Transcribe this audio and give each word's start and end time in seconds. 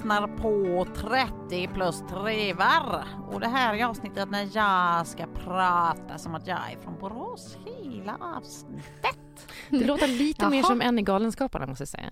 Lyssnar 0.00 0.28
på 0.36 0.86
30 0.94 1.68
plus 1.74 2.02
trevar 2.10 3.04
och 3.32 3.40
det 3.40 3.48
här 3.48 3.74
är 3.74 3.84
avsnittet 3.84 4.30
när 4.30 4.48
jag 4.56 5.06
ska 5.06 5.26
prata 5.26 6.18
som 6.18 6.34
att 6.34 6.46
jag 6.46 6.58
är 6.72 6.78
från 6.82 6.98
Borås 6.98 7.56
hela 7.66 8.16
avsnittet. 8.20 9.48
Det 9.68 9.84
låter 9.84 10.08
lite 10.08 10.48
mer 10.48 10.62
som 10.62 10.80
en 10.80 10.98
i 10.98 11.02
Galenskaparna 11.02 11.66
måste 11.66 11.82
jag 11.82 11.88
säga. 11.88 12.10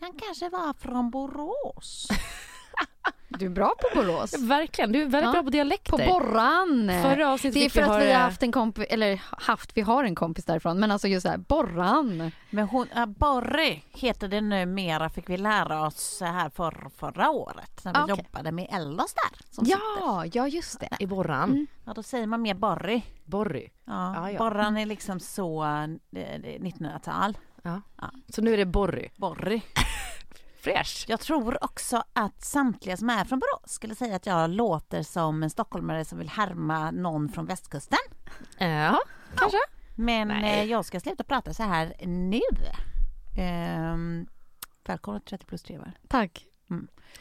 Han 0.00 0.12
kanske 0.12 0.48
var 0.48 0.72
från 0.72 1.10
Borås. 1.10 2.08
Du 3.38 3.46
är 3.46 3.50
bra 3.50 3.74
på 3.78 4.00
Borås. 4.00 4.32
Ja, 4.32 4.38
verkligen, 4.46 4.92
du 4.92 5.00
är 5.02 5.06
väldigt 5.06 5.22
Ja. 5.28 5.32
bra 5.32 5.42
på 5.42 5.50
dialekter. 5.50 5.90
På 5.90 5.96
Borran. 6.12 6.90
Förra 7.02 7.32
avsnittet 7.32 7.54
Det 7.60 7.64
är 7.64 7.70
för 7.70 7.80
vi 7.80 7.96
att 7.96 8.02
vi 8.02 8.12
har 8.12 8.20
haft 8.20 8.42
en 8.42 8.52
kompis, 8.52 8.86
eller 8.90 9.20
haft, 9.30 9.70
vi 9.76 9.80
har 9.80 10.04
en 10.04 10.14
kompis 10.14 10.44
därifrån, 10.44 10.80
men 10.80 10.90
alltså 10.90 11.08
just 11.08 11.22
såhär, 11.22 11.38
Borran. 11.38 12.32
Men 12.50 12.66
hon, 12.68 12.88
äh, 12.96 13.06
Borre 13.06 13.80
heter 13.90 14.28
det 14.28 14.40
numera 14.40 15.08
fick 15.10 15.28
vi 15.30 15.36
lära 15.36 15.86
oss 15.86 16.18
här 16.20 16.50
för, 16.50 16.90
förra 16.96 17.30
året 17.30 17.84
när 17.84 17.92
vi 18.06 18.12
Okej. 18.12 18.24
jobbade 18.32 18.52
med 18.52 18.68
Ellos 18.70 19.14
där. 19.14 19.54
Som 19.54 19.64
sitter. 19.64 19.80
Ja, 20.00 20.24
ja 20.32 20.48
just 20.48 20.80
det. 20.80 20.88
I 21.00 21.06
Borran. 21.06 21.50
Mm. 21.50 21.66
ja, 21.84 21.92
då 21.94 22.02
säger 22.02 22.26
man 22.26 22.42
mer 22.42 22.54
Borre. 22.54 23.00
Borry. 23.24 23.68
Ja, 23.84 24.14
Ja, 24.16 24.30
ja. 24.30 24.38
Borran 24.38 24.76
är 24.76 24.86
liksom 24.86 25.20
så 25.20 25.64
eh, 25.64 25.86
det- 26.10 26.38
det 26.42 26.54
är 26.56 26.58
1900-tal. 26.60 27.38
Ja. 27.62 27.80
Ja. 28.00 28.10
Så 28.28 28.42
nu 28.42 28.52
är 28.52 28.56
det 28.56 28.66
Borry. 28.66 29.08
Borre. 29.16 29.60
Fräsch. 30.60 31.04
Jag 31.08 31.20
tror 31.20 31.64
också 31.64 32.02
att 32.12 32.44
samtliga 32.44 32.96
som 32.96 33.10
är 33.10 33.24
från 33.24 33.38
Borås 33.38 33.72
skulle 33.72 33.94
säga 33.94 34.16
att 34.16 34.26
jag 34.26 34.50
låter 34.50 35.02
som 35.02 35.42
en 35.42 35.50
stockholmare 35.50 36.04
som 36.04 36.18
vill 36.18 36.28
härma 36.28 36.90
någon 36.90 37.28
från 37.28 37.46
västkusten. 37.46 37.98
Ja, 38.58 38.98
kanske. 39.36 39.58
Men 39.96 40.28
Nej. 40.28 40.58
eh, 40.60 40.64
jag 40.64 40.84
ska 40.84 41.00
sluta 41.00 41.24
prata 41.24 41.54
så 41.54 41.62
här 41.62 41.94
nu. 42.06 42.40
Ehm, 43.38 44.26
välkommen 44.86 45.20
till 45.20 45.28
30 45.30 45.46
plus 45.46 45.62
3 45.62 45.78
var. 45.78 45.92
Tack. 46.08 46.44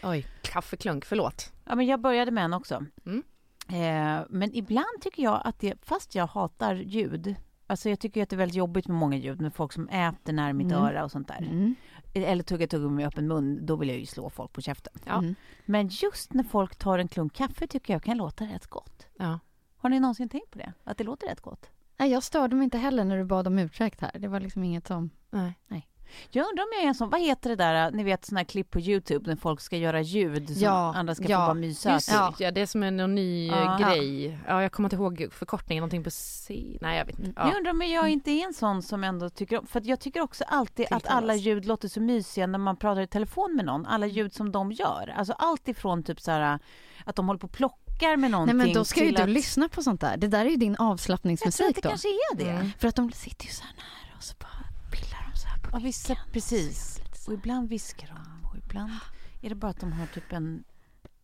Oj, 0.03 0.25
kaffeklunk, 0.41 1.05
förlåt. 1.05 1.53
Ja, 1.65 1.75
men 1.75 1.85
jag 1.85 2.01
började 2.01 2.31
med 2.31 2.43
en 2.45 2.53
också. 2.53 2.85
Mm. 3.05 3.23
Eh, 3.69 4.25
men 4.29 4.55
ibland 4.55 5.01
tycker 5.01 5.23
jag 5.23 5.41
att 5.43 5.59
det, 5.59 5.73
fast 5.85 6.15
jag 6.15 6.27
hatar 6.27 6.75
ljud, 6.75 7.35
alltså 7.67 7.89
jag 7.89 7.99
tycker 7.99 8.23
att 8.23 8.29
det 8.29 8.35
är 8.35 8.37
väldigt 8.37 8.55
jobbigt 8.55 8.87
med 8.87 8.97
många 8.97 9.17
ljud 9.17 9.41
med 9.41 9.53
folk 9.53 9.73
som 9.73 9.89
äter 9.89 10.33
nära 10.33 10.53
mitt 10.53 10.71
Mm. 10.71 10.83
öra 10.83 11.03
och 11.03 11.11
sånt 11.11 11.27
där. 11.27 11.75
Eller 12.13 12.43
tugga 12.43 12.67
tuggummi 12.67 12.95
med 12.95 13.07
öppen 13.07 13.27
mun, 13.27 13.65
då 13.65 13.75
vill 13.75 13.89
jag 13.89 13.97
ju 13.97 14.05
slå 14.05 14.29
folk 14.29 14.53
på 14.53 14.61
käften. 14.61 14.93
Ja. 15.05 15.17
Mm. 15.17 15.35
Men 15.65 15.87
just 15.87 16.33
när 16.33 16.43
folk 16.43 16.75
tar 16.75 16.99
en 16.99 17.07
klunk 17.07 17.33
kaffe 17.33 17.67
tycker 17.67 17.93
jag 17.93 18.03
kan 18.03 18.17
låta 18.17 18.43
rätt 18.43 18.67
gott. 18.67 19.07
Ja. 19.17 19.39
Har 19.77 19.89
ni 19.89 19.99
någonsin 19.99 20.29
tänkt 20.29 20.51
på 20.51 20.57
det? 20.57 20.73
Att 20.83 20.97
det 20.97 21.03
låter 21.03 21.27
rätt 21.27 21.41
gott? 21.41 21.69
Nej, 21.97 22.11
jag 22.11 22.23
störde 22.23 22.55
mig 22.55 22.63
inte 22.63 22.77
heller 22.77 23.03
när 23.03 23.17
du 23.17 23.23
bad 23.23 23.47
om 23.47 23.59
ursäkt 23.59 24.01
här. 24.01 24.19
Det 24.19 24.27
var 24.27 24.39
liksom 24.39 24.63
inget 24.63 24.87
som... 24.87 25.09
Nej. 25.29 25.87
Jag 26.29 26.49
undrar 26.49 26.63
om 26.63 26.69
jag 26.73 26.83
är 26.83 26.87
en 26.87 26.95
sån, 26.95 27.09
vad 27.09 27.21
heter 27.21 27.49
det 27.49 27.55
där, 27.55 27.91
ni 27.91 28.03
vet 28.03 28.25
såna 28.25 28.39
här 28.39 28.45
klipp 28.45 28.71
på 28.71 28.79
Youtube 28.79 29.29
när 29.29 29.35
folk 29.35 29.61
ska 29.61 29.77
göra 29.77 30.01
ljud 30.01 30.47
som 30.49 30.61
Ja, 30.63 30.93
andra 30.95 31.15
ska 31.15 31.23
ja, 31.27 31.37
få 31.39 31.45
bara 31.45 31.53
mysa 31.53 31.91
Just 31.93 32.07
till. 32.07 32.15
ja. 32.17 32.33
ja, 32.39 32.51
det 32.51 32.61
är 32.61 32.65
som 32.65 32.83
en 32.83 33.15
ny 33.15 33.49
eh, 33.49 33.55
Ja. 33.57 33.77
grej. 33.81 34.37
Ja, 34.47 34.61
jag 34.61 34.71
kommer 34.71 34.87
inte 34.87 34.95
ihåg 34.95 35.27
förkortningen, 35.31 35.81
någonting 35.81 36.03
på 36.03 36.09
C. 36.11 36.77
Nej, 36.81 36.97
jag 36.97 37.05
vet 37.05 37.19
inte. 37.19 37.33
Jag 37.41 37.47
Ja. 37.53 37.57
undrar 37.57 37.71
om 37.71 37.81
jag 37.81 38.09
inte 38.09 38.31
är 38.31 38.45
en 38.45 38.53
sån 38.53 38.81
som 38.81 39.03
ändå 39.03 39.29
tycker 39.29 39.59
om, 39.59 39.67
för 39.67 39.79
att 39.79 39.85
jag 39.85 39.99
tycker 39.99 40.21
också 40.21 40.43
alltid 40.47 40.85
att 40.91 41.07
alla 41.07 41.35
ljud 41.35 41.65
låter 41.65 41.87
så 41.87 41.99
mysiga 42.01 42.47
när 42.47 42.59
man 42.59 42.77
pratar 42.77 43.01
i 43.01 43.07
telefon 43.07 43.55
med 43.55 43.65
någon. 43.65 43.85
Alla 43.85 44.05
ljud 44.05 44.33
som 44.33 44.51
de 44.51 44.71
gör. 44.71 45.13
Alltså 45.17 45.33
allt 45.33 45.67
ifrån 45.67 46.03
typ 46.03 46.21
så 46.21 46.31
här 46.31 46.59
att 47.05 47.15
de 47.15 47.27
håller 47.27 47.39
på 47.39 47.47
och 47.47 47.53
plockar 47.53 48.09
med 48.09 48.19
Nej 48.19 48.29
någonting 48.29 48.57
men 48.57 48.73
då 48.73 48.85
ska 48.85 49.03
ju 49.05 49.11
du 49.11 49.21
att... 49.23 49.29
lyssna 49.29 49.69
på 49.69 49.83
sånt 49.83 50.01
där. 50.01 50.17
Det 50.17 50.27
där 50.27 50.45
är 50.45 50.49
ju 50.49 50.55
din 50.55 50.71
Jag 50.71 50.77
tror 50.77 50.91
avslappningsmusik 50.91 51.65
att 51.69 51.75
det 51.75 51.81
då. 51.81 51.89
kanske 51.89 52.07
är 52.07 52.35
det. 52.37 52.49
Mm. 52.49 52.71
För 52.79 52.87
att 52.87 52.95
de 52.95 53.11
sitter 53.11 53.45
ju 53.45 53.51
så 53.51 53.63
här 53.63 53.73
nära 53.75 54.17
och 54.17 54.23
så 54.23 54.35
bara 54.39 54.63
pillar 54.91 55.31
de 55.33 55.39
så 55.39 55.47
här 55.47 55.56
på 55.56 55.56
Ja, 55.71 55.79
vissa, 55.79 56.17
precis. 56.31 57.01
Och 57.27 57.33
ibland 57.33 57.69
viskar 57.69 58.07
de 58.07 58.47
och 58.49 58.57
ibland 58.57 58.91
är 59.41 59.49
det 59.49 59.55
bara 59.55 59.71
att 59.71 59.79
de 59.79 59.91
har 59.93 60.05
typ 60.07 60.31
en... 60.31 60.63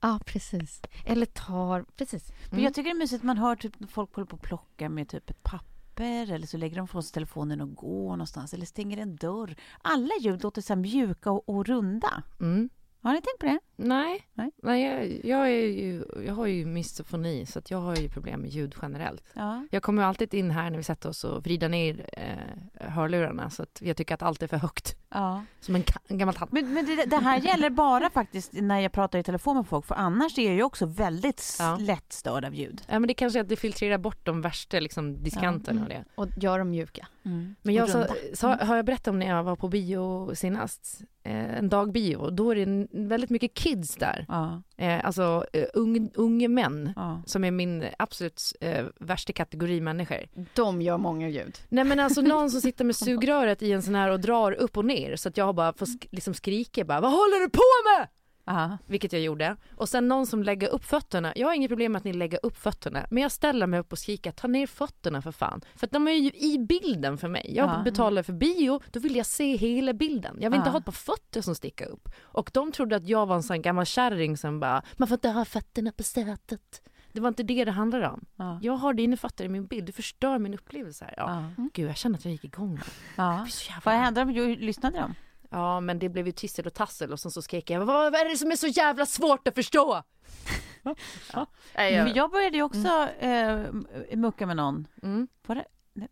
Ja, 0.02 0.20
precis. 0.26 0.82
Eller 1.06 1.26
tar, 1.26 1.86
precis. 1.98 2.32
Men 2.52 2.64
jag 2.64 2.74
tycker 2.74 2.90
det 2.90 2.96
är 2.96 3.00
mysigt 3.00 3.22
att 3.22 3.26
man 3.26 3.38
hör 3.38 3.56
typ 3.56 3.74
folk 3.90 4.16
håller 4.16 4.26
på 4.26 4.36
och 4.36 4.42
plockar 4.42 4.90
med 4.90 5.10
typ 5.10 5.30
ett 5.30 5.44
papper 5.44 6.32
eller 6.32 6.48
så 6.48 6.58
lägger 6.58 6.78
de 6.78 6.88
från 6.88 7.04
sig 7.04 7.14
telefonen 7.14 7.62
och 7.62 7.76
går 7.76 8.10
någonstans 8.10 8.54
eller 8.54 8.66
stänger 8.66 8.98
en 8.98 9.16
dörr. 9.16 9.56
Alla 9.82 10.14
ljud 10.22 10.44
låter 10.44 10.62
så 10.62 10.76
mjuka 10.76 11.32
och, 11.32 11.50
och 11.50 11.66
runda. 11.66 12.24
Mm. 12.40 12.70
Har 13.04 13.14
ni 13.14 13.22
tänkt 13.22 13.40
på 13.40 13.46
det? 13.46 13.60
Nej, 13.76 14.28
Nej. 14.34 14.52
Nej 14.64 14.84
jag, 14.84 15.26
jag, 15.40 15.48
är 15.48 15.68
ju, 15.68 16.04
jag 16.26 16.34
har 16.34 16.46
ju 16.46 16.66
misofoni 16.66 17.46
så 17.46 17.60
att 17.60 17.72
jag 17.72 17.78
har 17.78 17.96
ju 17.96 18.10
problem 18.10 18.42
med 18.42 18.50
ljud 18.50 18.76
generellt. 18.82 19.24
Ja. 19.34 19.68
Jag 19.72 19.84
kommer 19.84 20.04
alltid 20.04 20.34
in 20.34 20.52
här 20.52 20.70
när 20.70 20.78
vi 20.78 20.84
sätter 20.84 21.10
oss 21.10 21.24
och 21.24 21.44
vrider 21.44 21.70
ner 21.70 22.10
eh, 22.18 22.88
hörlurarna 22.90 23.50
så 23.50 23.64
att 23.64 23.82
jag 23.82 23.98
tycker 23.98 24.14
att 24.16 24.22
allt 24.22 24.44
är 24.44 24.48
för 24.48 24.58
högt. 24.58 24.96
ja. 25.10 25.44
Som 25.60 25.76
en, 25.76 25.84
en 26.08 26.18
gammal 26.18 26.36
tant. 26.36 26.52
Men, 26.52 26.74
men 26.74 26.86
det, 26.86 27.06
det 27.06 27.18
här 27.18 27.40
gäller 27.48 27.70
bara 27.70 28.10
faktiskt 28.10 28.54
när 28.54 28.80
jag 28.80 28.92
pratar 28.92 29.20
i 29.20 29.24
telefon 29.24 29.56
med 29.58 29.68
folk 29.68 29.86
för 29.86 29.96
annars 29.96 30.38
är 30.38 30.46
jag 30.46 30.56
ju 30.56 30.64
också 30.64 30.86
väldigt 30.86 31.56
Ja. 31.60 31.78
lätt 31.80 32.14
störd 32.14 32.46
av 32.46 32.56
ljud. 32.56 32.82
Ja 32.88 33.00
men 33.00 33.08
det 33.08 33.14
kanske 33.14 33.40
är 33.40 33.44
att 33.44 33.50
det 33.50 33.56
filtrerar 33.56 33.98
bort 33.98 34.26
de 34.26 34.42
värsta 34.42 34.80
liksom, 34.80 35.24
diskanterna 35.24 35.82
och 35.84 35.90
det. 35.90 36.04
Och 36.16 36.28
gör 36.38 36.60
dem 36.60 36.70
mjuka. 36.70 37.08
Men 37.62 37.76
jag 37.76 37.90
så, 37.90 37.98
runda. 37.98 38.14
så, 38.34 38.48
har 38.48 38.76
jag 38.76 38.86
berättat 38.86 39.08
om 39.08 39.20
när 39.20 39.28
jag 39.28 39.44
var 39.44 39.56
på 39.56 39.68
bio 39.68 40.36
senast, 40.36 41.02
eh, 41.24 41.58
en 41.58 41.70
dag 41.70 41.92
bio, 41.92 42.30
då 42.30 42.52
är 42.52 42.66
det 42.66 42.88
väldigt 42.92 43.30
mycket 43.30 43.54
kids 43.54 43.96
där. 43.96 44.26
Ja, 44.28 44.62
Eh, 44.78 45.06
alltså 45.06 45.46
eh, 45.54 45.66
ung, 45.74 46.12
unga 46.16 46.48
män. 46.50 46.94
ja. 46.96 47.22
Som 47.26 47.44
är 47.44 47.52
min 47.52 47.86
absolut 48.00 48.42
eh, 48.62 48.86
värsta 49.00 49.34
kategori 49.34 49.82
människor. 49.82 50.18
De 50.54 50.82
gör 50.82 50.98
många 50.98 51.30
ljud. 51.30 51.58
Nej 51.70 51.84
men 51.84 52.00
alltså 52.00 52.22
någon 52.22 52.52
som 52.52 52.62
sitter 52.62 52.86
med 52.86 52.96
sugröret 53.06 53.62
i 53.62 53.72
en 53.72 53.82
sån 53.82 53.96
här 53.96 54.10
och 54.12 54.20
drar 54.20 54.52
upp 54.52 54.78
och 54.78 54.86
ner 54.86 55.16
så 55.16 55.30
att 55.30 55.38
jag 55.38 55.56
bara 55.56 55.74
får 55.74 55.86
sk- 55.86 56.08
liksom 56.12 56.34
skrika 56.34 56.86
bara 56.86 57.02
Vad 57.02 57.12
håller 57.12 57.40
du 57.40 57.50
på 57.50 57.62
med? 58.00 58.08
Ja. 58.46 58.78
vilket 58.86 59.14
jag 59.14 59.22
gjorde. 59.22 59.56
Och 59.76 59.90
sen 59.90 60.08
någon 60.08 60.28
som 60.28 60.44
lägger 60.44 60.68
upp 60.68 60.86
fötterna. 60.86 61.34
Jag 61.36 61.48
har 61.48 61.54
inget 61.54 61.70
problem 61.70 61.92
med 61.92 62.00
att 62.00 62.04
ni 62.06 62.14
lägger 62.14 62.40
upp 62.46 62.58
fötterna, 62.58 63.06
men 63.10 63.24
jag 63.24 63.32
ställer 63.32 63.68
mig 63.68 63.80
upp 63.80 63.92
och 63.92 64.00
skriker 64.00 64.32
ta 64.32 64.48
ner 64.48 64.68
fötterna 64.68 65.22
för 65.22 65.32
fan. 65.32 65.62
För 65.76 65.88
att 65.88 65.92
de 65.92 66.08
är 66.08 66.12
ju 66.12 66.30
i 66.30 66.58
bilden 66.70 67.18
för 67.18 67.28
mig. 67.28 67.54
Jag 67.56 67.70
Ja. 67.70 67.82
betalar 67.84 68.24
för 68.24 68.34
bio, 68.34 68.82
då 68.92 69.00
vill 69.00 69.16
jag 69.16 69.26
se 69.26 69.56
hela 69.56 69.94
bilden. 69.94 70.38
Jag 70.42 70.50
vill 70.50 70.58
inte 70.58 70.68
Ja. 70.70 70.72
ha 70.72 70.80
ett 70.80 70.86
par 70.86 70.92
fötter 70.92 71.42
som 71.42 71.56
sticker 71.56 71.86
upp. 71.86 72.10
Och 72.22 72.50
de 72.54 72.72
trodde 72.72 72.96
att 72.96 73.08
jag 73.08 73.26
var 73.26 73.36
en 73.36 73.44
sån 73.44 73.62
gammal 73.62 73.86
kärring 73.86 74.38
som 74.38 74.60
bara, 74.60 74.84
man 74.98 75.08
får 75.08 75.16
inte 75.16 75.30
ha 75.30 75.46
fötterna 75.46 75.92
på 75.92 76.04
sätet. 76.04 76.82
Det 77.12 77.20
var 77.22 77.28
inte 77.28 77.44
det 77.44 77.66
det 77.66 77.72
handlade 77.72 78.10
om. 78.10 78.26
Ja. 78.36 78.60
Jag 78.62 78.74
har 78.74 78.94
dina 78.94 79.18
fötter 79.18 79.46
i 79.46 79.50
min 79.50 79.66
bild, 79.66 79.86
du 79.86 79.92
förstör 79.92 80.40
min 80.40 80.54
upplevelse 80.54 81.06
här. 81.06 81.14
Ja. 81.18 81.44
Ja. 81.58 81.68
Gud, 81.74 81.90
jag 81.90 81.98
känner 81.98 82.18
att 82.18 82.26
jag 82.26 82.32
gick 82.32 82.44
igång. 82.44 82.80
Ja. 83.16 83.48
Vad 83.84 83.94
hände? 83.96 84.26
Lyssnade 84.56 84.98
de? 85.00 85.16
Ja, 85.54 85.80
men 85.80 86.00
det 86.00 86.10
blev 86.10 86.26
ju 86.26 86.32
tissel 86.32 86.66
och 86.66 86.74
tassel 86.74 87.12
och 87.14 87.20
sen 87.20 87.32
så 87.32 87.42
skrek 87.42 87.70
jag, 87.70 87.86
vad, 87.86 88.16
är 88.16 88.30
det 88.30 88.38
som 88.38 88.52
är 88.52 88.56
så 88.56 88.68
jävla 88.68 89.06
svårt 89.06 89.48
att 89.48 89.56
förstå? 89.56 90.04
ja. 91.34 91.46
Men 91.76 92.14
jag 92.14 92.32
började 92.32 92.58
ju 92.58 92.64
också 92.64 93.08
eh, 93.20 93.58
mucka 94.16 94.46
med 94.46 94.58
någon. 94.58 94.88
Mm. 95.04 95.28
Var 95.48 95.56
det, 95.56 95.66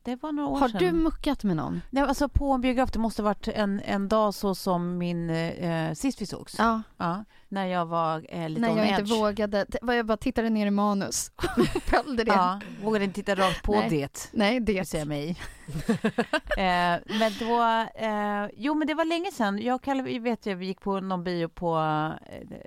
det 0.04 0.16
var 0.16 0.32
några 0.32 0.50
år 0.50 0.60
Har 0.60 0.70
sedan. 0.70 0.80
du 0.80 0.92
muckat 0.92 1.44
med 1.44 1.56
någon? 1.56 1.82
Nej, 1.90 2.04
alltså 2.04 2.30
på 2.30 2.52
en 2.52 2.62
biograf, 2.62 2.92
det 2.92 3.00
måste 3.00 3.22
ha 3.22 3.30
varit 3.30 3.48
en, 3.48 3.80
en 3.86 4.08
dag 4.10 4.34
så 4.34 4.56
som 4.56 4.98
min 4.98 5.30
eh, 5.30 5.94
sist 5.94 6.22
vi 6.22 6.26
sågs. 6.26 6.56
Ja, 6.58 6.82
Ja, 6.98 7.26
när 7.51 7.65
jag 7.65 7.86
var 7.86 8.25
eh, 8.30 8.50
lite 8.50 8.62
när 8.62 8.77
jag 8.77 8.88
edge. 8.88 9.00
inte 9.00 9.13
vågade. 9.13 9.65
Jag 9.81 10.06
bara 10.06 10.18
tittade 10.18 10.50
ner 10.50 10.68
i 10.68 10.71
manus 10.71 11.31
och 11.36 11.65
följde 11.83 12.24
det. 12.24 12.31
Ja, 12.31 12.62
vågade 12.83 13.06
inte 13.06 13.15
titta 13.15 13.36
rakt 13.36 13.63
på 13.63 13.71
Nej. 13.75 13.89
det. 13.89 14.30
Nej, 14.31 14.59
Det 14.59 14.88
säger 14.88 15.06
mig. 15.06 15.30
eh, 16.57 17.18
men 17.19 17.31
då, 17.39 17.63
eh, 17.95 18.50
jo 18.53 18.74
men 18.74 18.88
det 18.88 18.94
var 18.94 19.06
länge 19.06 19.31
sedan. 19.31 19.59
Jag 19.59 19.75
och 19.75 19.83
Kalle, 19.83 20.19
vet 20.19 20.45
ju, 20.45 20.56
vi 20.56 20.65
gick 20.65 20.81
på 20.81 21.00
någon 21.00 21.24
bio 21.24 21.48
på 21.48 21.77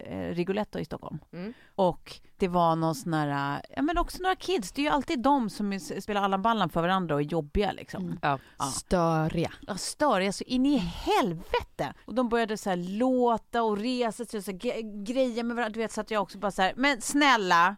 eh, 0.06 0.34
Rigoletto 0.34 0.78
i 0.78 0.84
Stockholm. 0.84 1.19
Mm. 1.32 1.52
Och 1.75 2.20
det 2.37 2.48
var 2.48 2.76
någon 2.76 2.94
sån 2.94 3.14
här, 3.14 3.62
ja 3.76 3.82
men 3.82 3.98
också 3.98 4.22
några 4.22 4.37
kids. 4.37 4.72
Det 4.72 4.80
är 4.80 4.84
ju 4.84 4.90
alltid 4.90 5.22
de 5.22 5.50
som 5.50 5.80
spelar 5.80 6.22
Allan 6.22 6.42
Ballan 6.42 6.69
för 6.69 6.82
varandra 6.82 7.14
och 7.14 7.20
är 7.20 7.25
jobbiga 7.25 7.72
liksom. 7.72 8.04
Mm. 8.04 8.19
Ja. 8.22 8.38
Ja. 8.58 8.64
Störiga. 8.64 9.52
Ja, 9.66 9.76
störiga 9.76 10.32
så 10.32 10.44
in 10.44 10.66
i 10.66 10.76
helvete! 10.76 11.94
Och 12.06 12.14
de 12.14 12.28
började 12.28 12.56
så 12.56 12.70
här 12.70 12.76
låta 12.76 13.62
och 13.62 13.78
resa 13.78 14.25
sig 14.25 14.38
och 14.38 14.44
så 14.44 14.50
här, 14.50 14.58
grejer 14.82 15.05
greja 15.05 15.43
med 15.43 15.56
varandra. 15.56 15.75
Du 15.75 15.81
vet 15.81 15.93
så 15.93 16.00
att 16.00 16.11
jag 16.11 16.23
också 16.23 16.38
bara 16.38 16.50
så 16.50 16.62
här, 16.62 16.73
men 16.76 17.00
snälla! 17.00 17.76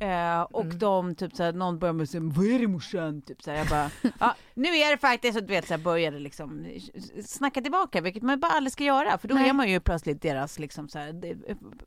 Eh, 0.00 0.40
och 0.40 0.64
Mm. 0.64 0.78
de 0.78 1.14
typ 1.14 1.36
så 1.36 1.42
här, 1.42 1.52
någon 1.52 1.78
började 1.78 1.96
med 1.98 2.08
så 2.10 2.18
här, 2.18 2.24
vad 2.36 2.46
är 2.46 2.58
det 2.58 2.66
morsan? 2.66 3.22
Typ 3.22 3.42
så 3.42 3.50
här, 3.50 3.58
jag 3.58 3.66
bara, 3.66 3.90
ja 4.20 4.34
nu 4.54 4.68
är 4.76 4.90
det 4.90 4.98
faktiskt, 4.98 5.36
och 5.38 5.42
du 5.44 5.48
vet 5.54 5.66
så 5.68 5.74
här, 5.74 5.78
började 5.80 6.18
liksom 6.18 6.66
snacka 7.24 7.60
tillbaka, 7.60 8.00
vilket 8.00 8.22
man 8.22 8.40
bara 8.40 8.52
aldrig 8.52 8.72
ska 8.72 8.84
göra, 8.84 9.18
för 9.18 9.28
då 9.28 9.34
Nej. 9.34 9.48
är 9.48 9.52
man 9.52 9.68
ju 9.70 9.80
plötsligt 9.80 10.22
deras 10.22 10.58
liksom 10.58 10.88
så 10.88 10.98
här, 10.98 11.12
det, 11.12 11.36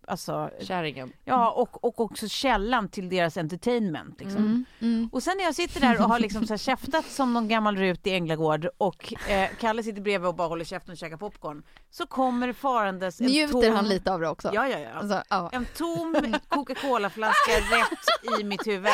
alltså, 0.08 0.50
Kärringen. 0.62 1.12
ja 1.25 1.52
och, 1.52 1.84
och 1.84 2.00
också 2.00 2.28
källan 2.28 2.90
till 2.90 3.10
deras 3.10 3.38
entertainment 3.38 4.19
liksom. 4.19 4.38
Mm. 4.46 4.66
Mm. 4.80 5.10
Och 5.12 5.24
sen 5.24 5.38
när 5.38 5.44
jag 5.44 5.56
sitter 5.56 5.81
där 5.81 6.02
och 6.02 6.10
har 6.10 6.19
liksom 6.19 6.48
så 6.48 6.54
här 6.54 6.57
käftat 6.57 7.06
som 7.06 7.34
någon 7.34 7.48
gammal 7.48 7.78
rut 7.78 8.07
i 8.07 8.12
Änglagård 8.14 8.68
och 8.78 9.14
eh, 9.30 9.50
Kalle 9.60 9.84
sitter 9.84 10.02
bredvid 10.02 10.28
och 10.28 10.36
bara 10.36 10.48
håller 10.48 10.66
käften 10.66 10.92
och 10.92 10.98
käkar 10.98 11.18
popcorn. 11.18 11.64
Så 11.90 12.07
kommer 12.07 12.54
farandes 12.54 13.22
en 13.22 13.28
Njuter 13.28 13.62
tom... 13.68 13.75
han 13.75 13.88
lite 13.90 14.14
av 14.14 14.19
det 14.22 14.30
också? 14.30 14.50
Ja, 14.54 14.68
ja, 14.68 14.80
ja. 14.80 14.90
Alltså, 14.94 15.24
ja. 15.30 15.50
En 15.54 15.66
tom 15.78 16.36
Coca-Cola-flaska 16.48 17.52
rätt 17.72 18.00
i 18.39 18.44
mitt 18.44 18.68
huvud. 18.68 18.92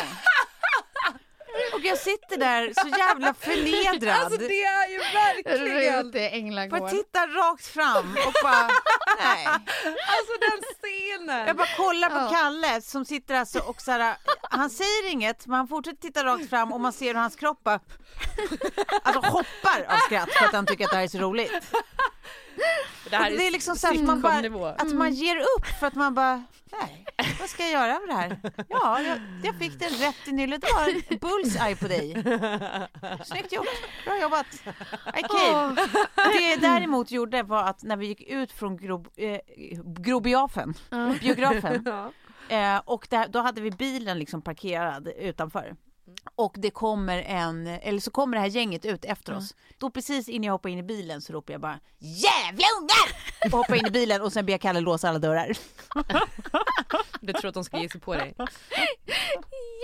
Och 1.73 1.79
jag 1.83 1.97
sitter 1.97 2.37
där 2.37 2.73
så 2.81 2.87
jävla 2.87 3.33
förnedrad. 3.33 4.15
Alltså, 4.23 4.39
det 4.39 4.63
är 4.63 4.89
ju 4.89 4.97
verkligen... 4.97 6.03
Rut 6.03 6.15
i 6.15 6.19
Bara 6.19 6.29
Änglagård. 6.29 6.89
tittar 6.89 7.27
rakt 7.27 7.67
fram 7.67 8.17
och 8.27 8.33
bara, 8.43 8.67
nej. 9.23 9.45
Alltså 9.47 10.33
den 10.39 10.61
scenen! 10.81 11.47
Jag 11.47 11.55
bara 11.55 11.67
kollar 11.77 12.09
på 12.09 12.15
Ja. 12.15 12.29
Kalle 12.41 12.81
som 12.81 13.05
sitter 13.05 13.35
alltså 13.35 13.59
och 13.59 13.81
så 13.81 13.91
här, 13.91 14.15
han 14.41 14.69
säger 14.69 15.09
inget 15.11 15.47
men 15.47 15.57
han 15.57 15.67
fortsätter 15.67 16.01
titta 16.01 16.23
rakt 16.23 16.49
fram 16.49 16.73
och 16.73 16.81
man 16.81 16.93
ser 16.93 17.07
hur 17.07 17.13
hans 17.13 17.35
kropp 17.35 17.63
bara, 17.63 17.79
alltså 19.03 19.29
hoppar 19.29 19.85
av 19.89 19.97
skratt 19.97 20.29
för 20.31 20.45
att 20.45 20.53
han 20.53 20.65
tycker 20.65 20.85
att 20.85 20.91
det 20.91 20.97
här 20.97 21.03
är 21.03 21.07
så 21.07 21.17
roligt. 21.17 21.51
Det 23.09 23.15
här 23.15 23.31
det 23.31 23.47
är 23.47 23.51
liksom 23.51 23.75
så 23.75 23.87
att 23.87 23.95
man 24.01 24.21
bara, 24.21 24.35
sitcom-nivå. 24.35 24.65
att 24.65 24.93
man 24.93 25.13
ger 25.13 25.35
upp 25.37 25.65
för 25.79 25.87
att 25.87 25.95
man 25.95 26.13
bara, 26.13 26.43
nej, 26.71 27.05
vad 27.39 27.49
ska 27.49 27.63
jag 27.63 27.71
göra 27.71 27.95
av 27.95 28.07
det 28.07 28.13
här? 28.13 28.39
Ja, 28.69 29.01
jag, 29.01 29.19
jag 29.43 29.55
fick 29.59 29.79
den 29.79 29.89
rätt 29.89 30.27
i 30.27 30.31
nyllet, 30.31 30.61
det 30.61 30.67
var 30.73 30.87
en 31.09 31.17
bullseye 31.17 31.75
på 31.75 31.87
dig. 31.87 32.13
Snyggt 33.25 33.51
gjort, 33.51 33.67
bra 34.05 34.21
jobbat. 34.21 34.45
Okej. 35.07 35.85
Det 36.15 36.49
jag 36.51 36.61
däremot 36.61 37.11
gjorde 37.11 37.43
var 37.43 37.63
att 37.63 37.83
när 37.83 37.97
vi 37.97 38.05
gick 38.07 38.21
ut 38.21 38.51
från 38.51 38.77
grob, 38.77 39.07
eh, 39.15 39.39
grobiografen, 39.85 40.73
biografen, 41.21 41.83
Ja. 41.85 42.11
Eh, 42.49 42.81
och 42.85 43.07
där, 43.09 43.27
då 43.27 43.39
hade 43.39 43.61
vi 43.61 43.71
bilen 43.71 44.19
liksom 44.19 44.41
parkerad 44.41 45.07
utanför. 45.07 45.75
Och 46.35 46.55
det 46.57 46.69
kommer 46.69 47.17
en, 47.17 47.67
eller 47.67 47.99
så 47.99 48.11
kommer 48.11 48.37
det 48.37 48.41
här 48.41 48.49
gänget 48.49 48.85
ut 48.85 49.05
efter 49.05 49.35
oss. 49.37 49.55
Då 49.77 49.89
precis 49.89 50.29
innan 50.29 50.43
jag 50.45 50.53
hoppar 50.53 50.69
in 50.69 50.77
i 50.77 50.83
bilen 50.83 51.21
så 51.21 51.33
ropar 51.33 51.53
jag 51.53 51.61
bara 51.61 51.79
Jävla 51.99 52.65
ungar! 52.79 53.15
Och 53.45 53.57
hoppar 53.57 53.75
in 53.75 53.85
i 53.87 53.91
bilen 53.91 54.21
och 54.21 54.33
sen 54.33 54.45
ber 54.45 54.53
jag 54.53 54.61
Kalle 54.61 54.79
låsa 54.79 55.09
alla 55.09 55.19
dörrar. 55.19 55.57
Du 57.21 57.33
tror 57.33 57.47
att 57.47 57.53
de 57.53 57.63
ska 57.63 57.79
ge 57.81 57.89
sig 57.89 58.01
på 58.01 58.13
dig? 58.13 58.35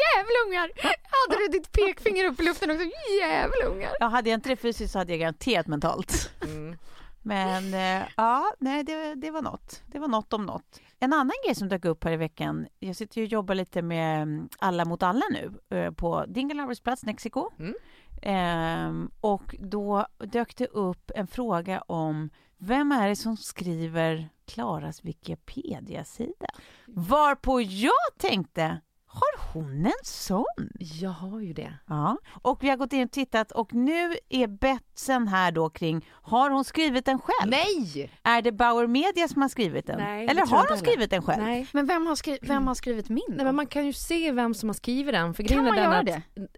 Jävlungar! 0.04 0.72
Hade 0.86 1.44
du 1.44 1.48
ditt 1.48 1.72
pekfinger 1.72 2.26
upp 2.26 2.40
i 2.40 2.44
luften 2.44 2.72
också? 2.72 2.86
Jävlungar! 3.22 3.92
Ja, 4.00 4.08
hade 4.08 4.30
jag 4.30 4.38
inte 4.38 4.50
det 4.50 4.56
fysiskt 4.56 4.94
så 4.94 5.00
hade 5.00 5.12
jag 5.12 5.20
garanterat 5.20 5.68
mentalt. 5.68 6.32
Mm. 6.44 6.78
Men 7.22 7.74
eh, 7.74 8.08
ja, 8.18 8.54
nej 8.60 8.84
det, 8.84 9.16
det 9.16 9.32
var 9.32 9.42
något. 9.42 9.82
Det 9.88 10.00
var 10.00 10.08
något 10.08 10.34
om 10.34 10.46
något. 10.46 10.80
En 11.04 11.14
annan 11.14 11.36
grej 11.46 11.56
som 11.56 11.70
dök 11.70 11.86
upp 11.86 12.04
här 12.04 12.12
i 12.12 12.18
veckan. 12.18 12.68
Jag 12.80 12.96
sitter 12.96 13.22
ju 13.22 13.26
och 13.26 13.32
jobbar 13.32 13.56
lite 13.56 13.82
med 13.82 14.22
mm, 14.22 14.50
Alla 14.60 14.86
mot 14.86 15.04
alla 15.04 15.26
nu 15.32 15.78
eh, 15.78 15.92
på 15.92 16.26
Dingle 16.28 16.76
plats, 16.84 17.06
Mexiko. 17.06 17.50
Mm. 17.60 17.74
Ehm, 18.22 19.12
och 19.22 19.56
då 19.60 20.08
dök 20.20 20.58
det 20.58 20.68
upp 20.68 21.12
en 21.16 21.28
fråga 21.28 21.82
om 21.82 22.30
vem 22.58 22.92
är 22.92 23.10
det 23.10 23.16
som 23.16 23.38
skriver 23.38 24.30
Klaras 24.46 25.06
Wikipedia-sida? 25.06 26.48
Varpå 26.88 27.62
jag 27.62 28.18
tänkte, 28.18 28.82
har 29.54 29.62
hon 29.62 29.86
en 29.86 29.92
sån? 30.04 30.46
Jag 30.80 31.10
har 31.10 31.40
ju 31.40 31.54
det. 31.54 31.74
Ja, 31.88 32.18
och 32.42 32.64
vi 32.64 32.70
har 32.70 32.78
gått 32.78 32.94
in 32.94 33.04
och 33.04 33.12
tittat 33.12 33.52
och 33.52 33.74
nu 33.74 34.16
är 34.30 34.48
betsen 34.48 35.28
här 35.28 35.52
då 35.52 35.70
kring, 35.70 36.06
har 36.12 36.50
hon 36.50 36.64
skrivit 36.64 37.06
den 37.06 37.20
själv? 37.20 37.52
Nej! 37.52 38.12
Är 38.24 38.42
det 38.42 38.52
Bauer 38.52 38.88
Media 38.88 39.28
som 39.28 39.42
har 39.42 39.50
skrivit 39.50 39.88
den? 39.88 39.98
Nej, 40.00 40.26
det 40.26 40.32
Eller 40.32 40.46
har 40.48 40.66
hon 40.70 40.78
skrivit 40.78 41.10
den 41.10 41.22
själv? 41.22 41.44
Nej. 41.44 41.68
Men 41.72 41.86
vem 41.86 42.06
har, 42.08 42.16
skri- 42.16 42.40
vem 42.42 42.68
har 42.68 42.76
skrivit 42.76 43.10
min 43.10 43.24
då? 43.30 43.34
Nej 43.36 43.46
men 43.46 43.56
man 43.56 43.68
kan 43.68 43.86
ju 43.86 43.94
se 43.94 44.32
vem 44.32 44.54
som 44.54 44.70
har 44.70 44.74
skrivit 44.74 45.14
den. 45.14 45.34
För 45.34 45.44
Kan 45.44 45.58
man 45.66 45.76
den 45.76 45.84
göra 45.84 46.00
att 46.00 46.08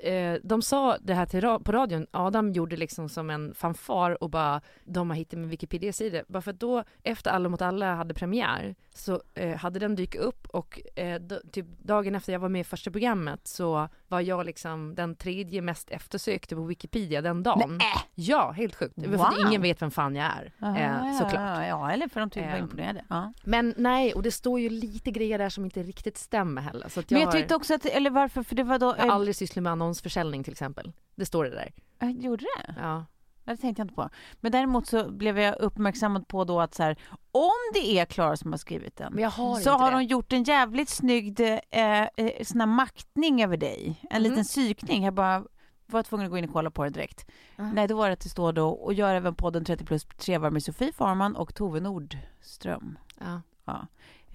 eh, 0.03 0.33
de 0.49 0.61
sa 0.61 0.97
det 0.97 1.13
här 1.13 1.25
till 1.25 1.41
ra- 1.41 1.63
på 1.63 1.71
radion, 1.71 2.07
Adam 2.11 2.51
gjorde 2.51 2.77
liksom 2.77 3.09
som 3.09 3.29
en 3.29 3.53
fanfar 3.55 4.23
och 4.23 4.29
bara 4.29 4.61
de 4.83 5.09
har 5.09 5.17
hittat 5.17 5.39
min 5.39 5.49
Wikipedia-sida. 5.49 6.23
Bara 6.27 6.41
för 6.41 6.51
att 6.51 6.59
då 6.59 6.83
efter 7.03 7.31
Alla 7.31 7.49
mot 7.49 7.61
alla 7.61 7.95
hade 7.95 8.13
premiär 8.13 8.75
så 8.93 9.21
eh, 9.33 9.55
hade 9.57 9.79
den 9.79 9.95
dykt 9.95 10.15
upp 10.15 10.47
och 10.47 10.81
eh, 10.95 11.19
d- 11.21 11.35
typ 11.51 11.65
dagen 11.79 12.15
efter 12.15 12.33
jag 12.33 12.39
var 12.39 12.49
med 12.49 12.61
i 12.61 12.63
första 12.63 12.84
programmet 12.91 13.47
så 13.47 13.89
var 14.07 14.21
jag 14.21 14.45
liksom 14.45 14.95
den 14.95 15.15
tredje 15.15 15.61
mest 15.61 15.91
eftersökte 15.91 16.55
på 16.55 16.63
Wikipedia 16.63 17.21
den 17.21 17.43
dagen. 17.43 17.79
Ja, 18.15 18.51
helt 18.51 18.75
sjukt. 18.75 18.95
För 18.95 19.07
Wow. 19.09 19.27
ingen 19.47 19.61
vet 19.61 19.81
vem 19.81 19.91
fan 19.91 20.15
jag 20.15 20.25
är. 20.25 20.53
Ja, 20.57 20.77
Eh, 20.77 20.81
ja, 21.07 21.13
såklart. 21.13 21.33
Ja, 21.41 21.65
ja, 21.67 21.91
eller 21.91 22.07
för 22.07 22.19
de 22.19 22.29
tyckte 22.29 22.47
det 22.47 22.51
var 22.51 22.57
Ehm, 22.57 22.63
imponerade. 22.63 23.05
Ja. 23.09 23.33
Men 23.43 23.73
nej, 23.77 24.13
och 24.13 24.23
det 24.23 24.31
står 24.31 24.59
ju 24.59 24.69
lite 24.69 25.11
grejer 25.11 25.37
där 25.37 25.49
som 25.49 25.65
inte 25.65 25.83
riktigt 25.83 26.17
stämmer 26.17 26.61
heller. 26.61 26.89
Så 26.89 26.99
jag, 26.99 27.05
Men 27.11 27.21
jag 27.21 27.27
har- 27.27 27.31
tyckte 27.33 27.55
också 27.55 27.73
att, 27.73 27.85
eller 27.85 28.09
varför, 28.09 28.43
för 28.43 28.55
det 28.55 28.63
var 28.63 28.79
då... 28.79 28.95
jag 28.97 29.03
har 29.05 29.11
aldrig 29.11 29.35
sysslat 29.35 29.63
med 29.63 29.71
annonsförsäljning 29.71 30.43
till 30.43 30.53
exempel. 30.53 30.91
Det 31.15 31.25
står 31.25 31.43
det 31.43 31.49
där. 31.49 31.71
äh, 32.01 32.09
gjorde 32.11 32.45
det? 32.57 32.75
Ja. 32.81 33.05
Ja, 33.45 33.51
Det 33.53 33.57
tänkte 33.57 33.79
jag 33.81 33.83
inte 33.85 33.95
på. 33.95 34.09
Men 34.41 34.51
däremot 34.51 34.87
så 34.87 35.11
blev 35.11 35.39
jag 35.39 35.55
uppmärksammad 35.59 36.27
på 36.27 36.43
då 36.43 36.61
att 36.61 36.73
så 36.75 36.83
här, 36.83 36.97
om 37.31 37.51
det 37.73 37.99
är 37.99 38.05
Klara 38.05 38.37
som 38.37 38.51
har 38.51 38.57
skrivit 38.57 38.95
den 38.95 39.13
har 39.31 39.55
så 39.59 39.69
har 39.71 39.91
det. 39.91 39.97
de 39.97 40.03
gjort 40.03 40.33
en 40.33 40.43
jävligt 40.43 40.89
snygg 40.89 41.39
eh, 41.39 41.59
eh, 42.01 42.43
sån 42.43 42.59
här 42.59 42.67
maktning 42.67 43.43
över 43.43 43.57
dig. 43.57 44.01
En 44.09 44.21
Mhm. 44.21 44.29
liten 44.31 44.43
psykning. 44.43 45.03
Jag 45.03 45.13
bara 45.13 45.43
var 45.87 46.03
tvungen 46.03 46.25
att 46.25 46.31
gå 46.31 46.37
in 46.37 46.45
och 46.45 46.53
kolla 46.53 46.71
på 46.71 46.83
det 46.83 46.89
direkt. 46.89 47.25
Ah. 47.55 47.63
Nej, 47.73 47.87
då 47.87 47.95
var 47.97 48.07
det 48.07 48.13
att 48.13 48.19
det 48.19 48.29
står 48.29 48.53
då 48.53 48.69
och 48.69 48.93
gör 48.93 49.15
även 49.15 49.35
podden 49.35 49.65
30 49.65 49.85
plus 49.85 50.05
trevar 50.05 50.49
med 50.49 50.63
Sofie 50.63 50.91
Farman 50.91 51.35
och 51.35 51.55
Tove 51.55 51.79
Nordström. 51.79 52.97
Ja. 53.19 53.41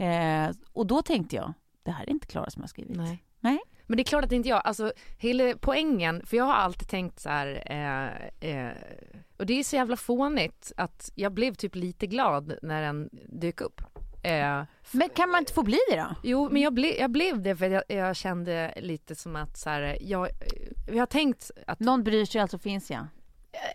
Eh, 0.05 0.51
och 0.73 0.87
då 0.87 1.03
tänkte 1.03 1.37
jag, 1.37 1.53
det 1.83 1.91
här 1.91 2.05
är 2.05 2.11
inte 2.11 2.27
Klara 2.27 2.51
som 2.51 2.63
har 2.63 2.69
skrivit. 2.69 2.97
Nej. 2.97 3.25
Men 3.91 3.97
det 3.97 4.03
är 4.03 4.05
klart 4.05 4.25
att 4.25 4.33
inte 4.33 4.49
jag, 4.49 4.63
alltså 4.65 4.93
hela 5.19 5.55
poängen, 5.61 6.27
för 6.27 6.37
jag 6.37 6.45
har 6.45 6.55
alltid 6.55 6.89
tänkt 6.89 7.21
så 7.21 7.29
här, 7.29 7.63
eh, 7.67 8.51
eh, 8.51 8.73
och 9.37 9.47
det 9.47 9.61
är 9.61 9.65
så 9.65 9.77
jävla 9.77 9.97
fånigt 9.97 10.73
att 10.77 11.11
jag 11.15 11.33
blev 11.33 11.55
typ 11.55 11.75
lite 11.75 12.07
glad 12.07 12.59
när 12.63 12.83
den 12.83 13.11
dök 13.29 13.61
upp. 13.61 13.81
Eh, 14.23 14.63
Men 14.93 15.09
kan 15.15 15.31
man 15.31 15.39
inte 15.39 15.53
få 15.53 15.63
bli 15.63 15.79
det 15.91 15.97
då? 15.97 16.15
Jo, 16.23 16.49
men 16.53 16.63
jag, 16.63 16.75
ble, 16.75 16.99
jag 16.99 17.11
blev 17.11 17.43
det 17.43 17.57
för 17.57 17.71
jag, 17.71 17.83
jag 17.89 18.17
kände 18.17 18.75
lite 18.77 19.15
som 19.15 19.37
att 19.37 19.59
så 19.59 19.71
här, 19.71 19.99
jag, 20.01 20.29
jag 20.87 20.99
har 20.99 21.07
tänkt 21.07 21.51
att 21.67 21.81
Någon 21.81 22.05
bryr 22.05 22.25
sig 22.25 22.41
alltså 22.41 22.59
finns 22.59 22.91
jag. 22.91 23.07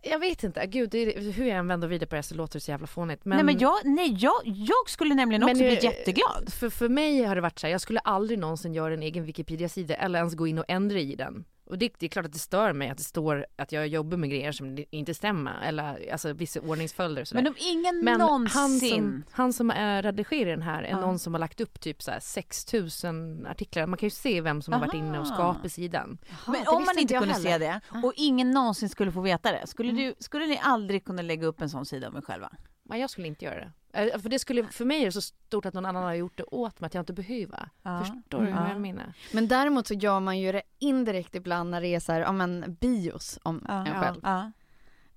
Jag 0.04 0.20
vet 0.20 0.44
inte, 0.44 0.66
gud 0.66 0.96
är, 0.96 1.32
hur 1.32 1.46
jag 1.46 1.58
än 1.58 1.68
vänder 1.68 1.88
och 1.88 1.90
vrider 1.90 2.06
på 2.06 2.16
det 2.16 2.24
så 2.24 2.36
låter 2.36 2.54
det 2.54 2.60
så 2.60 2.72
jävla 2.72 2.88
fånigt. 2.88 3.26
Men, 3.26 3.38
nej 3.38 3.46
men 3.46 3.60
jag, 3.60 3.86
nej, 3.86 4.18
jag, 4.20 4.42
jag 4.46 4.90
skulle 4.90 5.16
nämligen 5.16 5.44
också 5.44 5.56
Men, 5.56 5.68
bli 5.68 5.78
eh, 5.78 5.84
jätteglad. 5.84 6.54
För, 6.54 6.70
för 6.70 6.90
mig 6.90 7.24
har 7.24 7.36
det 7.36 7.42
varit 7.42 7.60
så 7.60 7.68
här, 7.68 7.72
jag 7.72 7.82
skulle 7.82 8.00
aldrig 8.00 8.40
någonsin 8.40 8.74
göra 8.74 8.94
en 8.94 9.04
egen 9.04 9.26
Wikipedia-sida 9.26 9.96
eller 9.96 10.20
ens 10.20 10.36
gå 10.36 10.48
in 10.48 10.60
och 10.60 10.66
ändra 10.68 11.00
i 11.00 11.16
den. 11.16 11.46
Och 11.68 11.78
det, 11.78 11.92
det 12.00 12.06
är 12.06 12.10
klart 12.10 12.26
att 12.26 12.34
det 12.34 12.40
stör 12.40 12.74
mig 12.74 12.90
att 12.90 12.98
det 12.98 13.04
står 13.04 13.46
att 13.56 13.72
jag 13.72 13.88
jobbar 13.88 14.18
med 14.18 14.30
grejer 14.30 14.52
som 14.52 14.78
inte 14.90 15.14
stämmer 15.14 15.62
eller 15.62 16.12
alltså 16.12 16.34
vissa 16.34 16.60
ordningsföljder 16.62 17.22
och 17.22 17.28
sådär. 17.28 17.42
Men 17.44 17.52
om 17.52 17.56
ingen 17.60 18.00
Men 18.04 18.20
någonsin... 18.20 18.60
han 18.62 18.80
som, 18.80 19.24
han 19.32 19.54
som 19.54 19.72
är 19.72 20.02
redigerar 20.04 20.50
den 20.50 20.62
här 20.62 20.84
är 20.84 20.90
Ja. 20.90 21.00
någon 21.02 21.20
som 21.20 21.34
har 21.34 21.40
lagt 21.40 21.62
upp 21.62 21.80
typ 21.80 22.02
så 22.04 22.12
här 22.12 22.20
6000 22.20 23.48
artiklar. 23.48 23.88
Man 23.88 23.98
kan 23.98 24.08
ju 24.08 24.12
se 24.12 24.42
vem 24.42 24.62
som 24.62 24.74
har 24.74 24.80
varit 24.82 24.94
inne 24.94 25.20
och 25.20 25.26
Aha. 25.26 25.34
skapat 25.54 25.72
sidan. 25.72 26.18
Men 26.48 26.54
det 26.64 26.68
om 26.68 26.86
man 26.86 26.98
inte 27.00 27.14
kunde 27.14 27.34
heller. 27.34 27.52
se 27.52 27.58
det 27.58 27.82
och 28.04 28.14
ingen 28.16 28.52
någonsin 28.52 28.90
skulle 28.90 29.12
få 29.12 29.22
veta 29.22 29.52
det, 29.52 29.68
skulle, 29.68 29.92
Mm. 29.92 30.04
du, 30.04 30.16
skulle 30.24 30.46
ni 30.46 30.60
aldrig 30.64 31.06
kunna 31.06 31.22
lägga 31.22 31.48
upp 31.48 31.62
en 31.62 31.70
sån 31.70 31.86
sida 31.86 32.08
om 32.08 32.16
er 32.18 32.22
själva? 32.22 32.52
Men 32.84 33.00
jag 33.00 33.10
skulle 33.10 33.28
inte 33.28 33.46
göra 33.46 33.56
det. 33.56 33.72
Eh, 33.96 34.20
För 34.20 34.30
det 34.30 34.40
skulle, 34.40 34.64
för 34.68 34.86
mig 34.86 35.02
är 35.02 35.06
det 35.06 35.12
så 35.12 35.22
stort 35.22 35.66
att 35.66 35.74
någon 35.74 35.86
annan 35.86 36.04
har 36.04 36.14
gjort 36.14 36.38
det 36.38 36.44
åt 36.44 36.80
mig 36.80 36.88
att 36.88 36.94
jag 36.94 37.02
inte 37.02 37.14
behöver. 37.14 37.70
Ja. 37.84 38.00
Förstår 38.00 38.38
du 38.42 38.48
Mm. 38.48 38.54
vad 38.56 38.64
Ja. 38.66 38.70
jag 38.72 38.82
menar? 38.82 39.14
Men 39.34 39.48
däremot 39.48 39.88
så 39.88 39.94
gör 39.94 40.20
man 40.20 40.40
ju 40.40 40.52
det 40.52 40.62
indirekt 40.80 41.36
ibland 41.36 41.70
när 41.70 41.82
det 41.82 41.88
är 41.88 42.00
så 42.00 42.12
här, 42.12 42.20
ja 42.22 42.32
men 42.32 42.78
bios 42.82 43.40
om 43.44 43.66
Ja. 43.68 43.86
en 43.88 44.02
själv. 44.02 44.20
Ja. 44.24 44.52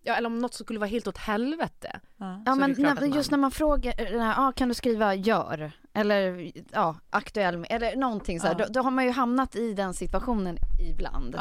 Ja, 0.02 0.14
eller 0.14 0.26
om 0.26 0.38
något 0.38 0.54
skulle 0.54 0.78
vara 0.78 0.90
helt 0.90 1.06
åt 1.06 1.18
helvete. 1.18 2.00
Ja. 2.16 2.54
Men 2.54 2.74
när, 2.78 2.92
att 2.92 3.14
just 3.14 3.30
man- 3.30 3.38
när 3.40 3.42
man 3.42 3.50
frågar, 3.50 3.94
eh, 4.00 4.12
ja 4.16 4.52
kan 4.56 4.68
du 4.68 4.74
skriva 4.74 5.14
gör? 5.14 5.72
Eller 5.92 6.52
ja, 6.72 6.96
aktuell 7.10 7.66
eller 7.70 7.96
någonting 7.96 8.40
så 8.40 8.46
här, 8.46 8.54
Ja. 8.58 8.66
då, 8.66 8.72
då 8.72 8.82
har 8.82 8.90
man 8.90 9.04
ju 9.04 9.10
hamnat 9.10 9.56
i 9.56 9.72
den 9.72 9.94
situationen 9.94 10.56
ibland. 10.90 11.34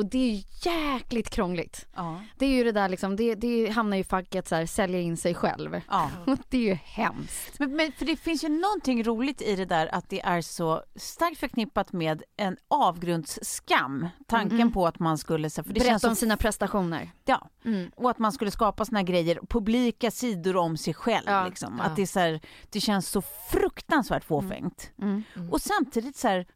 Och 0.00 0.06
det 0.06 0.18
är 0.18 0.34
ju 0.34 0.42
jäkligt 0.62 1.30
krångligt. 1.30 1.86
Ja. 1.96 2.20
Det 2.38 2.46
är 2.46 2.50
ju 2.50 2.64
det 2.64 2.72
där 2.72 2.88
liksom, 2.88 3.16
det, 3.16 3.34
det 3.34 3.68
hamnar 3.70 3.96
ju 3.96 4.00
i 4.00 4.04
facket 4.04 4.48
så 4.48 4.54
här, 4.54 4.66
sälja 4.66 5.00
in 5.00 5.16
sig 5.16 5.34
själv. 5.34 5.80
Ja. 5.90 6.10
Det 6.48 6.56
är 6.56 6.62
ju 6.62 6.74
hemskt. 6.84 7.58
Men, 7.58 7.76
men 7.76 7.92
för 7.92 8.04
det 8.04 8.16
finns 8.16 8.44
ju 8.44 8.48
någonting 8.48 9.04
roligt 9.04 9.42
i 9.42 9.56
det 9.56 9.64
där 9.64 9.94
att 9.94 10.08
det 10.08 10.20
är 10.20 10.40
så 10.42 10.82
starkt 10.96 11.38
förknippat 11.40 11.92
med 11.92 12.22
en 12.36 12.56
avgrundsskam. 12.68 14.08
Tanken 14.26 14.60
Mm. 14.60 14.72
på 14.72 14.86
att 14.86 14.98
man 14.98 15.18
skulle... 15.18 15.50
så- 15.50 15.62
För 15.62 15.68
det 15.70 15.74
Berätta 15.74 15.90
känns 15.90 16.02
så, 16.02 16.08
om 16.08 16.16
sina 16.16 16.36
prestationer. 16.36 17.10
Ja, 17.24 17.48
Mm. 17.64 17.90
och 17.96 18.10
att 18.10 18.18
man 18.18 18.32
skulle 18.32 18.50
skapa 18.50 18.84
såna 18.84 19.02
grejer, 19.02 19.38
publika 19.48 20.10
sidor 20.10 20.56
om 20.56 20.76
sig 20.76 20.94
själv. 20.94 21.24
Ja, 21.26 21.46
liksom. 21.46 21.80
Att 21.80 21.96
det, 21.96 22.02
är 22.02 22.06
så 22.06 22.20
här, 22.20 22.40
det 22.70 22.80
känns 22.80 23.08
så 23.08 23.22
fruktansvärt 23.50 24.24
fåfängt. 24.24 24.90
Mm. 25.02 25.22
Och 25.50 25.60
samtidigt 25.60 26.16
så 26.16 26.28
här, 26.28 26.46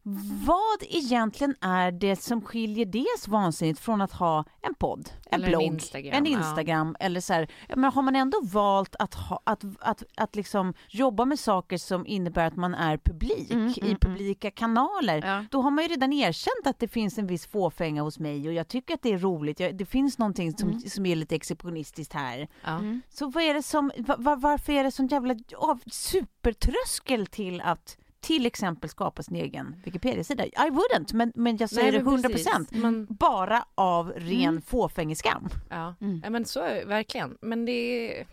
vad 0.45 0.77
egentligen 0.81 1.55
är 1.61 1.91
det 1.91 2.15
som 2.15 2.41
skiljer 2.41 2.85
det 2.85 3.05
så 3.19 3.31
vansinnigt 3.35 3.79
från 3.79 4.01
att 4.01 4.11
ha 4.11 4.43
en 4.61 4.75
podd, 4.75 5.09
en 5.25 5.33
Eller 5.33 5.45
en 5.45 5.51
blogg, 5.51 5.63
Instagram, 5.63 6.13
en 6.13 6.31
ja. 6.31 6.39
Instagram 6.39 6.95
eller 6.99 7.21
så 7.21 7.33
här, 7.33 7.47
ja, 7.69 7.75
men 7.75 7.91
har 7.91 8.01
man 8.01 8.15
ändå 8.15 8.37
valt 8.43 8.95
att, 8.99 9.13
ha, 9.13 9.39
att, 9.43 9.63
att, 9.79 10.03
att 10.17 10.35
liksom 10.35 10.73
jobba 10.89 11.25
med 11.25 11.39
saker 11.39 11.77
som 11.77 12.05
innebär 12.07 12.47
att 12.47 12.55
man 12.55 12.75
är 12.75 12.97
publik 12.97 13.51
Mm, 13.51 13.67
i 13.75 13.79
mm, 13.81 13.97
publika 13.99 14.51
kanaler, 14.51 15.23
Ja. 15.25 15.45
då 15.51 15.61
har 15.61 15.71
man 15.71 15.83
ju 15.83 15.89
redan 15.89 16.13
erkänt 16.13 16.67
att 16.67 16.79
det 16.79 16.87
finns 16.87 17.17
en 17.17 17.27
viss 17.27 17.47
fåfänga 17.47 18.01
hos 18.01 18.19
mig 18.19 18.47
och 18.47 18.53
jag 18.53 18.67
tycker 18.67 18.93
att 18.93 19.01
det 19.01 19.13
är 19.13 19.17
roligt. 19.17 19.59
Jag, 19.59 19.75
det 19.77 19.85
finns 19.85 20.17
någonting 20.17 20.57
som, 20.57 20.69
Mm. 20.69 20.79
som 20.79 21.05
är 21.05 21.15
lite 21.15 21.35
exceptionistiskt 21.35 22.13
här. 22.13 22.47
Ja. 22.63 22.69
Mm. 22.77 23.01
Så 23.09 23.27
vad 23.29 23.43
är 23.43 23.53
det 23.53 23.63
som, 23.63 23.91
va, 23.97 24.15
va, 24.19 24.35
varför 24.35 24.73
är 24.73 24.83
det 24.83 24.91
sån 24.91 25.07
jävla 25.07 25.35
av, 25.57 25.79
supertröskel 25.91 27.27
till 27.27 27.61
att 27.61 27.97
till 28.25 28.45
exempel 28.45 28.89
skapa 28.89 29.23
sin 29.23 29.35
egen 29.35 29.75
Wikipedia-sida? 29.85 30.45
I 30.45 30.51
wouldn't, 30.69 31.13
men, 31.15 31.31
men 31.35 31.57
jag 31.57 31.69
säger 31.69 31.83
Nej, 31.83 31.91
det 31.91 32.03
men 32.03 32.13
100 32.13 32.29
precis. 32.29 32.45
procent. 32.47 32.71
Men, 32.71 33.05
Bara 33.09 33.65
av 33.75 34.11
ren 34.15 34.41
Mm. 34.49 34.61
fåfängeskam. 34.61 35.49
ja. 35.69 35.95
Mm. 36.01 36.21
ja, 36.23 36.29
men 36.29 36.45
så 36.45 36.59
är 36.59 36.75
det 36.75 36.85
verkligen. 36.85 37.37
Men 37.41 37.65
det 37.65 37.71
är, 38.19 38.25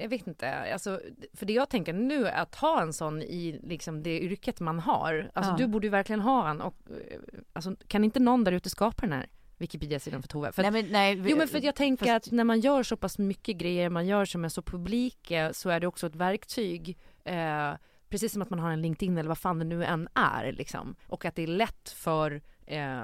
jag 0.00 0.08
vet 0.08 0.26
inte, 0.26 0.72
alltså, 0.72 1.00
för 1.32 1.46
det 1.46 1.52
jag 1.52 1.68
tänker 1.68 1.92
nu 1.92 2.26
är 2.26 2.42
att 2.42 2.54
ha 2.54 2.82
en 2.82 2.92
sån 2.92 3.22
i 3.22 3.60
liksom 3.62 4.02
det 4.02 4.20
yrket 4.20 4.60
man 4.60 4.78
har. 4.78 5.30
Alltså 5.34 5.52
Ja. 5.52 5.56
du 5.56 5.66
borde 5.66 5.86
ju 5.86 5.90
verkligen 5.90 6.20
ha 6.20 6.50
en 6.50 6.60
och 6.60 6.76
eh, 6.90 7.18
alltså, 7.52 7.76
kan 7.86 8.04
inte 8.04 8.20
någon 8.20 8.44
där 8.44 8.52
ute 8.52 8.70
skapa 8.70 9.00
den 9.06 9.12
här 9.12 9.26
Wikipedia-sidan 9.58 10.22
för 10.22 10.28
Tove? 10.28 10.52
För 10.52 10.62
nej, 10.62 10.70
men, 10.70 10.86
nej, 10.92 11.22
Jo 11.26 11.36
men 11.36 11.48
för 11.48 11.64
jag 11.64 11.74
tänker 11.74 12.06
fast- 12.06 12.26
att 12.26 12.32
när 12.32 12.44
man 12.44 12.60
gör 12.60 12.82
så 12.82 12.96
pass 12.96 13.18
mycket 13.18 13.56
grejer 13.56 13.88
man 13.90 14.06
gör 14.06 14.24
som 14.24 14.44
är 14.44 14.48
så 14.48 14.62
publika 14.62 15.52
så 15.52 15.70
är 15.70 15.80
det 15.80 15.86
också 15.86 16.06
ett 16.06 16.16
verktyg 16.16 16.98
eh, 17.24 17.72
precis 18.12 18.32
som 18.32 18.42
att 18.42 18.50
man 18.50 18.58
har 18.58 18.70
en 18.70 18.82
LinkedIn 18.82 19.18
eller 19.18 19.28
vad 19.28 19.38
fan 19.38 19.58
det 19.58 19.64
nu 19.64 19.84
än 19.84 20.08
är 20.14 20.52
liksom. 20.52 20.94
Och 21.06 21.24
att 21.24 21.34
det 21.36 21.42
är 21.42 21.46
lätt 21.46 21.88
för 21.96 22.40
eh, 22.66 23.02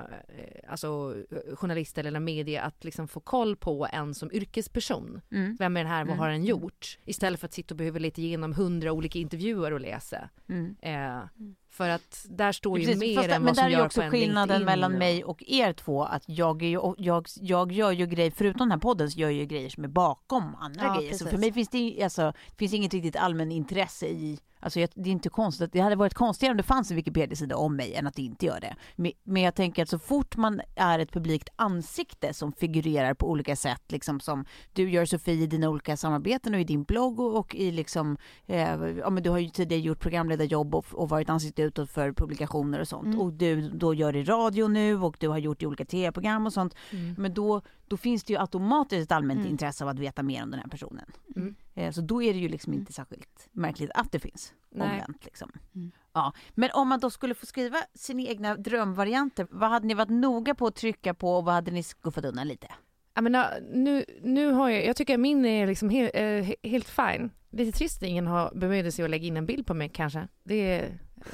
alltså 0.68 1.14
journalister 1.54 2.04
eller 2.04 2.20
media 2.20 2.62
att 2.62 2.84
liksom 2.84 3.08
få 3.08 3.20
koll 3.20 3.56
på 3.56 3.86
en 3.92 4.14
som 4.14 4.32
yrkesperson. 4.32 5.20
Mm. 5.32 5.56
Vem 5.58 5.76
är 5.76 5.80
den 5.84 5.92
här, 5.92 6.04
vad 6.04 6.08
Mm. 6.08 6.18
har 6.18 6.28
den 6.30 6.44
gjort? 6.44 6.98
Istället 7.04 7.40
för 7.40 7.46
att 7.46 7.52
sitta 7.52 7.74
och 7.74 7.78
behöva 7.78 7.98
leta 7.98 8.20
igenom 8.20 8.52
hundra 8.54 8.92
olika 8.92 9.18
intervjuer 9.18 9.72
och 9.72 9.80
läsa. 9.80 10.28
Mm. 10.48 10.76
Eh, 10.82 11.20
för 11.70 11.88
att 11.88 12.26
där 12.28 12.52
står 12.52 12.78
ju 12.78 12.86
Precis, 12.86 13.00
mer 13.00 13.16
fast, 13.16 13.28
än 13.28 13.42
men 13.42 13.44
vad 13.44 13.56
som 13.56 13.62
där 13.62 13.68
är 13.68 13.72
gör 13.72 13.78
ju 13.78 13.86
också 13.86 14.00
skillnaden 14.00 14.64
mellan 14.64 14.92
mig 14.92 15.24
och 15.24 15.42
er 15.46 15.72
två 15.72 16.04
att 16.04 16.22
jag, 16.26 16.62
är 16.62 16.66
ju, 16.66 16.94
jag, 16.98 17.26
jag 17.40 17.72
gör 17.72 17.92
ju 17.92 18.06
grejer, 18.06 18.30
förutom 18.30 18.58
den 18.58 18.70
här 18.70 18.78
podden 18.78 19.10
så 19.10 19.20
gör 19.20 19.28
jag 19.28 19.38
ju 19.38 19.46
grejer 19.46 19.70
som 19.70 19.84
är 19.84 19.88
bakom 19.88 20.54
andra 20.54 20.84
Ja, 20.84 20.98
grejer. 20.98 21.14
Så 21.14 21.26
för 21.26 21.38
mig 21.38 21.52
finns 21.52 21.68
det, 21.68 22.02
alltså, 22.02 22.32
finns 22.58 22.74
inget 22.74 22.94
riktigt 22.94 23.16
allmän 23.16 23.52
intresse 23.52 24.06
i 24.06 24.38
Alltså 24.60 24.80
jag, 24.80 24.90
det 24.94 25.10
är 25.10 25.12
inte 25.12 25.28
konstigt, 25.28 25.72
det 25.72 25.80
hade 25.80 25.96
varit 25.96 26.14
konstigare 26.14 26.50
om 26.50 26.56
det 26.56 26.62
fanns 26.62 26.90
en 26.90 26.96
Wikipedia-sida 26.96 27.56
om 27.56 27.76
mig 27.76 27.94
än 27.94 28.06
att 28.06 28.14
det 28.14 28.22
inte 28.22 28.46
gör 28.46 28.60
det. 28.60 28.76
Men, 28.96 29.12
men 29.24 29.42
jag 29.42 29.54
tänker 29.54 29.82
att 29.82 29.88
så 29.88 29.98
fort 29.98 30.36
man 30.36 30.60
är 30.74 30.98
ett 30.98 31.12
publikt 31.12 31.48
ansikte 31.56 32.34
som 32.34 32.52
figurerar 32.52 33.14
på 33.14 33.30
olika 33.30 33.56
sätt, 33.56 33.82
liksom 33.88 34.20
som 34.20 34.44
du 34.72 34.90
gör 34.90 35.04
Sofie 35.04 35.42
i 35.42 35.46
dina 35.46 35.68
olika 35.68 35.96
samarbeten 35.96 36.54
och 36.54 36.60
i 36.60 36.64
din 36.64 36.84
blogg 36.84 37.20
och, 37.20 37.38
och 37.38 37.54
i 37.54 37.70
liksom, 37.70 38.16
eh, 38.46 38.74
ja 38.98 39.10
men 39.10 39.22
du 39.22 39.30
har 39.30 39.38
ju 39.38 39.48
tidigare 39.48 39.82
gjort 39.82 40.00
programledarjobb 40.00 40.74
och, 40.74 40.86
och 40.92 41.08
varit 41.08 41.30
ansikte 41.30 41.57
utåt 41.62 41.90
för 41.90 42.12
publikationer 42.12 42.80
och 42.80 42.88
sånt. 42.88 43.06
Mm. 43.06 43.20
Och 43.20 43.32
du 43.32 43.68
då 43.70 43.94
gör 43.94 44.16
i 44.16 44.24
radio 44.24 44.68
nu 44.68 44.96
och 45.02 45.16
du 45.20 45.28
har 45.28 45.38
gjort 45.38 45.62
i 45.62 45.66
olika 45.66 45.84
tv-program 45.84 46.46
och 46.46 46.52
sånt. 46.52 46.74
Mm. 46.90 47.14
Men 47.18 47.34
då, 47.34 47.62
då 47.88 47.96
finns 47.96 48.24
det 48.24 48.32
ju 48.32 48.38
automatiskt 48.40 49.02
ett 49.04 49.12
allmänt 49.12 49.40
Mm. 49.40 49.50
intresse 49.52 49.84
av 49.84 49.90
att 49.90 49.98
veta 49.98 50.22
mer 50.22 50.42
om 50.42 50.50
den 50.50 50.60
här 50.60 50.68
personen. 50.68 51.04
Mm. 51.36 51.54
Eh, 51.74 51.92
Så 51.92 52.00
då 52.00 52.22
är 52.22 52.32
det 52.32 52.38
ju 52.38 52.48
liksom 52.48 52.72
inte 52.74 52.92
särskilt 52.92 53.48
märkligt 53.52 53.90
att 53.94 54.12
det 54.12 54.18
finns 54.20 54.52
Nej. 54.70 54.88
omvänt. 54.90 55.24
Liksom. 55.24 55.52
Mm. 55.74 55.90
Ja. 56.12 56.32
Men 56.54 56.70
om 56.74 56.88
man 56.88 57.00
då 57.00 57.10
skulle 57.10 57.34
få 57.34 57.46
skriva 57.46 57.76
sina 57.94 58.22
egna 58.22 58.56
drömvarianter, 58.56 59.46
vad 59.50 59.70
hade 59.70 59.86
ni 59.86 59.94
varit 59.94 60.08
noga 60.10 60.54
på 60.54 60.66
att 60.66 60.74
trycka 60.76 61.14
på 61.14 61.36
och 61.36 61.44
vad 61.44 61.54
hade 61.54 61.70
ni 61.70 61.82
skuffat 61.82 62.24
undan 62.24 62.48
lite? 62.48 62.66
Jag 63.14 63.24
menar, 63.24 63.60
nu, 63.72 64.04
nu 64.22 64.50
har 64.50 64.68
jag, 64.68 64.86
jag 64.86 64.96
tycker 64.96 65.18
min 65.18 65.44
är 65.44 65.66
liksom 65.66 65.88
helt, 65.90 66.10
eh, 66.14 66.70
helt 66.70 66.88
fine. 66.88 67.30
Lite 67.50 67.78
trist 67.78 68.02
att 68.02 68.08
ingen 68.08 68.26
har 68.26 68.52
bemödat 68.54 68.94
sig 68.94 69.04
att 69.04 69.10
lägga 69.10 69.26
in 69.26 69.36
en 69.36 69.46
bild 69.46 69.66
på 69.66 69.74
mig 69.74 69.88
kanske. 69.94 70.28
Det 70.44 70.88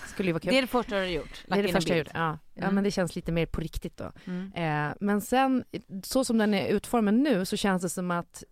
skulle 0.06 0.28
ju 0.28 0.32
vara 0.32 0.40
kul. 0.40 0.52
Det 0.52 0.58
är 0.58 0.62
det 0.62 0.68
första 0.68 0.94
du 0.94 1.00
har 1.00 1.06
gjort? 1.08 1.44
Det 1.48 1.58
är 1.58 1.62
det 1.62 1.68
första 1.72 1.90
jag 1.90 1.98
gjort. 1.98 2.08
Ja. 2.14 2.38
ja, 2.54 2.62
Mm. 2.62 2.74
men 2.74 2.84
det 2.84 2.90
känns 2.90 3.16
lite 3.16 3.32
mer 3.32 3.46
på 3.46 3.60
riktigt 3.60 3.96
då. 3.96 4.12
Mm. 4.24 4.52
Eh, 4.90 4.94
men 5.00 5.20
sen, 5.20 5.64
så 6.02 6.24
som 6.24 6.38
den 6.38 6.54
är 6.54 6.68
utformad 6.68 7.14
nu 7.14 7.44
så 7.44 7.56
känns 7.56 7.82
det 7.82 7.90
som 7.90 8.10
att 8.10 8.44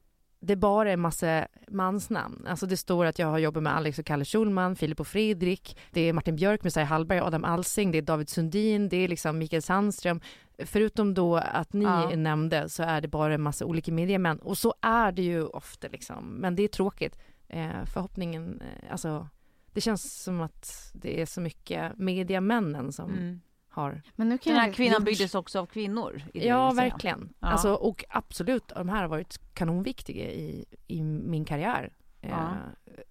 det 0.44 0.56
bara 0.56 0.92
är 0.92 0.96
massa 0.96 1.46
mansnamn. 1.68 2.46
Alltså 2.48 2.66
det 2.66 2.76
står 2.76 3.04
att 3.06 3.18
jag 3.18 3.26
har 3.26 3.38
jobbat 3.38 3.62
med 3.62 3.76
Alex 3.76 3.98
och 3.98 4.06
Kalle 4.06 4.24
Schulman, 4.24 4.76
Filip 4.76 5.00
och 5.00 5.06
Fredrik, 5.06 5.78
det 5.90 6.00
är 6.00 6.12
Martin 6.12 6.36
Björk, 6.36 6.64
Messiah 6.64 6.86
Hallberg, 6.86 7.20
Adam 7.20 7.44
Alsing, 7.44 7.90
det 7.90 7.98
är 7.98 8.02
David 8.02 8.28
Sundin, 8.28 8.88
det 8.88 8.96
är 8.96 9.08
liksom 9.08 9.38
Mikael 9.38 9.62
Sandström. 9.62 10.20
Förutom 10.58 11.14
då 11.14 11.36
att 11.36 11.72
ni 11.72 11.84
Ja. 11.84 12.16
nämnde 12.16 12.68
så 12.68 12.82
är 12.82 13.00
det 13.00 13.08
bara 13.08 13.34
en 13.34 13.42
massa 13.42 13.64
olika 13.64 13.92
mediemän 13.92 14.38
och 14.38 14.58
så 14.58 14.74
är 14.80 15.12
det 15.12 15.22
ju 15.22 15.46
ofta 15.46 15.88
liksom. 15.88 16.24
Men 16.28 16.56
det 16.56 16.62
är 16.62 16.68
tråkigt. 16.68 17.18
Eh, 17.48 17.84
förhoppningen, 17.86 18.60
eh, 18.62 18.92
alltså 18.92 19.28
det 19.72 19.80
känns 19.80 20.22
som 20.22 20.40
att 20.40 20.90
det 20.94 21.20
är 21.20 21.26
så 21.26 21.40
mycket 21.40 21.98
mediamännen 21.98 22.92
som 22.92 23.10
Mm. 23.10 23.40
har 23.68 24.02
Men 24.16 24.28
nu 24.28 24.38
kan 24.38 24.52
Den 24.52 24.60
här 24.60 24.68
jag 24.68 24.76
kvinnan 24.76 25.04
byggdes 25.04 25.34
också 25.34 25.58
av 25.60 25.66
kvinnor? 25.66 26.22
Ja, 26.34 26.72
verkligen. 26.72 27.28
Ja. 27.38 27.48
Alltså, 27.48 27.74
och 27.74 28.04
absolut, 28.08 28.68
de 28.68 28.88
här 28.88 29.00
har 29.00 29.08
varit 29.08 29.54
kanonviktiga 29.54 30.30
i, 30.30 30.64
i 30.86 31.02
min 31.02 31.44
karriär. 31.44 31.92
Ja. 32.20 32.56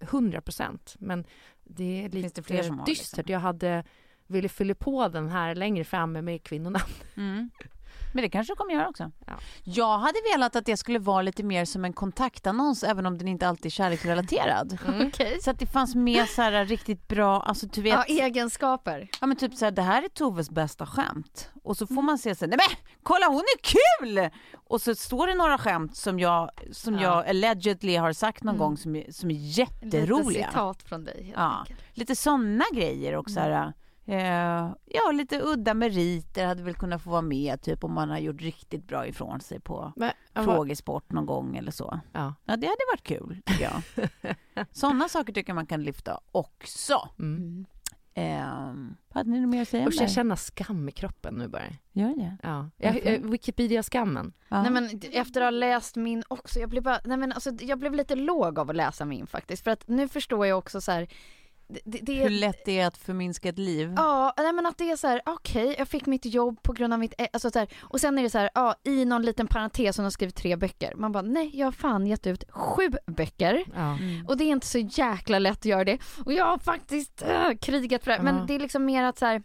Hundra 0.00 0.40
procent. 0.40 0.96
Men 0.98 1.24
det 1.64 2.04
är 2.04 2.08
lite 2.08 2.40
det 2.40 2.44
har, 2.68 2.86
dystert. 2.86 3.16
liksom? 3.18 3.32
Jag 3.32 3.40
hade 3.40 3.84
ville 4.26 4.48
fylla 4.48 4.74
på 4.74 5.08
den 5.08 5.28
här 5.28 5.54
längre 5.54 5.84
fram 5.84 6.12
med 6.12 6.42
kvinnorna. 6.42 6.80
Mm. 7.16 7.50
Men 8.12 8.22
det 8.22 8.30
kanske 8.30 8.52
du 8.52 8.56
kommer 8.56 8.72
göra 8.74 8.88
också. 8.88 9.10
Ja. 9.26 9.32
Jag 9.64 9.98
hade 9.98 10.18
velat 10.34 10.56
att 10.56 10.66
det 10.66 10.76
skulle 10.76 10.98
vara 10.98 11.22
lite 11.22 11.42
mer 11.42 11.64
som 11.64 11.84
en 11.84 11.92
kontaktannons 11.92 12.84
även 12.84 13.06
om 13.06 13.18
den 13.18 13.28
inte 13.28 13.48
alltid 13.48 13.66
är 13.66 13.70
kärleksrelaterad. 13.70 14.78
Okej. 15.06 15.38
Så 15.42 15.50
att 15.50 15.58
det 15.58 15.66
fanns 15.66 15.94
med 15.94 16.28
så 16.28 16.42
här 16.42 16.64
riktigt 16.64 17.08
bra, 17.08 17.40
alltså 17.40 17.66
du 17.66 17.82
vet, 17.82 17.92
Ja, 17.92 18.04
ja, 18.08 18.24
egenskaper. 18.24 19.08
men 19.20 19.36
typ 19.36 19.54
så 19.54 19.64
här, 19.64 19.72
det 19.72 19.82
här 19.82 20.02
är 20.02 20.08
Toves 20.08 20.50
bästa 20.50 20.86
skämt. 20.86 21.50
Och 21.64 21.76
så 21.76 21.86
får 21.86 22.02
man 22.02 22.18
se 22.18 22.34
så 22.34 22.44
här, 22.44 22.48
nej 22.50 22.58
men 22.68 22.76
kolla 23.02 23.26
hon 23.26 23.40
är 23.42 23.62
kul! 23.62 24.30
Och 24.54 24.82
så 24.82 24.94
står 24.94 25.26
det 25.26 25.34
några 25.34 25.58
skämt 25.58 25.96
som 25.96 26.20
jag, 26.20 26.50
som 26.72 26.94
Ja. 26.94 27.02
jag 27.02 27.28
allegedly 27.28 27.96
har 27.96 28.12
sagt 28.12 28.44
någon 28.44 28.54
Mm. 28.54 28.58
gång 28.66 28.76
som 28.76 28.96
är, 28.96 29.12
som 29.12 29.30
är 29.30 29.34
Lite 29.34 29.60
jätteroliga. 29.60 30.46
citat 30.48 30.82
från 30.82 31.04
dig 31.04 31.22
helt 31.24 31.36
Ja. 31.38 31.58
enkelt. 31.60 31.80
Lite 31.94 32.16
sådana 32.16 32.64
grejer 32.74 33.16
och 33.16 33.30
så 33.30 33.40
här, 33.40 33.72
Eh, 34.04 34.74
ja, 34.84 35.12
lite 35.12 35.40
udda 35.42 35.74
meriter 35.74 36.46
hade 36.46 36.62
väl 36.62 36.74
kunnat 36.74 37.02
få 37.02 37.10
vara 37.10 37.22
med, 37.22 37.62
typ 37.62 37.84
om 37.84 37.92
man 37.92 38.10
har 38.10 38.18
gjort 38.18 38.40
riktigt 38.40 38.86
bra 38.86 39.06
ifrån 39.06 39.40
sig 39.40 39.60
på 39.60 39.92
Men, 39.96 40.12
frågesport 40.34 41.12
någon 41.12 41.26
gång 41.26 41.56
eller 41.56 41.70
så. 41.72 42.00
Ja. 42.12 42.34
Ja, 42.44 42.56
det 42.56 42.66
hade 42.66 42.84
varit 42.92 43.02
kul, 43.02 43.42
tycker 43.46 43.64
jag. 43.64 44.06
Sådana 44.72 45.08
saker 45.08 45.32
tycker 45.32 45.50
jag 45.50 45.54
man 45.54 45.66
kan 45.66 45.82
lyfta 45.82 46.20
också. 46.32 47.08
Mm. 47.18 47.66
Eh, 48.14 48.44
hade 49.14 49.30
ni 49.30 49.40
något 49.40 49.50
mer 49.50 49.62
att 49.62 49.68
säga 49.68 49.88
Usch, 49.88 50.00
jag 50.00 50.10
känner 50.10 50.36
skam 50.36 50.88
i 50.88 50.92
kroppen 50.92 51.34
nu 51.34 51.48
bara. 51.48 51.62
Gör 51.92 52.16
det? 52.16 52.36
Ja. 52.42 52.70
Jag, 52.76 53.30
Wikipedia-skammen. 53.30 54.32
Ja. 54.48 54.62
Nej 54.62 54.70
men 54.70 55.00
efter 55.12 55.40
att 55.40 55.46
ha 55.46 55.50
läst 55.50 55.96
min 55.96 56.22
också, 56.28 56.60
jag 56.60 56.68
blev 56.68 56.82
bara, 56.82 57.00
nej 57.04 57.16
men 57.16 57.32
alltså 57.32 57.50
jag 57.60 57.78
blev 57.78 57.94
lite 57.94 58.14
låg 58.14 58.58
av 58.58 58.70
att 58.70 58.76
läsa 58.76 59.04
min 59.04 59.26
faktiskt. 59.26 59.64
För 59.64 59.70
att 59.70 59.88
nu 59.88 60.08
förstår 60.08 60.46
jag 60.46 60.58
också 60.58 60.80
så 60.80 60.92
här. 60.92 61.08
Det, 61.84 61.98
det, 61.98 62.14
Hur 62.14 62.30
lätt 62.30 62.64
det 62.64 62.80
är 62.80 62.86
att 62.86 62.96
förminska 62.96 63.48
ett 63.48 63.58
liv. 63.58 63.92
Ja, 63.96 64.34
nej 64.36 64.52
men 64.52 64.66
att 64.66 64.78
det 64.78 64.90
är 64.90 64.96
så 64.96 65.06
här, 65.06 65.22
okej, 65.26 65.74
jag 65.78 65.88
fick 65.88 66.06
mitt 66.06 66.24
jobb 66.24 66.62
på 66.62 66.72
grund 66.72 66.92
av 66.92 66.98
mitt, 66.98 67.14
alltså 67.32 67.50
så 67.50 67.58
här, 67.58 67.68
och 67.80 68.00
sen 68.00 68.18
är 68.18 68.22
det 68.22 68.30
så 68.30 68.38
här, 68.38 68.50
ja, 68.54 68.74
i 68.84 69.04
någon 69.04 69.22
liten 69.22 69.46
parentes 69.46 69.96
som 69.96 70.02
de 70.02 70.06
har 70.06 70.10
skrivit 70.10 70.36
tre 70.36 70.56
böcker. 70.56 70.94
Man 70.96 71.12
bara, 71.12 71.22
nej, 71.22 71.50
jag 71.54 71.66
har 71.66 71.72
fan 71.72 72.06
gett 72.06 72.26
ut 72.26 72.44
sju 72.50 72.90
böcker. 73.06 73.64
Ja. 73.74 73.98
Mm. 73.98 74.26
Och 74.26 74.36
det 74.36 74.44
är 74.44 74.48
inte 74.48 74.66
så 74.66 74.78
jäkla 74.78 75.38
lätt 75.38 75.58
att 75.58 75.64
göra 75.64 75.84
det. 75.84 75.98
Och 76.24 76.32
jag 76.32 76.44
har 76.44 76.58
faktiskt 76.58 77.22
äh, 77.22 77.50
krigat 77.60 78.04
för 78.04 78.10
det. 78.10 78.16
Ja. 78.16 78.22
Men 78.22 78.46
det 78.46 78.54
är 78.54 78.58
liksom 78.58 78.84
mer 78.84 79.04
att 79.04 79.18
så 79.18 79.26
här, 79.26 79.42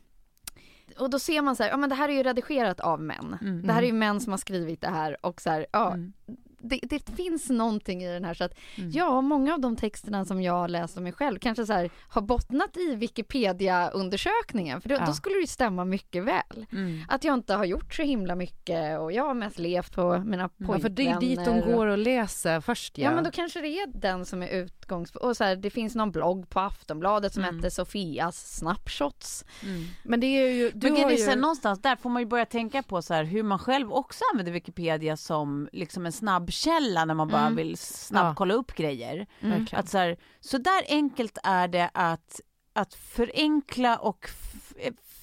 och 1.00 1.10
då 1.10 1.20
ser 1.20 1.42
man 1.42 1.56
så 1.56 1.64
här, 1.64 1.70
ja 1.70 1.78
men 1.78 1.90
det 1.90 1.96
här 1.96 2.10
är 2.10 2.14
ju 2.14 2.24
redigerat 2.24 2.80
av 2.80 3.02
män. 3.02 3.38
Mm. 3.42 3.68
Det 3.68 3.74
här 3.74 3.82
är 3.82 3.88
ju 3.88 3.94
män 3.94 4.22
som 4.22 4.34
har 4.34 4.38
skrivit 4.38 4.82
det 4.82 4.90
här 4.90 5.26
och 5.26 5.42
så 5.42 5.50
här, 5.50 5.66
ja, 5.72 5.94
Mm. 5.94 6.14
Det, 6.60 6.80
det 6.84 7.10
finns 7.16 7.50
någonting 7.50 8.04
i 8.04 8.08
den 8.14 8.26
här 8.26 8.34
så 8.34 8.44
att 8.44 8.54
Mm. 8.78 8.92
ja, 8.92 9.22
många 9.22 9.54
av 9.54 9.60
de 9.60 9.76
texterna 9.76 10.26
som 10.26 10.42
jag 10.42 10.54
har 10.54 10.68
läst 10.68 10.98
om 10.98 11.04
mig 11.04 11.12
själv 11.14 11.40
kanske 11.40 11.66
så 11.66 11.74
här, 11.74 11.90
har 12.10 12.22
bottnat 12.22 12.78
i 12.78 12.96
Wikipedia-undersökningen 12.96 14.82
för 14.82 14.90
då, 14.90 14.96
Ja. 14.96 15.06
då 15.06 15.14
skulle 15.14 15.36
det 15.42 15.48
stämma 15.48 15.86
mycket 15.86 16.24
väl. 16.24 16.66
Mm. 16.72 17.02
Att 17.08 17.24
jag 17.24 17.34
inte 17.34 17.54
har 17.54 17.66
gjort 17.66 17.94
så 17.94 18.02
himla 18.04 18.36
mycket 18.36 19.00
och 19.00 19.12
jag 19.12 19.24
har 19.24 19.34
mest 19.34 19.60
levt 19.60 19.96
på 19.96 20.24
mina 20.26 20.50
pojkvänner. 20.50 20.74
Ja, 20.74 20.80
för 20.80 20.90
det 20.90 21.08
är 21.08 21.20
dit 21.20 21.46
de 21.46 21.62
går 21.62 21.88
och 21.88 21.98
läser 21.98 22.62
först. 22.62 22.98
Ja, 22.98 23.04
Ja 23.04 23.16
men 23.16 23.24
då 23.24 23.32
kanske 23.32 23.62
det 23.62 23.68
är 23.68 23.88
den 23.88 24.26
som 24.26 24.44
är 24.44 24.48
utgångspunkt. 24.48 25.26
Och 25.26 25.38
så 25.38 25.44
här, 25.44 25.56
det 25.56 25.70
finns 25.70 25.96
någon 25.96 26.12
blogg 26.12 26.50
på 26.50 26.60
Aftonbladet 26.60 27.34
som 27.34 27.44
Mm. 27.44 27.56
heter 27.56 27.70
Sofias 27.70 28.58
snapshots. 28.58 29.46
Mm. 29.64 29.86
Men 30.04 30.20
det 30.20 30.28
är 30.28 30.50
ju... 30.52 30.72
Du 30.72 30.90
Men 30.92 31.02
har 31.04 31.10
det 31.10 31.16
ju... 31.16 31.26
här, 31.26 31.36
någonstans 31.36 31.82
där 31.82 31.96
får 31.96 32.10
man 32.10 32.22
ju 32.22 32.26
börja 32.26 32.46
tänka 32.46 32.84
på 32.84 33.02
så 33.02 33.14
här, 33.14 33.24
hur 33.24 33.44
man 33.44 33.60
själv 33.60 33.94
också 33.94 34.24
använder 34.34 34.52
Wikipedia 34.54 35.18
som 35.18 35.70
liksom 35.72 36.06
en 36.06 36.12
snabbkälla 36.52 37.06
när 37.06 37.14
man 37.14 37.28
bara 37.28 37.42
Mm. 37.42 37.56
vill 37.56 37.78
snabbt 37.78 38.26
Ja. 38.26 38.34
kolla 38.38 38.54
upp 38.54 38.76
grejer. 38.76 39.28
Mm. 39.42 39.68
Att 39.72 39.90
så, 39.90 39.98
här, 39.98 40.18
så 40.40 40.58
där 40.58 40.84
enkelt 40.88 41.38
är 41.44 41.68
det 41.68 41.90
att, 41.94 42.42
att 42.74 42.94
förenkla 42.94 43.98
och 43.98 44.30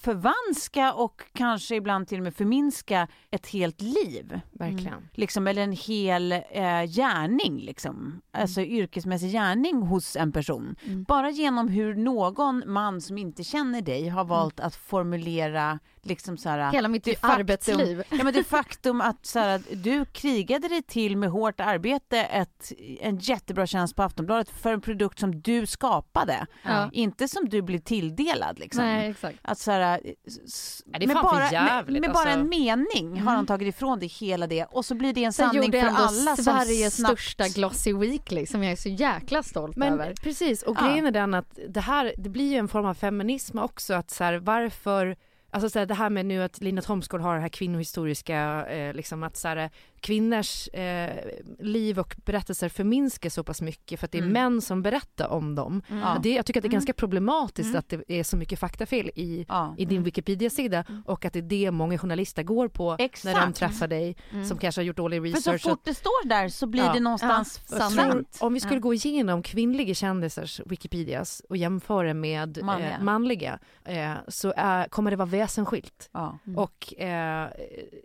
förvanska 0.05 0.93
och 0.93 1.23
kanske 1.35 1.75
ibland 1.77 2.09
till 2.09 2.19
och 2.19 2.25
med 2.25 2.35
förminska 2.35 3.09
ett 3.31 3.47
helt 3.47 3.81
liv. 3.81 4.41
Verkligen. 4.53 5.09
Liksom, 5.13 5.47
eller 5.47 5.63
en 5.63 5.73
hel 5.73 6.33
eh, 6.33 6.41
gärning, 6.87 7.59
liksom. 7.61 8.21
alltså 8.33 8.61
yrkesmässig 8.61 9.33
gärning 9.33 9.83
hos 9.83 10.17
en 10.17 10.33
person. 10.33 10.77
Mm. 10.85 11.05
Bara 11.05 11.31
genom 11.31 11.69
hur 11.69 11.95
någon 11.95 12.63
man 12.67 13.01
som 13.01 13.19
inte 13.19 13.45
känner 13.45 13.83
dig 13.83 14.09
har 14.09 14.25
valt 14.25 14.61
att 14.61 14.77
formulera 14.77 15.79
liksom 16.03 16.37
så 16.37 16.49
här, 16.49 16.73
Hela 16.73 16.89
mitt 16.89 17.05
det 17.05 17.19
faktum- 17.19 17.41
arbetsliv. 17.41 18.03
Ja, 18.11 18.25
men 18.25 18.33
det 18.35 18.45
faktum 18.45 19.01
att 19.01 19.27
så 19.27 19.39
här, 19.39 19.63
du 19.73 20.05
krigade 20.05 20.69
dig 20.69 20.83
till 20.83 21.17
med 21.17 21.31
hårt 21.31 21.61
arbete 21.61 22.19
ett, 22.19 22.73
en 23.01 23.17
jättebra 23.19 23.67
tjänst 23.67 23.97
på 23.97 24.03
Aftonbladet 24.03 24.51
för 24.51 24.73
en 24.73 24.81
produkt 24.81 25.19
som 25.19 25.41
du 25.41 25.67
skapade. 25.67 26.47
Ja. 26.63 26.91
Inte 26.93 27.29
som 27.29 27.49
du 27.49 27.63
blev 27.63 27.79
tilldelad. 27.79 28.59
Liksom. 28.59 28.85
Nej 28.85 29.11
exakt. 29.11 29.39
Att 29.43 29.59
så 29.59 29.71
här, 29.71 29.94
det 29.99 31.05
är 31.05 31.07
med 31.07 31.17
bara, 31.17 31.39
med, 31.39 31.53
jävligt, 31.53 32.01
med 32.01 32.13
bara 32.13 32.19
alltså. 32.19 32.39
en 32.39 32.49
mening 32.49 33.07
har 33.11 33.21
Mm. 33.21 33.27
han 33.27 33.47
tagit 33.47 33.69
ifrån 33.75 33.99
dig 33.99 34.09
hela 34.09 34.47
det 34.47 34.65
och 34.65 34.85
så 34.85 34.95
blir 34.95 35.13
det 35.15 35.25
en 35.25 35.33
sanning 35.33 35.73
för 35.73 35.79
alla 35.79 36.37
som 36.37 36.45
Sveriges 36.45 36.97
snabbt... 36.97 37.21
största 37.21 37.49
Glossy 37.49 37.93
Weekly 37.93 38.47
som 38.47 38.63
jag 38.63 38.73
är 38.73 38.77
så 38.77 38.89
jäkla 38.89 39.43
stolt 39.43 39.77
Men 39.77 39.93
över. 39.93 40.15
precis, 40.23 40.63
och 40.63 40.77
Ja. 40.81 40.87
grejen 40.87 41.07
är 41.07 41.11
den 41.11 41.35
att 41.35 41.59
det 41.69 41.81
här, 41.81 42.15
det 42.19 42.29
blir 42.29 42.51
ju 42.53 42.59
en 42.59 42.69
form 42.69 42.87
av 42.87 42.95
feminism 42.95 43.59
också 43.59 43.95
att 43.95 44.11
så 44.11 44.25
här, 44.25 44.35
varför 44.39 45.17
Alltså 45.51 45.71
så 45.71 45.79
här, 45.79 45.87
det 45.87 45.95
här 45.95 46.11
med 46.11 46.27
nu 46.27 46.43
att 46.43 46.61
Lina 46.61 46.83
Thomsgård 46.83 47.21
har 47.21 47.35
det 47.35 47.41
här 47.41 47.49
kvinnohistoriska, 47.49 48.67
eh, 48.67 48.95
liksom 48.95 49.23
att 49.23 49.37
så 49.37 49.49
här, 49.49 49.71
kvinnors 50.05 50.69
eh, 50.69 51.11
liv 51.59 51.99
och 51.99 52.17
berättelser 52.25 52.69
förminskas 52.69 53.35
så 53.35 53.45
pass 53.45 53.61
mycket 53.63 54.01
för 54.01 54.05
att 54.07 54.13
det 54.13 54.19
är 54.19 54.23
Mm. 54.23 54.33
män 54.33 54.61
som 54.61 54.83
berättar 54.83 55.29
om 55.29 55.55
dem. 55.55 55.83
Ja. 55.89 56.17
Det, 56.23 56.33
jag 56.35 56.47
tycker 56.47 56.61
att 56.61 56.63
det 56.63 56.67
är 56.67 56.69
Mm. 56.71 56.73
ganska 56.77 56.93
problematiskt 56.93 57.69
Mm. 57.69 57.79
att 57.79 57.89
det 57.89 58.15
är 58.21 58.25
så 58.25 58.37
mycket 58.37 58.59
faktafel 58.59 59.11
i, 59.15 59.47
Ja. 59.49 59.75
i 59.79 59.85
din 59.85 60.03
Wikipedia-sida 60.03 60.85
Mm. 60.89 61.03
och 61.07 61.25
att 61.25 61.33
det 61.33 61.39
är 61.39 61.43
det 61.43 61.71
många 61.71 61.99
journalister 61.99 62.43
går 62.43 62.69
på 62.69 62.91
när 62.91 62.97
de 62.99 63.05
Exakt. 63.05 63.57
träffar 63.57 63.89
dig 63.89 64.17
Mm. 64.33 64.45
som 64.47 64.59
kanske 64.59 64.81
har 64.81 64.85
gjort 64.85 64.97
dålig 64.97 65.23
För 65.35 65.41
så 65.41 65.53
research. 65.53 65.63
fort 65.71 65.85
det 65.85 65.95
står 65.95 66.29
där 66.29 66.49
så 66.49 66.67
blir 66.67 66.83
Ja. 66.85 66.93
det 66.93 67.01
någonstans 67.01 67.61
Ja, 67.71 67.79
sant. 67.79 67.95
tror, 67.95 68.25
om 68.47 68.55
vi 68.55 68.61
skulle 68.61 68.75
Ja. 68.77 68.81
gå 68.81 68.95
igenom 68.95 69.43
kvinnliga 69.43 69.95
kändisars 69.95 70.61
Wikipedias 70.67 71.43
och 71.49 71.57
jämföra 71.57 72.15
med 72.15 72.59
Manliga. 72.63 72.99
manliga, 73.01 73.59
eh, 73.85 73.85
manliga 73.85 74.15
eh, 74.15 74.19
så 74.29 74.53
är, 74.57 74.89
kommer 74.89 75.11
det 75.11 75.17
vara 75.17 75.29
väsensskilt. 75.29 76.11
Ja. 76.13 76.39
Mm. 76.47 76.59
Och 76.59 77.01
eh, 77.01 77.49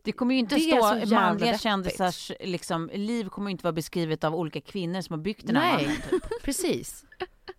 Det 0.04 0.12
kommer 0.12 0.34
ju 0.34 0.40
inte 0.40 0.56
Det 0.56 0.62
stå 0.62 1.16
manliga 1.16 1.32
deppigt. 1.52 1.62
Kändisars 1.90 2.32
liksom, 2.40 2.90
liv 2.94 3.30
kommer 3.30 3.52
inte 3.52 3.64
vara 3.64 3.74
beskrivet 3.74 4.24
av 4.24 4.36
olika 4.36 4.62
kvinnor 4.62 5.02
som 5.02 5.14
har 5.14 5.24
byggt 5.24 5.48
den 5.48 5.56
här 5.56 5.78
nej, 5.78 5.86
mannen. 5.86 6.02
Typ. 6.10 6.24
precis. 6.44 7.06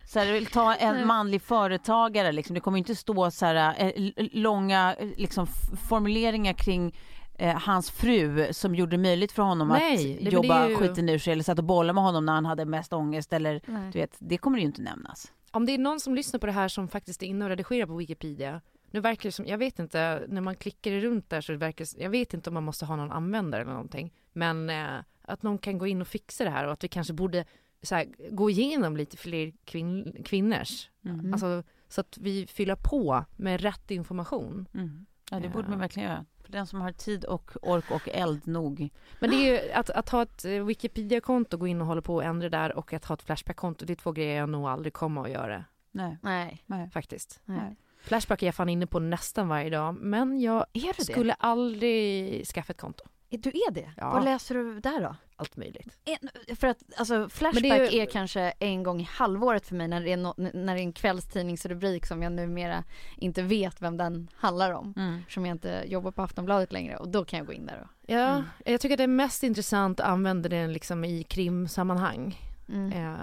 Så 0.06 0.18
här, 0.18 0.44
ta 0.52 0.74
en 0.74 1.06
manlig 1.06 1.42
företagare, 1.42 2.32
liksom. 2.32 2.54
det 2.54 2.60
kommer 2.60 2.78
inte 2.78 2.94
stå 2.94 3.30
så 3.30 3.46
här, 3.46 3.74
eh, 3.78 4.12
långa 4.32 4.96
liksom, 5.16 5.46
formuleringar 5.88 6.52
kring 6.52 6.94
eh, 7.38 7.58
hans 7.58 7.90
fru 7.90 8.52
som 8.52 8.74
gjorde 8.74 8.90
det 8.96 9.02
möjligt 9.02 9.32
för 9.32 9.42
honom 9.42 9.68
Nej, 9.68 10.26
att 10.26 10.32
jobba 10.32 10.68
ju- 10.68 10.76
skiten 10.76 11.08
ur 11.08 11.18
sig 11.18 11.32
eller 11.32 11.44
satt 11.44 11.58
och 11.58 11.64
bolla 11.64 11.92
med 11.92 12.04
honom 12.04 12.26
när 12.26 12.32
han 12.32 12.46
hade 12.46 12.64
mest 12.64 12.92
ångest 12.92 13.32
eller 13.32 13.60
Nej. 13.66 13.90
du 13.92 13.98
vet, 13.98 14.16
det 14.18 14.38
kommer 14.38 14.58
ju 14.58 14.64
inte 14.64 14.82
nämnas. 14.82 15.32
Om 15.50 15.66
det 15.66 15.74
är 15.74 15.78
någon 15.78 16.00
som 16.00 16.14
lyssnar 16.14 16.40
på 16.40 16.46
det 16.46 16.52
här 16.52 16.68
som 16.68 16.88
faktiskt 16.88 17.22
är 17.22 17.26
inne 17.26 17.44
och 17.44 17.48
redigerar 17.48 17.86
på 17.86 17.96
Wikipedia 17.96 18.60
nu 18.90 19.00
verkar 19.00 19.28
det 19.28 19.32
som, 19.32 19.46
jag 19.46 19.58
vet 19.58 19.78
inte, 19.78 20.24
när 20.28 20.40
man 20.40 20.56
klickar 20.56 20.90
runt 20.92 21.30
där 21.30 21.40
så 21.40 21.54
verkar 21.56 21.86
jag 21.98 22.10
vet 22.10 22.34
inte 22.34 22.50
om 22.50 22.54
man 22.54 22.62
måste 22.64 22.84
ha 22.86 22.96
någon 22.96 23.12
användare 23.12 23.62
eller 23.62 23.72
någonting. 23.72 24.12
Men 24.32 24.70
eh, 24.70 24.98
att 25.22 25.42
någon 25.42 25.58
kan 25.58 25.78
gå 25.78 25.86
in 25.86 26.00
och 26.00 26.08
fixa 26.08 26.44
det 26.44 26.50
här 26.50 26.66
och 26.66 26.72
att 26.72 26.84
vi 26.84 26.88
kanske 26.88 27.12
borde 27.12 27.44
så 27.82 27.94
här, 27.94 28.06
gå 28.30 28.50
igenom 28.50 28.96
lite 28.96 29.16
fler 29.16 29.52
kvin- 29.64 30.22
kvinnors. 30.24 30.90
Mm. 31.04 31.32
Alltså, 31.32 31.62
så 31.88 32.00
att 32.00 32.18
vi 32.18 32.46
fyller 32.46 32.76
på 32.76 33.24
med 33.36 33.60
rätt 33.60 33.90
information. 33.90 34.68
Mm. 34.74 35.06
Ja, 35.30 35.40
det 35.40 35.48
borde 35.48 35.64
Ja. 35.64 35.70
man 35.70 35.78
verkligen 35.78 36.08
göra. 36.10 36.24
För 36.44 36.52
den 36.52 36.66
som 36.66 36.80
har 36.80 36.92
tid 36.92 37.24
och 37.24 37.50
ork 37.62 37.90
och 37.90 38.08
eld 38.08 38.46
nog. 38.46 38.90
Men 39.20 39.30
det 39.30 39.36
är 39.36 39.64
ju 39.66 39.72
att, 39.72 39.90
att 39.90 40.08
ha 40.08 40.22
ett 40.22 40.44
eh, 40.44 40.64
Wikipedia-konto, 40.64 41.56
gå 41.56 41.66
in 41.66 41.80
och 41.80 41.86
hålla 41.86 42.02
på 42.02 42.14
och 42.14 42.24
ändra 42.24 42.48
där 42.48 42.72
och 42.76 42.92
att 42.92 43.04
ha 43.04 43.14
ett 43.14 43.22
Flashback-konto, 43.22 43.84
det 43.86 43.92
är 43.92 43.94
två 43.94 44.12
grejer 44.12 44.36
jag 44.38 44.48
nog 44.48 44.66
aldrig 44.68 44.92
kommer 44.92 45.22
att 45.22 45.30
göra 45.30 45.64
Nej. 45.92 46.18
Nej. 46.22 46.62
Nej. 46.66 46.90
faktiskt. 46.90 47.40
Nej. 47.44 47.76
Flashback 48.02 48.42
är 48.42 48.46
jag 48.46 48.54
fan 48.54 48.68
inne 48.68 48.86
på 48.86 48.98
nästan 48.98 49.48
varje 49.48 49.70
dag, 49.70 49.94
men 49.94 50.40
jag 50.40 50.66
Är 50.72 51.04
skulle 51.04 51.32
aldrig 51.32 52.46
skaffa 52.46 52.70
ett 52.70 52.80
konto. 52.80 53.04
Du 53.28 53.50
är 53.50 53.70
det? 53.70 53.92
Ja. 53.96 54.10
Vad 54.10 54.24
läser 54.24 54.54
du 54.54 54.80
där 54.80 55.00
då? 55.00 55.16
Allt 55.36 55.56
möjligt. 55.56 55.98
En, 56.04 56.56
för 56.56 56.66
att 56.66 56.78
alltså 56.96 57.28
Flashback 57.28 57.64
är 57.64 57.80
är, 57.80 57.90
ju- 58.00 58.06
kanske 58.06 58.40
en 58.58 58.82
gång 58.82 59.00
i 59.00 59.08
halvåret 59.10 59.66
för 59.66 59.74
mig 59.74 59.88
när 59.88 60.00
det, 60.00 60.12
är 60.12 60.16
no, 60.16 60.34
när 60.36 60.74
det 60.74 60.80
är 60.80 60.82
en 60.84 60.92
kvällstidningsrubrik 60.92 62.06
som 62.06 62.22
jag 62.22 62.32
numera 62.32 62.84
inte 63.16 63.42
vet 63.42 63.82
vem 63.82 63.96
den 63.96 64.28
handlar 64.34 64.72
om. 64.72 64.94
Mm. 64.96 65.22
Som 65.28 65.46
jag 65.46 65.54
inte 65.54 65.84
jobbar 65.86 66.10
på 66.10 66.22
Aftonbladet 66.22 66.72
längre 66.72 66.96
och 66.96 67.08
då 67.08 67.24
kan 67.24 67.38
jag 67.38 67.46
gå 67.46 67.52
in 67.52 67.66
där 67.66 67.80
och... 67.80 67.88
Ja, 68.06 68.28
Mm. 68.28 68.42
jag 68.64 68.80
tycker 68.80 68.94
att 68.94 68.98
det 68.98 69.02
är 69.04 69.06
mest 69.08 69.42
intressant 69.42 70.00
att 70.00 70.06
använda 70.06 70.48
den 70.48 70.72
liksom 70.72 71.04
i 71.04 71.22
krimsammanhang. 71.22 72.38
Mm. 72.68 72.92
Eh, 72.92 73.18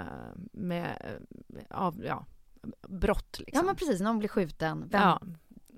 med, 0.52 0.86
eh, 0.86 1.78
av, 1.78 2.02
ja, 2.06 2.26
brott 2.88 3.36
liksom. 3.39 3.60
Ja 3.60 3.63
men 3.65 3.75
precis, 3.75 4.01
någon 4.01 4.19
blir 4.19 4.30
skjuten. 4.30 4.88
Vem? 4.91 5.01
Ja. 5.01 5.21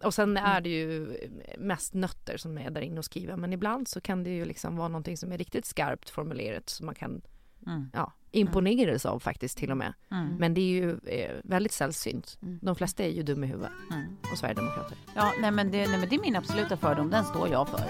Och 0.04 0.14
sen 0.14 0.38
Mm. 0.38 0.44
är 0.52 0.62
det 0.62 0.70
ju 0.70 1.18
mest 1.58 1.94
nötter 1.94 2.38
som 2.38 2.58
är 2.58 2.70
där 2.72 2.82
inne 2.82 2.98
och 3.00 3.06
skriver 3.06 3.36
men 3.38 3.54
ibland 3.54 3.88
så 3.88 4.02
kan 4.02 4.24
det 4.24 4.30
ju 4.30 4.46
liksom 4.46 4.76
vara 4.76 4.88
någonting 4.88 5.18
som 5.18 5.32
är 5.32 5.38
riktigt 5.38 5.66
skarpt 5.66 6.10
formulerat 6.10 6.70
som 6.70 6.86
man 6.86 6.96
kan 6.96 7.22
Mm. 7.68 7.90
ja, 7.94 8.14
imponeras 8.32 9.06
av 9.06 9.20
faktiskt 9.20 9.58
till 9.58 9.72
och 9.72 9.78
med. 9.78 9.94
Mm. 10.12 10.36
Men 10.36 10.54
det 10.54 10.62
är 10.62 10.70
ju 10.70 10.92
eh, 11.06 11.36
väldigt 11.44 11.72
sällsynt. 11.72 12.38
Mm. 12.42 12.60
De 12.62 12.76
flesta 12.76 13.04
är 13.04 13.10
ju 13.10 13.24
dumma 13.24 13.46
i 13.46 13.50
huvudet 13.50 13.72
Mm. 13.92 14.18
och 14.32 14.38
sverigedemokrater. 14.38 14.98
Ja, 15.16 15.32
nej 15.42 15.52
men, 15.52 15.72
det, 15.72 15.78
nej 15.88 16.00
men 16.00 16.10
det 16.10 16.16
är 16.16 16.20
min 16.22 16.36
absoluta 16.36 16.78
fördom, 16.78 17.10
den 17.10 17.24
står 17.26 17.50
jag 17.50 17.68
för. 17.70 17.84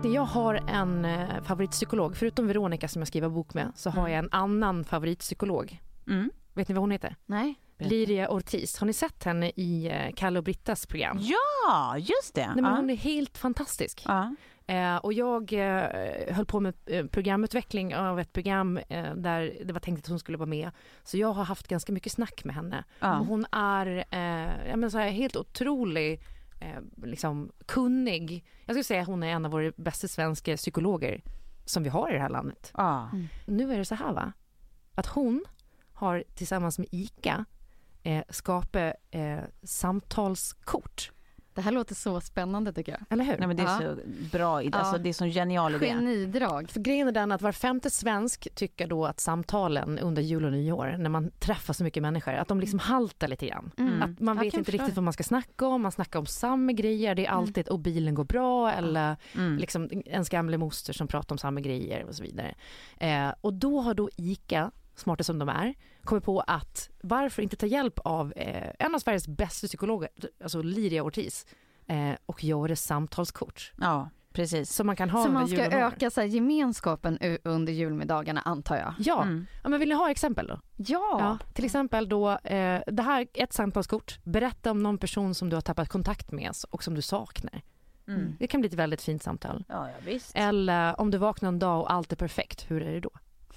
Vet 0.00 0.04
ni, 0.08 0.14
jag 0.14 0.22
har 0.24 0.54
en 0.54 1.04
eh, 1.04 1.42
favoritpsykolog. 1.42 2.16
Förutom 2.16 2.46
Veronica 2.46 2.88
som 2.88 3.00
jag 3.00 3.08
skriver 3.08 3.28
bok 3.28 3.54
med 3.54 3.72
så 3.74 3.90
har 3.90 4.00
Mm. 4.00 4.12
jag 4.12 4.18
en 4.18 4.28
annan 4.32 4.84
favoritpsykolog. 4.84 5.80
Mm. 6.06 6.30
Vet 6.54 6.68
ni 6.68 6.74
vad 6.74 6.82
hon 6.82 6.90
heter? 6.90 7.16
Nej? 7.26 7.54
Liria 7.78 8.28
Ortiz, 8.30 8.78
har 8.78 8.86
ni 8.86 8.92
sett 8.92 9.24
henne 9.24 9.50
i 9.56 9.86
eh, 9.92 10.14
Kalle 10.16 10.38
och 10.38 10.44
Brittas 10.44 10.86
program? 10.86 11.18
Ja, 11.20 11.96
just 11.98 12.34
det. 12.34 12.46
Nej, 12.46 12.62
men 12.62 12.76
hon 12.76 12.90
är 12.90 12.96
helt 12.96 13.38
fantastisk. 13.38 14.02
Ja. 14.06 14.34
Eh, 14.66 14.96
och 14.96 15.12
jag 15.12 15.52
eh, 15.52 16.34
höll 16.34 16.46
på 16.46 16.60
med 16.60 16.74
programutveckling 17.10 17.96
av 17.96 18.20
ett 18.20 18.32
program 18.32 18.76
eh, 18.88 19.14
där 19.14 19.56
det 19.64 19.72
var 19.72 19.80
tänkt 19.80 19.98
att 19.98 20.08
hon 20.08 20.18
skulle 20.18 20.38
vara 20.38 20.48
med. 20.48 20.70
Så 21.04 21.18
jag 21.18 21.32
har 21.32 21.44
haft 21.44 21.68
ganska 21.68 21.92
mycket 21.92 22.12
snack 22.12 22.44
med 22.44 22.54
henne. 22.54 22.84
Ja. 23.00 23.12
Hon 23.28 23.46
är 23.52 24.04
eh, 24.10 24.68
jag 24.68 24.78
menar 24.78 24.88
så 24.88 24.98
här, 24.98 25.10
helt 25.10 25.36
otrolig, 25.36 26.20
eh, 26.60 26.80
liksom 27.02 27.52
kunnig. 27.66 28.44
Jag 28.66 28.74
skulle 28.74 28.84
säga 28.84 29.02
att 29.02 29.08
hon 29.08 29.22
är 29.22 29.28
en 29.28 29.44
av 29.44 29.50
våra 29.50 29.72
bästa 29.76 30.08
svenska 30.08 30.56
psykologer 30.56 31.22
som 31.64 31.82
vi 31.82 31.88
har 31.88 32.10
i 32.10 32.12
det 32.12 32.20
här 32.20 32.28
landet. 32.28 32.72
Ja. 32.76 33.10
Nu 33.46 33.72
är 33.72 33.78
det 33.78 33.84
så 33.84 33.94
här 33.94 34.12
va, 34.12 34.32
att 34.94 35.06
hon 35.06 35.44
har 35.92 36.24
tillsammans 36.34 36.78
med 36.78 36.88
ICA 36.90 37.44
eh, 38.02 38.24
skapat 38.28 38.94
eh, 39.10 39.38
samtalskort. 39.62 41.10
Det 41.60 41.64
här 41.64 41.72
låter 41.72 41.94
så 41.94 42.20
spännande 42.20 42.72
tycker 42.72 42.92
jag. 42.92 43.00
Eller 43.10 43.24
hur? 43.24 43.38
Nej, 43.38 43.46
men 43.48 43.56
det 43.56 43.62
är 43.62 43.66
Ja. 43.66 43.78
så 43.80 43.96
bra, 44.32 44.62
idé. 44.62 44.78
alltså 44.78 44.94
Ja. 44.94 44.98
det 45.02 45.08
är 45.08 45.12
så 45.12 45.24
genial 45.24 45.74
idé. 45.74 45.86
Genidrag. 45.86 46.70
För 46.70 46.80
grejen 46.80 47.08
är 47.08 47.12
den 47.12 47.32
att 47.32 47.42
var 47.42 47.52
femte 47.52 47.90
svensk 47.90 48.48
tycker 48.54 48.86
då 48.86 49.06
att 49.06 49.20
samtalen 49.20 49.98
under 49.98 50.22
jul 50.22 50.44
och 50.44 50.52
nyår, 50.52 50.96
när 50.98 51.10
man 51.10 51.30
träffar 51.38 51.74
så 51.74 51.84
mycket 51.84 52.02
människor, 52.02 52.34
att 52.34 52.48
de 52.48 52.60
liksom 52.60 52.78
haltar 52.78 53.28
lite 53.28 53.46
grann. 53.46 53.70
Mm. 53.78 54.02
Att 54.02 54.20
man 54.20 54.36
Jag 54.36 54.44
vet 54.44 54.54
inte 54.54 54.64
förstå 54.72 54.82
riktigt 54.82 54.96
vad 54.96 55.04
man 55.04 55.12
ska 55.12 55.22
snacka 55.22 55.66
om, 55.66 55.82
man 55.82 55.92
snackar 55.92 56.18
om 56.18 56.26
samma 56.26 56.72
grejer, 56.72 57.14
det 57.14 57.26
är 57.26 57.30
alltid 57.30 57.68
och 57.68 57.78
bilen 57.78 58.14
går 58.14 58.24
bra 58.24 58.72
eller 58.72 59.16
Mm. 59.34 59.56
liksom 59.58 59.88
ens 60.06 60.28
gamla 60.28 60.58
moster 60.58 60.92
som 60.92 61.06
pratar 61.08 61.34
om 61.34 61.38
samma 61.38 61.60
grejer 61.60 62.04
och 62.04 62.14
så 62.14 62.22
vidare. 62.22 62.54
Eh, 62.98 63.28
och 63.40 63.54
då 63.54 63.80
har 63.80 63.94
då 63.94 64.10
ICA, 64.16 64.70
smarta 64.94 65.24
som 65.24 65.38
de 65.38 65.48
är, 65.48 65.74
kommit 66.04 66.24
på 66.24 66.40
att 66.40 66.90
varför 67.00 67.42
inte 67.42 67.56
ta 67.56 67.66
hjälp 67.66 67.98
av 67.98 68.32
eh, 68.36 68.72
en 68.78 68.94
av 68.94 68.98
Sveriges 68.98 69.28
bästa 69.28 69.66
psykologer, 69.66 70.08
alltså 70.42 70.62
Liria 70.62 71.02
Ortiz, 71.02 71.46
eh, 71.86 72.12
och 72.26 72.44
göra 72.44 72.76
samtalskort. 72.76 73.72
Ja, 73.80 74.10
precis. 74.32 74.74
Som 74.74 74.86
man 74.86 74.96
kan 74.96 75.10
ha 75.10 75.24
Så 75.24 75.30
man 75.30 75.48
ska 75.48 75.64
öka 75.64 76.10
så 76.10 76.20
här, 76.20 76.28
gemenskapen 76.28 77.18
under 77.44 77.72
julmiddagarna 77.72 78.40
antar 78.40 78.76
jag? 78.76 78.94
Ja. 78.98 79.22
Mm. 79.22 79.46
ja, 79.62 79.68
men 79.68 79.80
vill 79.80 79.88
ni 79.88 79.94
ha 79.94 80.10
exempel 80.10 80.46
då? 80.46 80.60
Ja. 80.76 81.16
Ja, 81.20 81.38
till 81.54 81.64
exempel 81.64 82.08
då, 82.08 82.30
eh, 82.30 82.82
det 82.86 83.02
här 83.02 83.20
är 83.20 83.42
ett 83.42 83.52
samtalskort. 83.52 84.18
Berätta 84.24 84.70
om 84.70 84.82
någon 84.82 84.98
person 84.98 85.34
som 85.34 85.48
du 85.48 85.56
har 85.56 85.60
tappat 85.60 85.88
kontakt 85.88 86.32
med 86.32 86.52
och 86.70 86.84
som 86.84 86.94
du 86.94 87.02
saknar. 87.02 87.62
Mm. 88.08 88.36
Det 88.38 88.46
kan 88.46 88.60
bli 88.60 88.68
ett 88.68 88.74
väldigt 88.74 89.02
fint 89.02 89.22
samtal. 89.22 89.64
Ja, 89.68 89.88
ja, 89.88 89.94
visst. 90.04 90.32
Eller 90.34 91.00
om 91.00 91.10
du 91.10 91.18
vaknar 91.18 91.48
en 91.48 91.58
dag 91.58 91.80
och 91.80 91.92
allt 91.92 92.12
är 92.12 92.16
perfekt, 92.16 92.70
hur 92.70 92.82
är 92.82 92.92
det 92.92 93.00
då? 93.00 93.10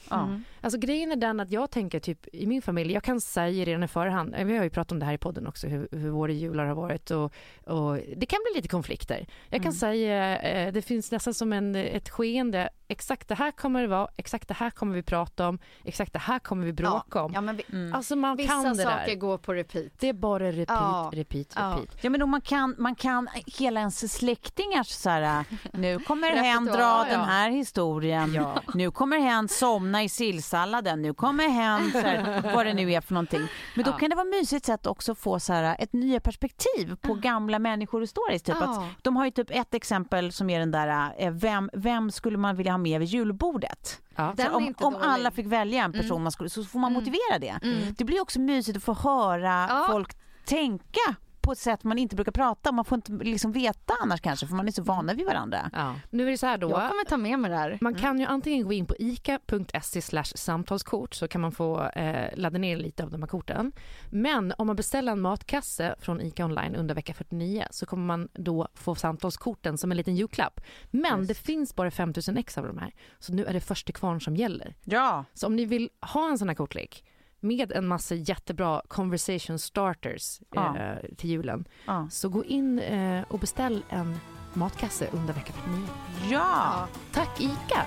Ja. 0.10 0.24
Mm. 0.24 0.44
Alltså 0.62 0.80
grejen 0.80 1.12
är 1.12 1.16
den 1.16 1.39
att 1.39 1.52
jag 1.52 1.72
tänker 1.72 2.00
typ 2.00 2.28
i 2.34 2.48
min 2.48 2.62
familj, 2.62 2.94
jag 2.94 3.04
kan 3.04 3.22
säga 3.22 3.66
redan 3.66 3.84
i 3.84 3.88
förhand, 3.88 4.36
eh, 4.38 4.46
vi 4.46 4.58
har 4.58 4.63
ju 4.63 4.70
pratat 4.70 4.92
om 4.92 5.00
det 5.00 5.06
här 5.06 5.13
i 5.13 5.18
podden 5.18 5.48
också, 5.48 5.68
hur, 5.68 5.88
hur 5.92 6.10
våra 6.10 6.32
jular 6.32 6.66
har 6.66 6.76
varit 6.76 7.12
och, 7.12 7.34
och 7.63 7.98
det 8.16 8.26
kan 8.26 8.39
bli 8.46 8.56
lite 8.56 8.68
konflikter. 8.68 9.26
Jag 9.50 9.62
kan 9.62 9.72
Mm. 9.72 9.74
säga, 9.74 10.39
eh, 10.39 10.74
det 10.74 10.82
finns 10.82 11.12
nästan 11.12 11.34
som 11.34 11.54
en, 11.54 11.76
ett 11.76 12.10
skeende, 12.10 12.70
exakt 12.93 13.27
det 13.27 13.36
här 13.36 13.51
kommer 13.51 13.82
det 13.82 13.88
vara, 13.88 14.08
exakt 14.17 14.47
det 14.47 14.53
här 14.53 14.69
kommer 14.69 14.95
vi 14.95 15.03
prata 15.03 15.47
om, 15.49 15.60
exakt 15.84 16.13
det 16.13 16.19
här 16.19 16.39
kommer 16.39 16.65
vi 16.65 16.73
bråka 16.73 17.21
om. 17.23 17.32
Ja, 17.34 17.41
men 17.41 17.56
vi, 17.58 17.63
Mm. 17.73 17.93
Alltså 17.93 18.15
man 18.15 18.38
vissa 18.38 18.53
kan 18.53 18.63
det 18.63 18.84
saker 18.84 19.08
där. 19.08 19.15
går 19.15 19.38
på 19.38 19.53
repeat. 19.53 19.91
Det 19.99 20.10
är 20.10 20.13
bara 20.13 20.51
repeat, 20.51 20.67
Ja. 20.82 21.10
repeat, 21.13 21.47
Ja. 21.56 21.62
repeat. 21.77 21.97
Ja 22.03 22.10
men 22.10 22.21
om 22.21 22.29
man 22.29 22.41
kan, 22.41 22.75
man 22.77 22.95
kan 22.95 23.27
hela 23.60 23.79
ens 23.79 24.13
släktingars 24.13 24.88
så 24.88 25.10
här, 25.10 25.45
nu 25.73 25.99
kommer 25.99 26.32
hen 26.43 26.65
dra 26.65 26.73
ja. 26.79 27.06
den 27.10 27.19
här 27.25 27.49
historien, 27.49 28.34
Ja. 28.34 28.62
nu 28.73 28.91
kommer 28.91 29.19
hen 29.19 29.47
somna 29.47 30.03
i 30.03 30.10
sillsalladen, 30.10 31.01
nu 31.01 31.13
kommer 31.13 31.49
hen, 31.49 31.91
så 31.91 31.99
här, 31.99 32.41
vad 32.56 32.65
det 32.65 32.73
nu 32.73 32.91
är 32.93 33.01
för 33.01 33.13
någonting. 33.13 33.47
Men 33.75 33.86
då 33.86 33.91
Ja. 33.91 33.97
kan 33.97 34.10
det 34.10 34.15
vara 34.15 34.25
mysigt 34.25 34.65
sätt 34.65 34.88
också 34.88 35.12
att 35.12 35.17
få 35.17 35.39
så 35.39 35.53
här, 35.53 35.75
ett 35.79 35.93
nya 35.93 36.19
perspektiv 36.19 36.95
på 37.01 37.13
gamla 37.13 37.60
människor 37.60 38.01
och 38.01 38.10
stories. 38.10 38.43
Typ. 38.43 38.56
Att 38.56 38.62
Ja. 38.62 38.88
de 39.01 39.15
har 39.17 39.25
ju 39.25 39.32
typ 39.32 39.49
ett 39.49 39.73
exempel 39.73 40.32
som 40.32 40.49
är 40.49 40.60
den 40.60 40.71
där, 40.71 41.13
eh, 41.17 41.32
vem, 41.32 41.69
vem 41.73 42.12
skulle 42.12 42.38
man 42.38 42.56
vilja 42.56 42.71
ha 42.71 42.77
med 42.84 43.00
vid 43.00 43.10
julbordet? 43.10 44.02
Ja. 44.15 44.34
Om 44.52 44.74
om 44.80 44.96
alla 45.02 45.32
fick 45.32 45.46
välja 45.48 45.84
en 45.84 45.91
person 45.91 46.12
Mm. 46.12 46.24
man 46.24 46.32
skulle, 46.32 46.50
så 46.50 46.63
får 46.63 46.80
man 46.80 46.91
Mm. 46.91 47.04
motivera 47.04 47.39
det. 47.39 47.60
Mm. 47.67 47.93
Det 47.98 48.04
blir 48.06 48.22
också 48.22 48.39
mysigt 48.39 48.78
att 48.78 48.84
få 48.84 48.93
höra 48.93 49.65
Ja. 49.69 49.86
folk 49.89 50.17
tänka 50.46 51.15
på 51.43 51.51
ett 51.51 51.58
sätt 51.58 51.84
man 51.84 51.97
inte 51.97 52.15
brukar 52.15 52.32
prata 52.32 52.69
om. 52.69 52.75
Man 52.75 52.86
får 52.86 52.95
inte 52.95 53.12
liksom 53.12 53.51
veta 53.51 53.93
annars 54.01 54.21
kanske 54.21 54.47
för 54.47 54.56
man 54.56 54.67
är 54.67 54.71
så 54.71 54.84
vana 54.84 55.13
vid 55.13 55.25
varandra. 55.25 55.69
Ja. 55.73 55.95
Nu 56.10 56.27
är 56.27 56.32
det 56.32 56.38
så 56.38 56.47
här 56.47 56.58
då. 56.58 56.69
Jag 56.69 56.89
kommer 56.89 57.06
ta 57.06 57.17
med 57.17 57.39
mig 57.39 57.51
det 57.51 57.58
här. 57.58 57.77
Man 57.82 57.95
kan 57.95 58.19
ju 58.19 58.25
antingen 58.25 58.65
gå 58.65 58.73
in 58.73 58.86
på 58.86 58.95
ica.se 58.99 60.01
samtalskort 60.23 61.13
så 61.13 61.27
kan 61.27 61.41
man 61.41 61.51
få 61.51 61.84
eh, 61.84 62.38
ladda 62.38 62.58
ner 62.58 62.77
lite 62.77 63.03
av 63.03 63.12
de 63.12 63.21
här 63.21 63.27
korten. 63.27 63.71
Men 64.10 64.53
om 64.58 64.67
man 64.67 64.75
beställer 64.75 65.12
en 65.12 65.21
matkasse 65.21 65.95
från 65.99 66.21
ICA 66.21 66.45
online 66.45 66.75
under 66.75 66.95
vecka 66.95 67.13
49 67.13 67.67
så 67.71 67.86
kommer 67.86 68.06
man 68.06 68.29
då 68.34 68.67
få 68.73 68.95
samtalskorten 68.95 69.77
som 69.77 69.91
en 69.91 69.97
liten 69.97 70.15
julklapp. 70.15 70.62
Men 70.91 71.19
Just. 71.19 71.27
det 71.27 71.34
finns 71.34 71.75
bara 71.75 71.91
5000 71.91 72.38
ex 72.38 72.58
av 72.58 72.67
de 72.67 72.77
här. 72.77 72.93
Så 73.19 73.34
nu 73.34 73.45
är 73.45 73.53
det 73.53 73.62
först 73.62 73.86
till 73.86 73.95
kvarn 73.95 74.21
som 74.21 74.36
gäller. 74.36 74.75
Ja. 74.84 75.25
Så 75.34 75.47
om 75.47 75.56
ni 75.56 75.65
vill 75.65 75.89
ha 76.01 76.29
en 76.29 76.38
sån 76.38 76.47
här 76.47 76.56
kortlek 76.56 77.03
med 77.43 77.71
en 77.71 77.88
massa 77.88 78.15
jättebra 78.15 78.82
conversation 78.88 79.60
starters 79.60 80.39
Ja. 80.51 80.77
eh, 80.77 81.15
till 81.17 81.29
julen 81.29 81.65
Ja. 81.86 82.08
så 82.12 82.29
gå 82.29 82.45
in 82.45 82.79
eh, 82.79 83.23
och 83.29 83.39
beställ 83.39 83.84
en 83.89 84.19
matkasse 84.53 85.08
under 85.12 85.34
vecka 85.34 85.53
49. 85.53 85.88
ja. 86.32 86.88
Tack 87.13 87.41
ICA! 87.41 87.86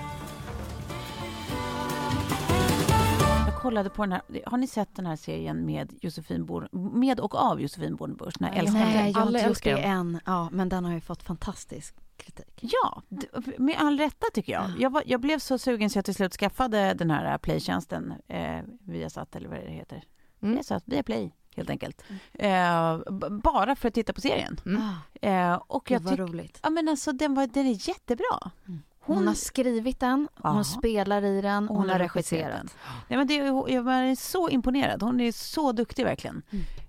Kollade 3.67 3.89
på 3.89 4.01
den 4.03 4.11
här, 4.11 4.21
har 4.45 4.57
ni 4.57 4.67
sett 4.67 4.95
den 4.95 5.05
här 5.05 5.15
serien 5.15 5.65
med 5.65 5.93
Josefin 6.01 6.45
Bor, 6.45 6.69
med 6.71 7.19
och 7.19 7.35
av 7.35 7.61
Josefin 7.61 7.95
Bornebusch? 7.95 8.33
Nej, 8.39 8.51
älskade- 8.55 8.85
Nej, 8.85 9.07
jag 9.11 9.13
har 9.13 9.21
Alla 9.21 9.29
inte 9.39 9.39
gjort 9.41 9.49
älskar 9.49 9.75
det 9.75 9.81
den. 9.81 9.91
än. 9.91 10.19
Ja, 10.25 10.49
men 10.51 10.69
den 10.69 10.85
har 10.85 10.93
ju 10.93 11.01
fått 11.01 11.23
fantastisk 11.23 11.95
kritik. 12.17 12.59
Ja, 12.59 13.01
med 13.57 13.75
all 13.79 13.97
rätta 13.97 14.25
tycker 14.33 14.53
jag. 14.53 14.63
Ja. 14.63 14.73
Jag, 14.79 14.89
var, 14.89 15.03
jag 15.05 15.21
blev 15.21 15.39
så 15.39 15.57
sugen 15.57 15.89
så 15.89 15.97
jag 15.97 16.05
till 16.05 16.15
slut 16.15 16.33
skaffade 16.33 16.93
den 16.93 17.11
här 17.11 17.37
playtjänsten 17.37 18.13
eh, 18.27 18.59
via 18.85 19.09
satt 19.09 19.35
eller 19.35 19.49
vad 19.49 19.57
det 19.59 19.71
heter. 19.71 20.03
Mm. 20.41 20.53
Mm. 20.53 20.63
Via 20.69 20.79
via 20.85 21.03
play 21.03 21.33
helt 21.55 21.69
enkelt. 21.69 22.03
Eh, 22.33 22.97
b- 23.11 23.27
bara 23.43 23.75
för 23.75 23.87
att 23.87 23.93
titta 23.93 24.13
på 24.13 24.21
serien. 24.21 24.59
Mm. 24.65 24.81
Ah, 24.81 24.93
Eh, 25.21 25.53
och 25.67 25.91
jag 25.91 25.99
vad 25.99 26.11
tycker, 26.11 26.23
roligt. 26.27 26.59
ja 26.63 26.69
men 26.69 26.87
alltså 26.87 27.11
den, 27.11 27.33
var, 27.33 27.47
den 27.47 27.65
är 27.67 27.89
jättebra. 27.89 28.51
Hon, 29.07 29.27
har 29.27 29.33
skrivit 29.33 29.99
den, 29.99 30.27
hon 30.35 30.57
Ja. 30.57 30.63
spelar 30.63 31.23
i 31.25 31.41
den, 31.41 31.69
Och 31.69 31.75
hon, 31.75 31.89
har 31.89 31.99
regisserat. 31.99 32.75
Nej, 33.07 33.17
men 33.17 33.27
det, 33.27 33.33
jag 33.35 33.87
är 34.09 34.15
så 34.15 34.49
imponerad. 34.49 35.01
Hon 35.03 35.19
är 35.21 35.31
så 35.31 35.71
duktig 35.71 36.05
verkligen. 36.05 36.41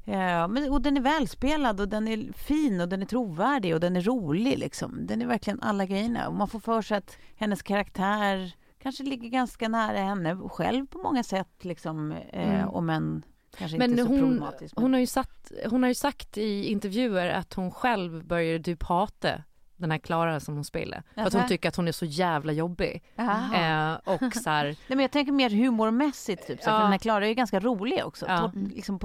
Eh, 0.04 0.48
men, 0.48 0.70
och 0.72 0.80
den 0.82 0.96
är 0.96 1.00
välspelad 1.00 1.80
och 1.80 1.88
den 1.88 2.08
är 2.08 2.32
fin 2.32 2.80
och 2.80 2.88
den 2.88 3.02
är 3.02 3.06
trovärdig 3.06 3.74
och 3.74 3.80
den 3.80 3.96
är 3.96 4.00
rolig. 4.00 4.58
Liksom. 4.58 5.06
Den 5.06 5.22
är 5.22 5.26
verkligen 5.26 5.60
alla 5.62 5.86
grejerna. 5.86 6.28
Och 6.28 6.34
man 6.34 6.48
får 6.48 6.60
för 6.60 6.82
sig 6.82 6.96
att 6.96 7.16
hennes 7.36 7.62
karaktär 7.62 8.52
kanske 8.82 9.02
ligger 9.04 9.28
ganska 9.28 9.68
nära 9.68 9.98
henne 9.98 10.36
själv 10.48 10.86
på 10.86 10.98
många 10.98 11.22
sätt. 11.22 11.64
Liksom, 11.64 12.12
eh, 12.12 12.54
Mm. 12.54 12.68
Om 12.68 12.90
än 12.90 13.22
kanske 13.58 13.78
Men 13.78 13.90
inte 13.90 14.02
så 14.04 14.08
hon, 14.08 14.34
men- 14.34 14.68
hon, 14.76 14.92
har 14.92 15.00
ju 15.00 15.06
satt, 15.06 15.52
hon 15.70 15.82
har 15.82 15.88
ju 15.88 15.94
sagt 15.94 16.38
i 16.38 16.64
intervjuer 16.64 17.28
att 17.30 17.54
hon 17.54 17.70
själv 17.70 18.24
började 18.26 18.64
typ 18.64 18.82
hata 18.82 19.30
den 19.78 19.90
här 19.90 19.98
Klara 19.98 20.40
som 20.40 20.54
hon 20.54 20.64
spelar. 20.64 21.02
För 21.14 21.22
att 21.22 21.32
hon 21.32 21.46
tycker 21.48 21.68
att 21.68 21.76
hon 21.76 21.88
är 21.88 21.92
så 21.92 22.04
jävla 22.04 22.52
jobbig. 22.52 23.02
Eh, 23.16 23.92
och 24.04 24.34
så 24.34 24.50
här, 24.50 24.64
Nej, 24.64 24.76
men 24.88 25.00
jag 25.00 25.10
tänker 25.10 25.32
mer 25.32 25.50
humormässigt. 25.50 26.46
Typ, 26.46 26.62
så, 26.62 26.70
Ja. 26.70 26.76
För 26.76 26.82
den 26.82 26.90
här 26.92 26.98
Klara 26.98 27.24
är 27.24 27.28
ju 27.28 27.34
ganska 27.34 27.60
rolig 27.60 28.02
också. 28.06 28.26
Ja. 28.28 28.38
Torrt, 28.38 28.54
liksom, 28.74 28.98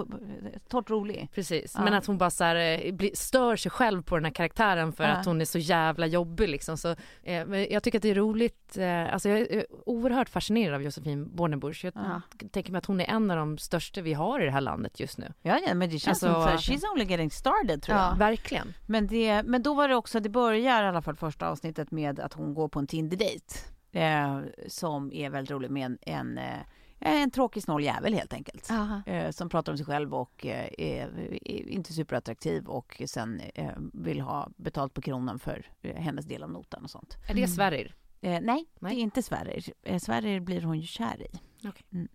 torrt 0.69 0.89
rolig. 0.89 1.29
precis. 1.35 1.73
Ja. 1.77 1.83
Men 1.83 1.93
att 1.93 2.05
hon 2.05 2.17
bara 2.17 2.29
så 2.29 2.43
här, 2.43 2.55
eh, 2.55 3.09
stör 3.13 3.55
sig 3.55 3.71
själv 3.71 4.01
på 4.03 4.15
den 4.15 4.25
här 4.25 4.31
karaktären 4.31 4.93
för 4.93 5.03
att 5.03 5.25
hon 5.25 5.41
är 5.41 5.45
så 5.45 5.57
jävla 5.59 6.05
jobbig 6.07 6.49
liksom. 6.49 6.77
Så, 6.77 6.95
eh, 7.23 7.33
jag 7.55 7.83
tycker 7.83 7.99
att 7.99 8.03
det 8.03 8.09
är 8.09 8.15
roligt. 8.15 8.77
Eh, 8.77 9.13
alltså 9.13 9.29
jag 9.29 9.39
är 9.39 9.65
oerhört 9.85 10.29
fascinerad 10.29 10.75
av 10.75 10.81
Josefin 10.83 11.35
Bornebusch. 11.35 11.85
Jag 11.85 11.93
Ja. 11.95 12.21
tänker 12.51 12.71
mig 12.71 12.79
att 12.79 12.85
hon 12.85 13.01
är 13.01 13.05
en 13.09 13.31
av 13.31 13.37
de 13.37 13.57
största 13.57 14.01
vi 14.01 14.13
har 14.13 14.39
i 14.41 14.45
det 14.45 14.51
här 14.51 14.61
landet 14.61 14.99
just 14.99 15.17
nu. 15.17 15.33
Ja, 15.41 15.59
ja, 15.67 15.73
men 15.73 15.89
det 15.89 15.99
känns 15.99 16.23
Alltså- 16.23 16.33
som 16.33 16.43
så 16.43 16.49
här, 16.49 16.57
she's 16.77 16.91
only 16.93 17.05
getting 17.05 17.31
started 17.31 17.81
tror 17.81 17.97
jag. 17.97 18.05
Ja. 18.11 18.15
Verkligen. 18.17 18.73
Men, 18.87 19.07
det, 19.07 19.43
men 19.43 19.63
då 19.63 19.73
var 19.73 19.87
det 19.87 19.95
också, 19.95 20.19
det 20.19 20.29
börjar 20.63 20.83
i 20.83 20.87
alla 20.87 21.01
fall 21.01 21.15
första 21.15 21.47
avsnittet 21.49 21.91
med 21.91 22.19
att 22.19 22.33
hon 22.33 22.53
går 22.53 22.67
på 22.67 22.79
en 22.79 22.87
Tinder-dejt. 22.87 23.55
Eh, 23.91 24.41
som 24.67 25.11
är 25.11 25.29
väldigt 25.29 25.51
rolig 25.51 25.71
med 25.71 25.85
en, 25.85 25.97
en, 26.01 26.37
eh, 26.37 27.21
en 27.21 27.31
tråkig 27.31 27.63
snål 27.63 27.83
jävel 27.83 28.13
helt 28.13 28.33
enkelt. 28.33 28.69
Eh, 29.05 29.31
som 29.31 29.49
pratar 29.49 29.71
om 29.71 29.77
sig 29.77 29.85
själv 29.85 30.13
och 30.13 30.45
eh, 30.45 30.69
är, 30.77 31.09
inte 31.69 31.93
superattraktiv 31.93 32.65
och 32.67 33.01
sen 33.05 33.41
eh, 33.55 33.71
vill 33.93 34.21
ha 34.21 34.49
betalt 34.57 34.93
på 34.93 35.01
kronan 35.01 35.39
för 35.39 35.65
eh, 35.81 35.95
hennes 35.95 36.25
del 36.25 36.43
av 36.43 36.51
notan 36.51 36.83
och 36.83 36.89
sånt. 36.89 37.17
Är 37.29 37.33
det. 37.33 37.47
Sverrir? 37.47 37.95
Nej, 38.21 38.41
Nej. 38.41 38.65
det 38.79 38.87
är 38.87 38.91
inte 38.91 39.23
Sverrir. 39.23 39.73
Eh, 39.83 39.99
Sverrir 39.99 40.39
blir 40.39 40.61
hon 40.61 40.79
ju 40.79 40.87
kär 40.87 41.21
i. 41.21 41.39
Okej. 41.67 41.85
Mm. 41.93 42.07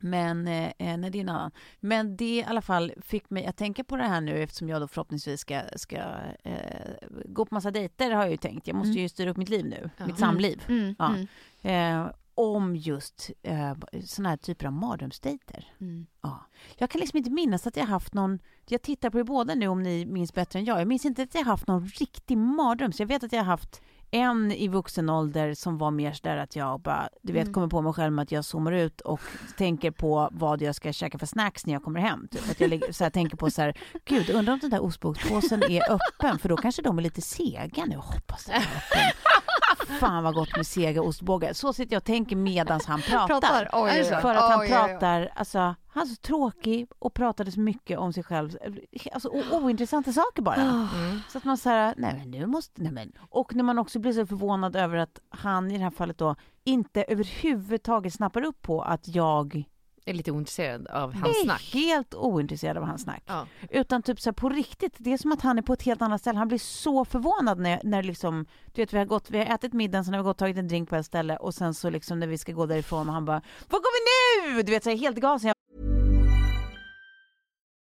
Men, 0.00 0.48
eh, 0.48 0.64
eh, 0.78 0.96
nej, 0.96 1.10
det 1.10 1.18
är 1.18 1.20
en 1.20 1.28
annan. 1.28 1.50
Men 1.80 2.16
det 2.16 2.36
i 2.38 2.44
alla 2.44 2.62
fall 2.62 2.92
fick 3.02 3.30
mig 3.30 3.46
att 3.46 3.56
tänka 3.56 3.84
på 3.84 3.96
det 3.96 4.04
här 4.06 4.20
nu 4.20 4.42
eftersom 4.42 4.68
jag 4.68 4.80
då 4.80 4.88
förhoppningsvis 4.88 5.40
ska, 5.40 5.62
ska 5.76 5.96
eh, 6.44 6.92
gå 7.24 7.44
på 7.44 7.54
massa 7.54 7.70
dejter 7.70 8.10
har 8.10 8.22
jag 8.22 8.30
ju 8.30 8.36
tänkt. 8.36 8.66
Jag 8.66 8.76
måste 8.76 8.90
Mm. 8.90 9.02
ju 9.02 9.08
styra 9.08 9.30
upp 9.30 9.36
mitt 9.36 9.48
liv 9.48 9.64
nu, 9.66 9.90
Ja. 9.96 10.06
mitt 10.06 10.18
samliv. 10.18 10.62
Mm, 10.68 10.94
Ja. 10.98 11.14
mm. 11.14 11.26
Eh, 12.06 12.10
om 12.36 12.76
just 12.76 13.30
eh, 13.42 13.74
såna 14.04 14.28
här 14.28 14.36
typer 14.36 14.66
av 14.66 14.72
mardrömsdejter. 14.72 15.72
Mm. 15.80 16.06
Ja. 16.22 16.46
Jag 16.76 16.90
kan 16.90 17.00
liksom 17.00 17.16
inte 17.16 17.30
minnas 17.30 17.66
att 17.66 17.76
jag 17.76 17.86
haft 17.86 18.14
någon, 18.14 18.38
jag 18.68 18.82
tittar 18.82 19.10
på 19.10 19.18
er 19.18 19.24
båda 19.24 19.54
nu 19.54 19.68
om 19.68 19.82
ni 19.82 20.06
minns 20.06 20.34
bättre 20.34 20.58
än 20.58 20.64
jag. 20.64 20.80
Jag 20.80 20.88
minns 20.88 21.04
inte 21.04 21.22
att 21.22 21.34
jag 21.34 21.44
haft 21.44 21.66
någon 21.68 21.86
riktig 21.86 22.38
mardröm. 22.38 22.92
Så 22.92 23.02
jag 23.02 23.06
vet 23.08 23.24
att 23.24 23.32
jag 23.32 23.40
har 23.40 23.46
haft 23.46 23.82
en 24.14 24.52
i 24.52 24.68
vuxen 24.68 25.10
ålder 25.10 25.54
som 25.54 25.78
var 25.78 25.90
mer 25.90 26.12
sådär 26.12 26.36
att 26.36 26.56
jag 26.56 26.80
bara, 26.80 27.08
du 27.22 27.32
vet, 27.32 27.42
Mm. 27.42 27.54
kommer 27.54 27.68
på 27.68 27.82
mig 27.82 27.92
själv 27.92 28.12
med 28.12 28.22
att 28.22 28.32
jag 28.32 28.44
zoomar 28.44 28.72
ut 28.72 29.00
och 29.00 29.20
tänker 29.56 29.90
på 29.90 30.28
vad 30.32 30.62
jag 30.62 30.74
ska 30.74 30.92
käka 30.92 31.18
för 31.18 31.26
snacks 31.26 31.66
när 31.66 31.72
jag 31.72 31.82
kommer 31.82 32.00
hem. 32.00 32.28
Typ. 32.30 32.50
Att 32.50 32.60
jag 32.60 32.70
ligger- 32.70 32.92
så 32.92 33.04
här, 33.04 33.10
tänker 33.10 33.36
på 33.36 33.50
så 33.50 33.62
här, 33.62 33.78
gud, 34.04 34.30
undrar 34.30 34.52
om 34.52 34.58
den 34.58 34.70
där 34.70 34.82
ostbågspåsen 34.82 35.62
är 35.62 35.92
öppen, 35.92 36.38
för 36.38 36.48
då 36.48 36.56
kanske 36.56 36.82
de 36.82 36.98
är 36.98 37.02
lite 37.02 37.20
sega 37.22 37.84
nu. 37.84 37.96
Hoppas 37.96 38.44
den 38.44 38.54
är 38.54 38.58
öppen. 38.60 39.10
Fan 40.00 40.24
vad 40.24 40.34
gott 40.34 40.56
med 40.56 40.66
sega 40.66 41.02
ostbågar. 41.02 41.52
Så 41.52 41.72
sitter 41.72 41.94
jag 41.94 42.00
och 42.00 42.04
tänker 42.04 42.36
medans 42.36 42.86
han 42.86 43.00
pratar. 43.02 43.26
Pratar? 43.26 43.70
Oj, 43.72 43.90
oj, 43.94 44.00
oj. 44.00 44.20
För 44.20 44.34
att 44.34 44.50
han 44.50 44.66
pratar, 44.66 45.32
alltså 45.34 45.74
han 45.88 46.02
är 46.02 46.06
så 46.06 46.16
tråkig 46.16 46.88
och 46.98 47.14
pratade 47.14 47.52
så 47.52 47.60
mycket 47.60 47.98
om 47.98 48.12
sig 48.12 48.22
själv. 48.22 48.58
Alltså 49.12 49.28
ointressanta 49.52 50.12
saker 50.12 50.42
bara. 50.42 50.54
Mm. 50.54 51.20
Så 51.28 51.38
att 51.38 51.44
man 51.44 51.58
säger, 51.58 51.94
nej 51.96 52.14
men 52.18 52.30
nu 52.30 52.46
måste, 52.46 52.82
nej 52.82 52.92
men. 52.92 53.12
Och 53.30 53.54
när 53.54 53.64
man 53.64 53.78
också 53.78 53.98
blir 53.98 54.12
så 54.12 54.26
förvånad 54.26 54.76
över 54.76 54.96
att 54.96 55.18
han 55.28 55.70
i 55.70 55.78
det 55.78 55.84
här 55.84 55.90
fallet 55.90 56.18
då 56.18 56.36
inte 56.64 57.02
överhuvudtaget 57.02 58.14
snappar 58.14 58.44
upp 58.44 58.62
på 58.62 58.82
att 58.82 59.08
jag 59.08 59.64
Är 60.06 60.14
lite 60.14 60.30
ointresserad 60.30 60.86
av 60.86 61.12
hans 61.12 61.38
är 61.38 61.42
snack. 61.42 61.70
helt 61.72 62.14
ointresserad 62.14 62.76
av 62.76 62.82
hans 62.82 63.02
snack. 63.02 63.22
Ja. 63.26 63.46
Utan 63.70 64.02
typ 64.02 64.20
så 64.20 64.30
här 64.30 64.34
på 64.34 64.48
riktigt, 64.48 64.94
det 64.98 65.12
är 65.12 65.18
som 65.18 65.32
att 65.32 65.40
han 65.40 65.58
är 65.58 65.62
på 65.62 65.72
ett 65.72 65.82
helt 65.82 66.02
annat 66.02 66.20
ställe. 66.20 66.38
Han 66.38 66.48
blir 66.48 66.58
så 66.58 67.04
förvånad 67.04 67.58
när, 67.58 67.80
när 67.84 68.02
liksom, 68.02 68.46
du 68.74 68.82
vet 68.82 68.92
vi 68.92 68.98
har 68.98 69.04
gått, 69.04 69.30
vi 69.30 69.38
har 69.38 69.54
ätit 69.54 69.72
middagen, 69.72 70.04
sen 70.04 70.14
har 70.14 70.20
vi 70.20 70.24
gått 70.24 70.34
och 70.34 70.38
tagit 70.38 70.56
en 70.56 70.68
drink 70.68 70.88
på 70.88 70.96
ett 70.96 71.06
ställe 71.06 71.36
och 71.36 71.54
sen 71.54 71.74
så 71.74 71.90
liksom 71.90 72.18
när 72.20 72.26
vi 72.26 72.38
ska 72.38 72.52
gå 72.52 72.66
därifrån 72.66 73.08
och 73.08 73.14
han 73.14 73.24
bara, 73.24 73.42
var 73.68 73.78
går 73.78 73.92
vi 73.94 74.56
nu? 74.56 74.62
Du 74.62 74.72
vet 74.72 74.84
så 74.84 74.90
här, 74.90 74.96
helt 74.96 75.16
gasen. 75.16 75.46
Jag 75.46 75.54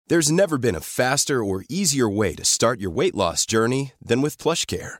There's 0.09 0.31
never 0.31 0.57
been 0.57 0.75
a 0.75 0.81
faster 0.81 1.35
or 1.35 1.63
easier 1.69 2.17
way 2.17 2.35
to 2.35 2.43
start 2.43 2.79
your 2.79 2.91
weight 2.95 3.15
loss 3.15 3.45
journey 3.45 3.91
than 4.09 4.21
with 4.21 4.43
PlushCare. 4.43 4.99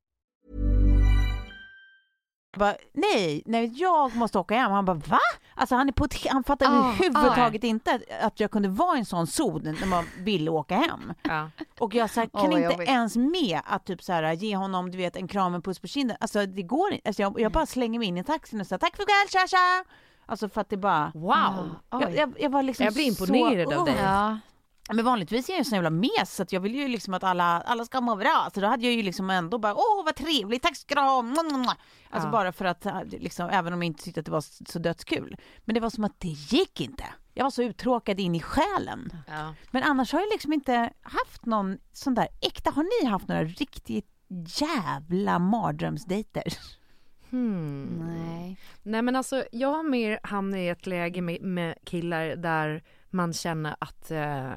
Bara, 2.59 2.75
nej, 2.93 3.43
nej, 3.45 3.71
jag 3.75 4.15
måste 4.15 4.39
åka 4.39 4.55
hem. 4.55 4.71
Han 4.71 4.85
bara, 4.85 4.93
va? 4.93 5.19
Alltså 5.55 5.75
han, 5.75 5.87
är 5.87 5.91
på 5.91 6.05
ett, 6.05 6.27
han 6.27 6.43
fattar 6.43 6.65
Ah, 6.65 6.93
överhuvudtaget 6.93 7.63
inte 7.63 7.91
att, 7.91 8.25
att 8.25 8.39
jag 8.39 8.51
kunde 8.51 8.69
vara 8.69 8.95
i 8.95 8.99
en 8.99 9.05
sån 9.05 9.27
zon 9.27 9.77
när 9.79 9.87
man 9.87 10.05
ville 10.17 10.51
åka 10.51 10.75
hem. 10.75 11.13
Ja. 11.23 11.49
Och 11.79 11.95
jag 11.95 12.09
så 12.09 12.19
här, 12.19 12.27
kan 12.27 12.49
vad 12.49 12.59
inte 12.59 12.71
jobbigt. 12.73 12.89
ens 12.89 13.15
med 13.15 13.59
att 13.65 13.85
typ 13.85 14.03
så 14.03 14.13
här, 14.13 14.33
ge 14.33 14.55
honom 14.55 14.91
du 14.91 14.97
vet, 14.97 15.15
en 15.15 15.27
kram 15.27 15.51
och 15.51 15.55
en 15.55 15.61
puss 15.61 15.79
på 15.79 15.87
kinden. 15.87 16.17
Alltså 16.19 16.45
det 16.45 16.61
går 16.63 16.91
inte. 16.93 17.07
Alltså, 17.09 17.21
jag, 17.21 17.39
jag 17.39 17.51
bara 17.51 17.65
slänger 17.65 17.99
mig 17.99 18.07
in 18.07 18.17
i 18.17 18.23
taxin 18.23 18.61
och 18.61 18.67
säger 18.67 18.79
tack 18.79 18.95
för 18.95 19.03
ikväll, 19.03 19.29
tja 19.29 19.47
tja! 19.47 19.83
Alltså 20.25 20.49
för 20.49 20.61
att 20.61 20.69
det 20.69 20.77
bara... 20.77 21.11
Wow! 21.13 21.75
Jag, 21.91 22.15
jag, 22.15 22.33
jag 22.39 22.49
var 22.49 22.63
liksom 22.63 22.83
Jag 22.83 22.93
blir 22.93 23.07
imponerad 23.07 23.69
så, 23.73 23.79
av 23.79 23.85
dig. 23.85 23.95
Ja. 24.03 24.37
Men 24.93 25.05
vanligtvis 25.05 25.49
är 25.49 25.53
jag 25.53 25.59
en 25.59 25.65
sån 25.65 25.75
jävla 25.75 25.89
mes 25.89 26.35
så 26.35 26.43
att 26.43 26.51
jag 26.51 26.59
vill 26.61 26.75
ju 26.75 26.87
liksom 26.87 27.13
att 27.13 27.23
alla, 27.23 27.61
alla 27.61 27.85
ska 27.85 28.01
må 28.01 28.15
bra. 28.15 28.49
Så 28.53 28.59
då 28.61 28.67
hade 28.67 28.83
jag 28.85 28.93
ju 28.93 29.03
liksom 29.03 29.29
ändå 29.29 29.57
bara 29.57 29.75
åh 29.75 30.05
vad 30.05 30.15
trevligt, 30.15 30.63
tack 30.63 30.77
ska 30.77 30.95
du 30.95 31.01
ha. 31.01 31.17
Alltså 32.09 32.27
Ja. 32.27 32.31
bara 32.31 32.51
för 32.51 32.65
att 32.65 32.85
äh, 32.85 33.03
liksom, 33.03 33.49
även 33.49 33.73
om 33.73 33.81
jag 33.81 33.87
inte 33.87 34.03
tyckte 34.03 34.19
att 34.19 34.25
det 34.25 34.31
var 34.31 34.69
så 34.71 34.79
dödskul. 34.79 35.37
Men 35.65 35.73
det 35.73 35.79
var 35.79 35.89
som 35.89 36.03
att 36.03 36.19
det 36.19 36.27
gick 36.27 36.81
inte. 36.81 37.03
Jag 37.33 37.43
var 37.43 37.51
så 37.51 37.63
uttråkad 37.63 38.19
in 38.19 38.35
i 38.35 38.39
själen. 38.41 39.09
Ja. 39.27 39.53
Men 39.71 39.83
annars 39.83 40.13
har 40.13 40.19
jag 40.19 40.29
liksom 40.31 40.53
inte 40.53 40.93
haft 41.01 41.45
någon 41.45 41.77
sån 41.93 42.15
där 42.15 42.27
äkta, 42.41 42.71
har 42.71 43.03
ni 43.03 43.09
haft 43.09 43.27
några 43.27 43.43
riktigt 43.43 44.07
jävla 44.59 45.39
mardrömsdejter? 45.39 46.43
Hmm. 47.29 47.85
Nej. 47.85 48.57
Nej 48.83 49.01
men 49.01 49.15
alltså 49.15 49.43
jag 49.51 49.67
har 49.73 49.83
mer 49.83 50.19
hamnat 50.23 50.57
i 50.57 50.67
ett 50.67 50.87
läge 50.87 51.21
med, 51.21 51.41
med 51.41 51.75
killar 51.85 52.35
där 52.35 52.83
man 53.11 53.33
känner 53.33 53.75
att 53.79 54.11
eh, 54.11 54.51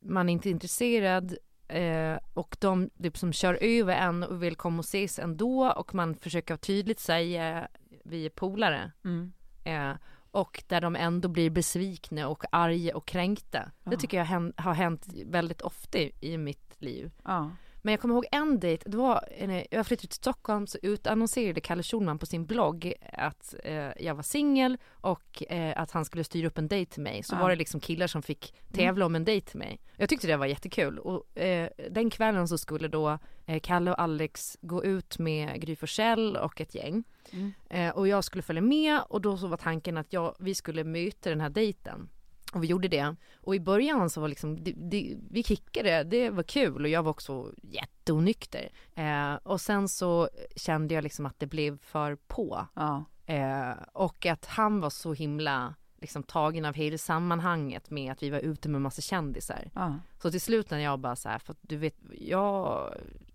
man 0.00 0.28
inte 0.28 0.48
är 0.48 0.50
intresserad 0.50 1.36
eh, 1.68 2.18
och 2.34 2.56
de 2.60 2.90
typ, 3.02 3.16
som 3.16 3.32
kör 3.32 3.58
över 3.60 3.94
en 3.96 4.22
och 4.22 4.42
vill 4.42 4.56
komma 4.56 4.78
och 4.78 4.84
ses 4.84 5.18
ändå 5.18 5.72
och 5.76 5.94
man 5.94 6.14
försöker 6.14 6.56
tydligt 6.56 7.00
säga 7.00 7.68
vi 8.04 8.26
är 8.26 8.30
polare 8.30 8.92
Mm. 9.04 9.32
eh, 9.64 9.96
och 10.30 10.64
där 10.68 10.80
de 10.80 10.96
ändå 10.96 11.28
blir 11.28 11.50
besvikna 11.50 12.28
och 12.28 12.44
arga 12.52 12.96
och 12.96 13.06
kränkta. 13.06 13.70
Det 13.84 13.92
Ja. 13.94 13.98
tycker 13.98 14.16
jag 14.18 14.52
har 14.56 14.72
hänt 14.74 15.06
väldigt 15.26 15.60
ofta 15.62 15.98
i, 15.98 16.12
i 16.20 16.38
mitt 16.38 16.74
liv. 16.78 17.10
Ja. 17.24 17.50
Men 17.86 17.92
jag 17.92 18.00
kommer 18.00 18.14
ihåg 18.14 18.26
en 18.32 18.60
dejt, 18.60 18.90
det 18.90 18.96
var, 18.96 19.28
när 19.46 19.66
jag 19.70 19.86
flyttade 19.86 20.08
till 20.08 20.16
Stockholm 20.16 20.66
så 20.66 20.78
utannonserade 20.82 21.60
Kalle 21.60 21.82
Schulman 21.82 22.18
på 22.18 22.26
sin 22.26 22.46
blogg 22.46 22.92
att 23.12 23.54
eh, 23.64 23.74
jag 24.04 24.14
var 24.14 24.22
singel 24.22 24.78
och 24.90 25.42
eh, 25.52 25.80
att 25.82 25.90
han 25.90 26.04
skulle 26.04 26.24
styra 26.24 26.46
upp 26.46 26.58
en 26.58 26.68
dejt 26.68 26.92
till 26.92 27.02
mig. 27.02 27.22
Så 27.22 27.34
Ja. 27.34 27.38
var 27.40 27.50
det 27.50 27.56
liksom 27.56 27.80
killar 27.80 28.06
som 28.06 28.22
fick 28.22 28.54
tävla 28.72 29.06
om 29.06 29.14
en 29.14 29.24
dejt 29.24 29.46
till 29.50 29.58
mig. 29.58 29.80
Jag 29.96 30.08
tyckte 30.08 30.26
det 30.26 30.36
var 30.36 30.46
jättekul 30.46 30.98
och 30.98 31.38
eh, 31.38 31.68
den 31.90 32.10
kvällen 32.10 32.48
så 32.48 32.58
skulle 32.58 32.88
då 32.88 33.18
eh, 33.46 33.60
Kalle 33.60 33.90
och 33.90 34.00
Alex 34.00 34.58
gå 34.60 34.84
ut 34.84 35.18
med 35.18 35.60
Gry 35.60 35.76
Forssell 35.76 36.36
och 36.36 36.60
ett 36.60 36.74
gäng. 36.74 37.04
Mm. 37.32 37.52
Eh, 37.70 37.90
och 37.96 38.08
jag 38.08 38.24
skulle 38.24 38.42
följa 38.42 38.62
med 38.62 39.00
och 39.08 39.20
då 39.20 39.36
så 39.36 39.46
var 39.46 39.56
tanken 39.56 39.96
att 39.96 40.12
jag, 40.12 40.34
vi 40.38 40.54
skulle 40.54 40.84
möta 40.84 41.30
den 41.30 41.40
här 41.40 41.50
dejten. 41.50 42.08
Och 42.54 42.62
vi 42.62 42.66
gjorde 42.66 42.88
det. 42.88 43.16
Och 43.36 43.54
i 43.54 43.60
början 43.60 44.10
så 44.10 44.20
var 44.20 44.28
liksom, 44.28 44.64
det, 44.64 44.72
det, 44.76 45.16
vi 45.30 45.42
kickade, 45.42 46.04
det 46.04 46.30
var 46.30 46.42
kul 46.42 46.82
och 46.82 46.88
jag 46.88 47.02
var 47.02 47.10
också 47.10 47.52
jätteonykter. 47.62 48.68
Eh, 48.94 49.34
och 49.34 49.60
sen 49.60 49.88
så 49.88 50.28
kände 50.56 50.94
jag 50.94 51.02
liksom 51.02 51.26
att 51.26 51.38
det 51.38 51.46
blev 51.46 51.78
för 51.78 52.16
på. 52.16 52.66
Ja. 52.74 53.04
Eh, 53.26 53.72
och 53.92 54.26
att 54.26 54.46
han 54.46 54.80
var 54.80 54.90
så 54.90 55.12
himla 55.12 55.74
liksom 56.04 56.22
tagen 56.22 56.64
av 56.64 56.74
hela 56.74 56.98
sammanhanget 56.98 57.90
med 57.90 58.12
att 58.12 58.22
vi 58.22 58.30
var 58.30 58.38
ute 58.38 58.68
med 58.68 58.80
massa 58.80 59.02
kändisar. 59.02 59.70
Ja. 59.74 59.94
Så 60.22 60.30
till 60.30 60.40
slut 60.40 60.70
när 60.70 60.78
jag 60.78 60.98
bara 60.98 61.16
så 61.16 61.28
här, 61.28 61.38
för 61.38 61.52
att 61.52 61.58
du 61.60 61.76
vet, 61.76 61.96
jag, 62.20 62.94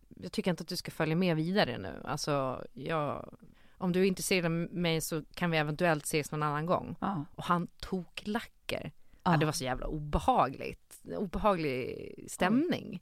jag 0.10 0.32
tycker 0.32 0.52
inte 0.52 0.62
att 0.62 0.68
du 0.68 0.76
ska 0.76 0.92
följa 0.92 1.16
med 1.16 1.36
vidare 1.36 1.78
nu. 1.78 2.02
Alltså, 2.06 2.66
jag, 2.74 3.34
om 3.78 3.92
du 3.92 4.02
är 4.02 4.06
intresserad 4.06 4.46
av 4.46 4.52
mig 4.52 5.02
så 5.02 5.24
kan 5.34 5.52
vi 5.52 5.58
eventuellt 5.58 6.04
ses 6.04 6.32
någon 6.32 6.44
annan 6.44 6.66
gång. 6.66 6.96
Ja. 7.00 7.26
Och 7.36 7.44
han 7.44 7.68
tog 7.68 8.06
lacker. 8.24 8.92
Ja. 9.24 9.32
Ja, 9.32 9.38
det 9.38 9.46
var 9.46 9.52
så 9.54 9.64
jävla 9.64 9.88
obehagligt. 9.88 11.02
Obehaglig 11.18 12.26
stämning. 12.32 13.02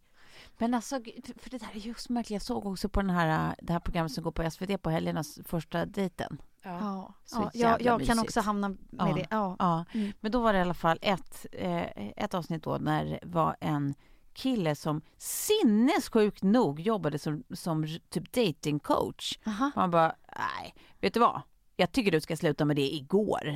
Men 0.57 0.73
alltså, 0.73 0.95
för 1.37 1.49
det 1.49 1.57
där 1.57 1.69
är 1.73 1.79
just 1.79 2.09
märkligt. 2.09 2.31
Jag 2.31 2.41
såg 2.41 2.65
också 2.65 2.89
på 2.89 3.01
den 3.01 3.09
här, 3.09 3.55
det 3.61 3.73
här 3.73 3.79
programmet 3.79 4.11
som 4.11 4.23
går 4.23 4.31
på 4.31 4.51
SVT 4.51 4.81
på 4.81 4.89
helgernas 4.89 5.39
första 5.45 5.85
dejten. 5.85 6.41
Ja, 6.63 7.13
Så 7.25 7.41
ja, 7.41 7.51
jag, 7.53 7.81
jag 7.81 8.05
kan 8.05 8.19
också 8.19 8.41
hamna 8.41 8.69
med 8.69 8.77
Ja. 9.09 9.13
det. 9.15 9.27
Ja. 9.29 9.55
Ja, 9.59 9.85
Mm. 9.93 10.11
men 10.19 10.31
då 10.31 10.41
var 10.41 10.53
det 10.53 10.59
i 10.59 10.61
alla 10.61 10.73
fall 10.73 10.99
ett, 11.01 11.45
eh, 11.51 11.83
ett 12.23 12.33
avsnitt 12.33 12.63
då 12.63 12.77
när 12.77 13.05
det 13.05 13.19
var 13.23 13.55
en 13.59 13.93
kille 14.33 14.75
som 14.75 15.01
sinnessjukt 15.17 16.43
nog 16.43 16.79
jobbade 16.79 17.19
som, 17.19 17.43
som 17.53 17.87
typ 18.09 18.31
datingcoach. 18.33 19.39
Man 19.75 19.91
bara, 19.91 20.15
nej, 20.37 20.75
vet 20.99 21.13
du 21.13 21.19
vad? 21.19 21.41
Jag 21.79 21.91
tycker 21.91 22.11
du 22.11 22.21
ska 22.21 22.37
sluta 22.37 22.65
med 22.65 22.75
det 22.75 22.93
igår. 22.93 23.55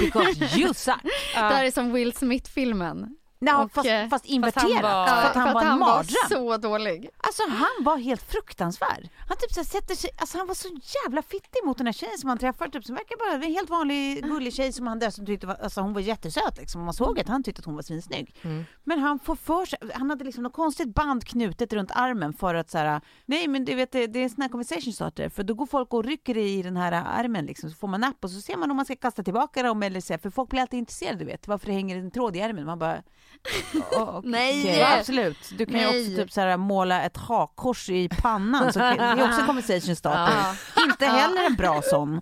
Because 0.00 0.58
you 0.58 0.74
suck. 0.74 1.02
Det 1.34 1.40
här 1.40 1.64
är 1.64 1.70
som 1.70 1.92
Will 1.92 2.12
Smith-filmen. 2.12 3.16
Nej, 3.44 3.54
Och, 3.54 3.72
fast, 3.72 3.88
eh, 3.88 4.08
fast 4.08 4.24
inverterat. 4.24 4.82
var- 4.82 5.06
för 5.06 5.28
att 5.28 5.34
han 5.36 5.54
var 5.54 5.62
en 5.64 5.78
mardröm. 5.78 6.28
så 6.28 6.56
dålig. 6.56 7.08
Alltså 7.16 7.42
han 7.48 7.84
var 7.84 7.96
helt 7.96 8.22
fruktansvärd. 8.22 9.08
Han 9.28 9.36
typ 9.36 9.52
så 9.52 9.64
sätter 9.64 9.94
sig, 9.94 10.10
alltså 10.18 10.38
han 10.38 10.46
var 10.46 10.54
så 10.54 10.68
jävla 11.04 11.22
fittig 11.22 11.64
mot 11.64 11.78
den 11.78 11.86
här 11.86 11.92
tjejen 11.92 12.18
som 12.18 12.28
han 12.28 12.38
träffade 12.38 12.70
typ 12.70 12.84
som 12.84 12.94
verkar 12.94 13.16
bara 13.18 13.44
en 13.44 13.52
helt 13.52 13.70
vanlig 13.70 14.22
gullig 14.24 14.52
tjej 14.54 14.72
som 14.72 14.86
han 14.86 14.98
dessutom 14.98 15.26
tyckte 15.26 15.46
var, 15.46 15.54
alltså 15.54 15.80
hon 15.80 15.92
var 15.92 16.00
jättesöt 16.00 16.56
liksom. 16.58 16.84
Man 16.84 16.94
såg 16.94 17.20
att 17.20 17.28
han 17.28 17.42
tyckte 17.42 17.60
att 17.60 17.64
hon 17.66 17.74
var 17.74 17.82
svinsnygg. 17.82 18.34
Mm. 18.42 18.64
Men 18.84 18.98
han 18.98 19.18
får 19.18 19.36
för 19.36 19.64
sig, 19.66 19.78
han 19.94 20.10
hade 20.10 20.24
liksom 20.24 20.42
något 20.42 20.52
konstigt 20.52 20.94
band 20.94 21.24
knutet 21.26 21.72
runt 21.72 21.90
armen 21.94 22.32
för 22.32 22.54
att 22.54 22.70
så 22.70 22.78
här, 22.78 23.00
nej 23.26 23.48
men 23.48 23.64
du 23.64 23.74
vet 23.74 23.92
det, 23.92 24.06
det 24.06 24.18
är 24.18 24.22
en 24.24 24.30
sån 24.30 24.42
här 24.42 24.48
conversation 24.48 24.92
starter 24.92 25.28
för 25.28 25.42
då 25.42 25.54
går 25.54 25.66
folk 25.66 25.92
och 25.94 26.04
rycker 26.04 26.36
i 26.36 26.62
den 26.62 26.76
här 26.76 26.92
armen 26.92 27.46
liksom 27.46 27.70
så 27.70 27.76
får 27.76 27.88
man 27.88 28.00
napp 28.00 28.24
och 28.24 28.30
så 28.30 28.40
ser 28.40 28.56
man 28.56 28.70
om 28.70 28.76
man 28.76 28.84
ska 28.84 28.96
kasta 28.96 29.22
tillbaka 29.22 29.62
dem 29.62 29.82
eller 29.82 30.00
så 30.00 30.12
här, 30.12 30.18
för 30.18 30.30
folk 30.30 30.50
blir 30.50 30.60
alltid 30.60 30.78
intresserade 30.78 31.18
du 31.18 31.24
vet 31.24 31.48
varför 31.48 31.66
det 31.66 31.72
hänger 31.72 31.96
en 31.96 32.10
tråd 32.10 32.36
i 32.36 32.42
armen. 32.42 32.66
Man 32.66 32.78
bara, 32.78 33.02
"Åh, 33.92 34.16
okej." 34.16 34.30
Nej. 34.30 34.78
Ja, 34.78 34.98
absolut. 34.98 35.38
Du 35.58 35.66
kan 35.66 35.74
ju 35.74 35.86
Nej. 35.86 36.00
också 36.00 36.22
typ 36.22 36.32
så 36.32 36.40
här, 36.40 36.56
måla 36.56 37.02
ett 37.02 37.16
hakkors 37.16 37.88
i 37.88 38.08
pannan 38.08 38.72
så 38.72 38.78
det 38.78 38.84
är 38.84 39.28
också 39.28 39.40
en 39.40 39.46
conversation 39.46 39.96
starter. 39.96 40.34
Inte 40.84 41.06
heller 41.06 41.46
en 41.46 41.54
bra 41.54 41.82
sån. 41.82 42.20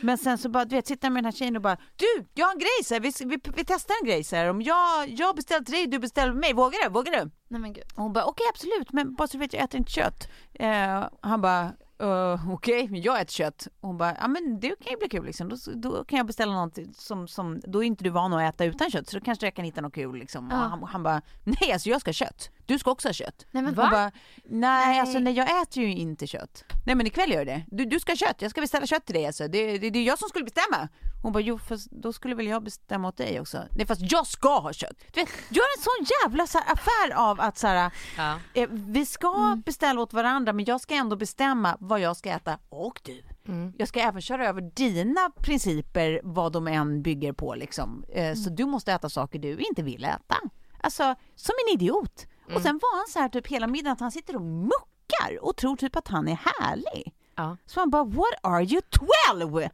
Men 0.00 0.18
sen 0.18 0.38
så 0.38 0.48
bara, 0.48 0.64
du 0.64 0.76
vet, 0.76 0.86
sitter 0.86 1.10
med 1.10 1.24
den 1.24 1.24
här 1.24 1.38
tjejen 1.38 1.56
och 1.56 1.62
bara 1.62 1.76
Du, 1.96 2.26
jag 2.34 2.46
har 2.46 2.52
en 2.52 2.58
grej 2.58 2.84
så 2.84 2.94
här, 2.94 3.00
vi, 3.00 3.12
vi, 3.24 3.40
vi 3.56 3.64
testar 3.64 3.94
en 4.02 4.08
grej 4.08 4.24
så 4.24 4.36
här. 4.36 4.50
Om 4.50 4.62
jag, 4.62 5.08
jag 5.08 5.36
beställer 5.36 5.64
till 5.64 5.74
dig, 5.74 5.86
du 5.86 5.98
beställer 5.98 6.32
mig, 6.32 6.52
vågar 6.52 6.84
du? 6.84 6.90
Vågar 6.90 7.12
du? 7.12 7.30
Nej 7.48 7.60
men 7.60 7.72
gud. 7.72 7.84
Och 7.94 8.02
hon 8.02 8.12
bara, 8.12 8.24
okej 8.24 8.46
absolut, 8.54 8.92
men 8.92 9.14
bara 9.14 9.28
så 9.28 9.32
du 9.32 9.38
vet, 9.38 9.52
jag 9.52 9.62
äter 9.62 9.78
inte 9.78 9.92
kött. 9.92 10.28
Eh, 10.54 11.04
han 11.20 11.40
bara, 11.40 11.72
Uh, 12.02 12.52
Okej, 12.52 12.88
men 12.88 13.02
jag 13.02 13.20
äter 13.20 13.32
kött. 13.32 13.68
Och 13.80 13.88
hon 13.88 13.98
bara, 13.98 14.16
ja 14.20 14.28
men 14.28 14.60
det 14.60 14.68
kan 14.68 14.90
ju 14.92 14.96
bli 14.96 15.08
kul 15.08 15.24
liksom. 15.24 15.48
Då, 15.48 15.56
då 15.74 16.04
kan 16.04 16.16
jag 16.16 16.26
beställa 16.26 16.54
något 16.54 16.78
som, 16.96 17.28
som, 17.28 17.60
då 17.64 17.84
är 17.84 17.86
inte 17.86 18.04
du 18.04 18.10
van 18.10 18.32
att 18.32 18.54
äta 18.54 18.64
utan 18.64 18.90
kött 18.90 19.08
så 19.08 19.18
då 19.18 19.24
kanske 19.24 19.46
jag 19.46 19.54
kan 19.54 19.64
hitta 19.64 19.80
något 19.80 19.94
kul 19.94 20.18
liksom. 20.18 20.48
Ja. 20.50 20.56
Han, 20.56 20.82
han 20.82 21.02
bara, 21.02 21.22
nej 21.44 21.72
alltså 21.72 21.88
jag 21.88 22.00
ska 22.00 22.08
ha 22.08 22.12
kött. 22.12 22.50
Du 22.66 22.78
ska 22.78 22.90
också 22.90 23.08
ha 23.08 23.12
kött. 23.12 23.46
Nej, 23.50 23.62
men 23.62 23.74
va? 23.74 23.88
bara, 23.90 24.02
nej, 24.04 24.12
Nej. 24.50 25.00
alltså 25.00 25.18
nej 25.18 25.32
jag 25.32 25.62
äter 25.62 25.82
ju 25.82 25.92
inte 25.92 26.26
kött. 26.26 26.64
Nej 26.86 26.94
men 26.94 27.06
ikväll 27.06 27.30
gör 27.30 27.38
jag 27.38 27.46
det. 27.46 27.64
Du, 27.66 27.84
du 27.84 28.00
ska 28.00 28.12
ha 28.12 28.16
kött, 28.16 28.42
jag 28.42 28.50
ska 28.50 28.60
beställa 28.60 28.86
kött 28.86 29.06
till 29.06 29.14
dig 29.14 29.26
alltså. 29.26 29.48
Det, 29.48 29.78
det, 29.78 29.90
det 29.90 29.98
är 29.98 30.04
jag 30.04 30.18
som 30.18 30.28
skulle 30.28 30.44
bestämma. 30.44 30.88
Hon 31.26 31.32
bara, 31.32 31.40
jo 31.42 31.58
fast 31.58 31.90
då 31.90 32.12
skulle 32.12 32.34
väl 32.34 32.46
jag 32.46 32.62
bestämma 32.62 33.08
åt 33.08 33.16
dig 33.16 33.40
också. 33.40 33.62
Nej 33.70 33.86
fast 33.86 34.00
jag 34.12 34.26
ska 34.26 34.58
ha 34.58 34.72
kött. 34.72 34.92
Du 35.12 35.20
vet, 35.20 35.28
gör 35.50 35.64
en 35.78 35.82
sån 35.82 36.06
jävla 36.22 36.46
så 36.46 36.58
här, 36.58 36.72
affär 36.72 37.14
av 37.30 37.40
att 37.40 37.58
så 37.58 37.66
här, 37.66 37.90
Ja. 38.16 38.38
eh, 38.54 38.68
vi 38.70 39.06
ska 39.06 39.56
beställa 39.66 40.00
åt 40.00 40.12
varandra 40.12 40.52
men 40.52 40.64
jag 40.64 40.80
ska 40.80 40.94
ändå 40.94 41.16
bestämma 41.16 41.76
vad 41.80 42.00
jag 42.00 42.16
ska 42.16 42.30
äta 42.30 42.58
och 42.68 43.00
du. 43.04 43.22
Mm. 43.48 43.72
Jag 43.78 43.88
ska 43.88 44.00
även 44.00 44.22
köra 44.22 44.48
över 44.48 44.60
dina 44.60 45.30
principer 45.36 46.20
vad 46.24 46.52
de 46.52 46.68
än 46.68 47.02
bygger 47.02 47.32
på 47.32 47.54
liksom. 47.54 48.04
Eh, 48.08 48.34
Så 48.34 48.50
du 48.50 48.64
måste 48.64 48.92
äta 48.92 49.08
saker 49.08 49.38
du 49.38 49.56
inte 49.58 49.82
vill 49.82 50.04
äta. 50.04 50.36
Alltså 50.82 51.14
som 51.34 51.52
en 51.66 51.74
idiot. 51.74 52.26
Och 52.54 52.62
sen 52.62 52.78
var 52.82 52.96
han 52.98 53.06
så 53.08 53.18
här 53.18 53.28
typ 53.28 53.46
hela 53.46 53.66
middagen 53.66 53.92
att 53.92 54.00
han 54.00 54.12
sitter 54.12 54.36
och 54.36 54.42
muckar 54.42 55.38
och 55.42 55.56
tror 55.56 55.76
typ 55.76 55.96
att 55.96 56.08
han 56.08 56.28
är 56.28 56.38
härlig. 56.60 57.14
Ja. 57.36 57.56
Så 57.66 57.80
han 57.80 57.90
bara, 57.90 58.04
what 58.04 58.34
are 58.42 58.64
you 58.64 58.80
12? 58.90 59.54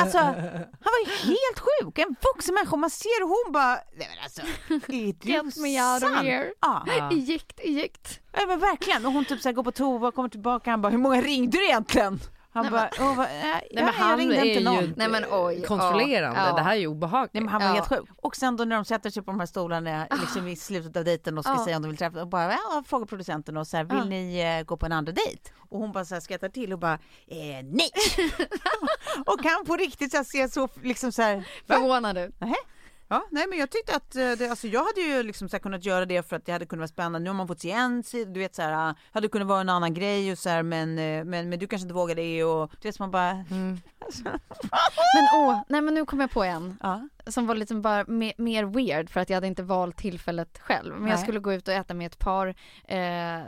Alltså, 0.00 0.18
han 0.18 0.92
var 0.94 1.00
ju 1.06 1.10
helt 1.28 1.58
sjuk. 1.58 1.98
En 1.98 2.16
vuxen 2.34 2.54
människa. 2.54 2.76
Man 2.76 2.90
ser 2.90 3.22
och 3.22 3.28
hon 3.28 3.52
bara, 3.52 3.74
nej 3.96 4.08
men 4.14 4.24
alltså, 4.24 4.40
är 4.40 5.12
du 5.44 5.50
sann? 6.00 6.26
Ja. 6.60 6.84
Gikt, 7.12 7.60
gikt. 7.64 8.20
Ja 8.32 8.46
men 8.46 8.58
verkligen. 8.58 9.06
Och 9.06 9.12
hon 9.12 9.24
typ 9.24 9.40
så 9.40 9.48
här 9.48 9.52
går 9.54 9.62
på 9.62 9.72
toa 9.72 10.08
och 10.08 10.14
kommer 10.14 10.28
tillbaka. 10.28 10.70
Han 10.70 10.82
bara, 10.82 10.88
hur 10.88 10.98
många 10.98 11.20
ringde 11.20 11.58
du 11.58 11.64
egentligen? 11.64 12.20
Han 12.56 12.64
Nej, 12.64 12.72
bara, 12.98 13.14
vad, 13.14 13.26
äh, 13.26 13.32
Nej 13.32 13.68
men 13.74 13.84
jag 13.86 13.92
han 13.92 14.18
ringde 14.18 14.36
är 14.36 14.44
inte 14.44 14.64
någon. 14.64 14.84
ju 14.84 14.94
Nej, 14.96 15.08
men 15.08 15.24
oj, 15.30 15.62
kontrollerande. 15.66 16.40
ja. 16.40 16.52
Det 16.56 16.62
här 16.62 16.72
är 16.72 16.76
ju 16.76 16.86
obehagligt. 16.86 17.34
Nej, 17.34 17.42
men 17.42 17.52
han 17.52 17.60
var 17.62 17.68
Ja. 17.68 17.74
helt 17.74 17.88
sjuk. 17.88 18.04
Och 18.16 18.36
sen 18.36 18.56
då 18.56 18.64
när 18.64 18.76
de 18.76 18.84
sätter 18.84 19.10
sig 19.10 19.22
på 19.22 19.30
de 19.30 19.40
här 19.40 19.46
stolarna 19.46 20.06
liksom 20.20 20.48
i 20.48 20.56
slutet 20.56 20.96
av 20.96 21.04
dejten 21.04 21.38
och 21.38 21.44
ska 21.44 21.64
säga 21.64 21.76
om 21.76 21.82
de 21.82 21.88
vill 21.88 21.98
träffa 21.98 22.20
och 22.20 22.28
bara 22.28 22.52
ja, 22.52 22.82
frågar 22.86 23.06
producenten 23.06 23.56
och 23.56 23.66
så 23.66 23.76
här, 23.76 23.84
vill 23.84 24.08
ni 24.08 24.38
eh, 24.58 24.64
gå 24.66 24.76
på 24.76 24.86
en 24.86 24.92
andra 24.92 25.12
dejt? 25.12 25.50
Och 25.68 25.78
hon 25.78 25.92
bara 25.92 26.04
så 26.04 26.14
här 26.14 26.20
skrattar 26.20 26.48
till 26.48 26.72
och 26.72 26.78
bara 26.78 26.94
eh, 27.26 27.62
nej. 27.64 27.90
och 29.26 29.40
han 29.44 29.64
på 29.66 29.76
riktigt 29.76 30.10
så 30.10 30.16
här, 30.16 30.24
ser 30.24 30.48
så 30.48 30.68
liksom 30.82 31.12
så 31.12 31.22
här? 31.22 31.48
Förvånad 31.66 32.18
ut. 32.18 32.34
Ja, 33.08 33.26
nej 33.30 33.46
men 33.48 33.58
jag 33.58 33.70
tyckte 33.70 33.96
att 33.96 34.16
eh, 34.16 34.32
det, 34.32 34.48
alltså 34.50 34.66
jag 34.68 34.84
hade 34.84 35.00
ju 35.00 35.22
liksom 35.22 35.48
så 35.48 35.58
kunnat 35.58 35.84
göra 35.84 36.06
det 36.06 36.28
för 36.28 36.36
att 36.36 36.46
det 36.46 36.52
hade 36.52 36.66
kunnat 36.66 36.80
vara 36.80 36.88
spännande. 36.88 37.18
Nu 37.18 37.30
har 37.30 37.34
man 37.34 37.48
fått 37.48 37.60
se 37.60 37.70
en 37.70 38.02
sida, 38.02 38.30
du 38.30 38.40
vet 38.40 38.54
så 38.54 38.62
här, 38.62 38.90
ah, 38.90 38.94
hade 39.12 39.28
kunnat 39.28 39.48
vara 39.48 39.60
en 39.60 39.68
annan 39.68 39.94
grej 39.94 40.32
och 40.32 40.38
så 40.38 40.48
här, 40.48 40.62
men, 40.62 40.98
eh, 40.98 41.24
men, 41.24 41.48
men 41.48 41.58
du 41.58 41.66
kanske 41.66 41.82
inte 41.84 41.94
vågar 41.94 42.14
det 42.14 42.44
och 42.44 42.70
du 42.80 42.88
vet 42.88 42.94
så 42.96 43.02
man 43.02 43.10
bara, 43.10 43.30
Mm. 43.30 43.78
Men 45.14 45.28
åh, 45.34 45.60
nej 45.68 45.80
men 45.80 45.94
nu 45.94 46.04
kom 46.06 46.20
jag 46.20 46.30
på 46.30 46.44
en. 46.44 46.76
ja. 46.82 47.08
som 47.26 47.46
var 47.46 47.54
liksom 47.54 47.82
bara 47.82 48.04
me- 48.04 48.34
mer 48.38 48.64
weird 48.64 49.10
för 49.10 49.20
att 49.20 49.30
jag 49.30 49.36
hade 49.36 49.46
inte 49.46 49.62
valt 49.62 49.96
tillfället 49.96 50.58
själv. 50.58 50.94
Men 50.94 51.08
jag 51.08 51.16
Nej. 51.16 51.22
skulle 51.22 51.40
gå 51.40 51.52
ut 51.52 51.68
och 51.68 51.74
äta 51.74 51.94
med 51.94 52.06
ett 52.06 52.18
par. 52.18 52.54
Eh, 52.88 53.40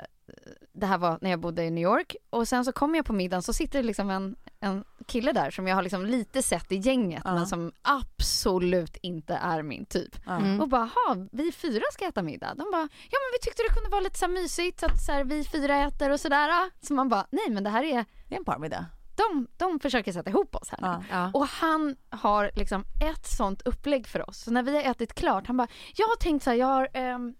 det 0.72 0.86
här 0.86 0.98
var 0.98 1.18
när 1.20 1.30
jag 1.30 1.40
bodde 1.40 1.64
i 1.64 1.70
New 1.70 1.82
York 1.84 2.16
och 2.30 2.48
sen 2.48 2.64
så 2.64 2.72
kom 2.72 2.94
jag 2.94 3.04
på 3.04 3.12
middagen 3.12 3.42
så 3.42 3.52
sitter 3.52 3.78
det 3.78 3.86
liksom 3.86 4.10
en, 4.10 4.36
en 4.60 4.84
kille 5.06 5.32
där 5.32 5.50
som 5.50 5.66
jag 5.68 5.74
har 5.74 5.82
liksom 5.82 6.06
lite 6.06 6.42
sett 6.42 6.72
i 6.72 6.76
gänget 6.76 7.22
Ja. 7.24 7.34
men 7.34 7.46
som 7.46 7.72
absolut 7.82 8.96
inte 9.02 9.34
är 9.34 9.62
min 9.62 9.86
typ. 9.86 10.26
Mm. 10.28 10.60
Och 10.60 10.68
bara, 10.68 10.82
ha 10.84 11.16
vi 11.32 11.52
fyra 11.52 11.82
ska 11.92 12.04
äta 12.08 12.22
middag. 12.22 12.54
De 12.54 12.70
bara, 12.72 12.88
ja 13.10 13.18
men 13.18 13.30
vi 13.32 13.38
tyckte 13.42 13.62
det 13.68 13.74
kunde 13.74 13.90
vara 13.90 14.00
lite 14.00 14.18
så 14.18 14.26
här 14.26 14.32
mysigt 14.32 14.80
så 14.80 14.86
att 14.86 15.04
så 15.06 15.12
här, 15.12 15.24
vi 15.24 15.44
fyra 15.44 15.76
äter 15.76 16.10
och 16.10 16.20
sådär. 16.20 16.50
Så 16.86 16.94
man 16.94 17.08
bara, 17.08 17.26
nej 17.30 17.50
men 17.50 17.64
det 17.64 17.70
här 17.70 17.82
är, 17.82 18.04
Det 18.28 18.34
är 18.34 18.38
en 18.38 18.44
parmiddag. 18.44 18.86
de, 19.16 19.46
de 19.56 19.80
försöker 19.80 20.12
sätta 20.12 20.30
ihop 20.30 20.54
oss 20.56 20.68
här 20.70 20.78
nu. 20.80 20.86
Ja. 20.86 21.02
Ja. 21.10 21.30
Och 21.34 21.46
han 21.46 21.96
har 22.10 22.50
liksom 22.54 22.84
ett 23.12 23.26
sånt 23.26 23.62
upplägg 23.62 24.06
för 24.06 24.28
oss. 24.30 24.38
Så 24.38 24.50
när 24.50 24.62
vi 24.62 24.76
har 24.76 24.90
ätit 24.90 25.14
klart, 25.14 25.46
han 25.46 25.56
bara, 25.56 25.68
jag 25.96 26.06
har 26.06 26.16
tänkt 26.16 26.42
så 26.44 26.50
här, 26.50 26.56
jag 26.56 26.66
har, 26.66 26.88
ehm, 26.94 27.34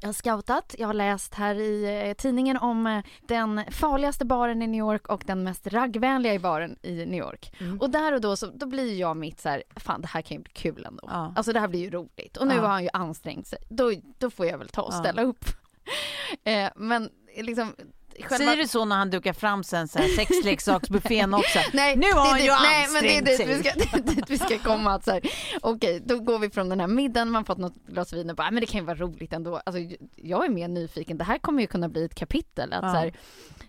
jag 0.00 0.08
har 0.08 0.12
scoutat, 0.12 0.74
jag 0.78 0.86
har 0.86 0.94
läst 0.94 1.34
här 1.34 1.54
i 1.54 2.06
eh, 2.08 2.14
tidningen 2.14 2.56
om 2.56 2.86
eh, 2.86 3.04
den 3.28 3.60
farligaste 3.70 4.24
baren 4.24 4.62
i 4.62 4.66
New 4.66 4.78
York 4.78 5.08
och 5.08 5.22
den 5.26 5.42
mest 5.42 5.66
raggvänliga 5.66 6.34
i 6.34 6.38
baren 6.38 6.76
i 6.82 6.92
New 7.06 7.18
York. 7.20 7.54
Mm. 7.60 7.80
Och 7.80 7.90
där 7.90 8.12
och 8.12 8.20
då 8.20 8.36
så 8.36 8.46
då 8.46 8.66
blir 8.66 8.98
jag 9.00 9.16
mitt 9.16 9.40
så 9.40 9.48
här, 9.48 9.62
fan 9.76 10.00
det 10.00 10.06
här 10.08 10.22
kan 10.22 10.36
ju 10.36 10.42
bli 10.42 10.52
kul 10.52 10.84
ändå. 10.86 11.02
Ja. 11.10 11.32
Alltså 11.36 11.52
det 11.52 11.60
här 11.60 11.68
blir 11.68 11.80
ju 11.80 11.90
roligt. 11.90 12.36
Och 12.36 12.46
nu 12.46 12.54
Ja. 12.54 12.60
har 12.60 12.68
han 12.68 12.82
ju 12.82 12.88
ansträngt 12.92 13.46
sig. 13.46 13.58
Då, 13.68 13.92
då 14.18 14.30
får 14.30 14.46
jag 14.46 14.58
väl 14.58 14.68
ta 14.68 14.82
och 14.82 14.92
Ja. 14.94 14.98
ställa 15.00 15.22
upp. 15.22 15.44
eh, 16.44 16.68
men 16.76 17.10
liksom 17.36 17.74
själva... 18.20 18.36
Säger 18.36 18.56
du 18.56 18.66
så 18.68 18.84
när 18.84 18.96
han 18.96 19.10
dukar 19.10 19.32
fram 19.32 19.64
sen 19.64 19.88
så 19.88 19.98
här 19.98 20.08
sexleksaksbuffén 20.08 21.34
också? 21.34 21.58
Nej, 21.72 21.96
Nu 21.96 22.06
har 22.12 22.24
det 22.24 22.28
han 22.30 22.40
ju 22.62 22.68
Nej 22.70 22.86
men 22.92 23.02
det 23.02 23.16
är 23.18 23.22
dit 23.22 23.48
vi, 23.48 23.62
ska, 23.62 23.98
dit 24.14 24.30
vi 24.30 24.38
ska 24.38 24.58
komma. 24.58 24.94
Att 24.94 25.04
så 25.04 25.10
här, 25.10 25.20
okej, 25.62 26.02
då 26.06 26.18
går 26.18 26.38
vi 26.38 26.50
från 26.50 26.68
den 26.68 26.80
här 26.80 26.86
middagen, 26.86 27.30
man 27.30 27.40
har 27.40 27.44
fått 27.44 27.58
något 27.58 27.74
glas 27.86 28.12
vin 28.12 28.30
och 28.30 28.36
bara, 28.36 28.48
"Ah, 28.48 28.50
men 28.50 28.60
det 28.60 28.66
kan 28.66 28.80
ju 28.80 28.86
vara 28.86 28.96
roligt 28.98 29.32
ändå. 29.32 29.56
Alltså, 29.66 29.96
jag 30.16 30.44
är 30.44 30.48
mer 30.48 30.68
nyfiken, 30.68 31.18
det 31.18 31.24
här 31.24 31.38
kommer 31.38 31.60
ju 31.60 31.66
kunna 31.66 31.88
bli 31.88 32.04
ett 32.04 32.14
kapitel. 32.14 32.72
Att, 32.72 32.82
Ja. 32.82 32.90
så 32.92 32.96
här, 32.98 33.12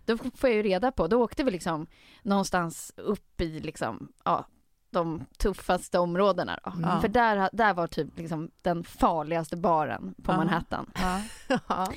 då 0.06 0.18
får 0.18 0.50
jag 0.50 0.54
ju 0.58 0.64
reda 0.64 0.92
på, 0.92 1.08
då 1.08 1.24
åkte 1.24 1.44
vi 1.44 1.52
liksom 1.52 1.88
någonstans 2.22 2.94
upp 2.98 3.42
i 3.42 3.60
liksom, 3.60 4.08
ja, 4.26 4.46
de 4.92 5.26
tuffaste 5.38 6.00
områdena 6.00 6.60
då. 6.64 6.74
Ja. 6.82 7.02
För 7.02 7.08
där, 7.08 7.50
där 7.54 7.74
var 7.74 7.88
typ 7.88 8.18
liksom 8.18 8.50
den 8.62 8.84
farligaste 8.84 9.58
baren 9.58 10.16
på 10.24 10.32
Ja. 10.32 10.38
Manhattan. 10.38 10.92
Ja. 11.68 11.88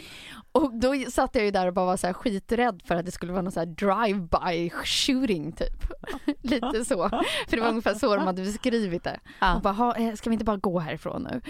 Och 0.56 0.74
då 0.80 0.94
satt 1.10 1.34
jag 1.34 1.44
ju 1.44 1.50
där 1.50 1.66
och 1.66 1.74
bara 1.74 1.86
var 1.86 1.96
så 1.96 2.06
här 2.06 2.14
skiträdd 2.14 2.82
för 2.84 2.94
att 2.94 3.06
det 3.06 3.12
skulle 3.12 3.32
vara 3.32 3.42
någon 3.42 3.52
så 3.52 3.60
här 3.60 3.66
drive-by 3.66 4.70
shooting 4.70 5.52
typ. 5.52 5.82
Lite 6.42 6.84
så. 6.84 7.08
För 7.48 7.56
det 7.56 7.60
var 7.60 7.68
ungefär 7.68 7.94
så 7.94 8.16
de 8.16 8.26
hade 8.26 8.42
beskrivit 8.42 9.04
det. 9.04 9.20
Ja. 9.40 9.54
Och 9.56 9.62
bara, 9.62 9.74
"Ha, 9.74 9.94
eh, 9.96 10.14
ska 10.14 10.30
vi 10.30 10.34
inte 10.34 10.44
bara 10.44 10.56
gå 10.56 10.78
härifrån 10.78 11.22
nu? 11.30 11.40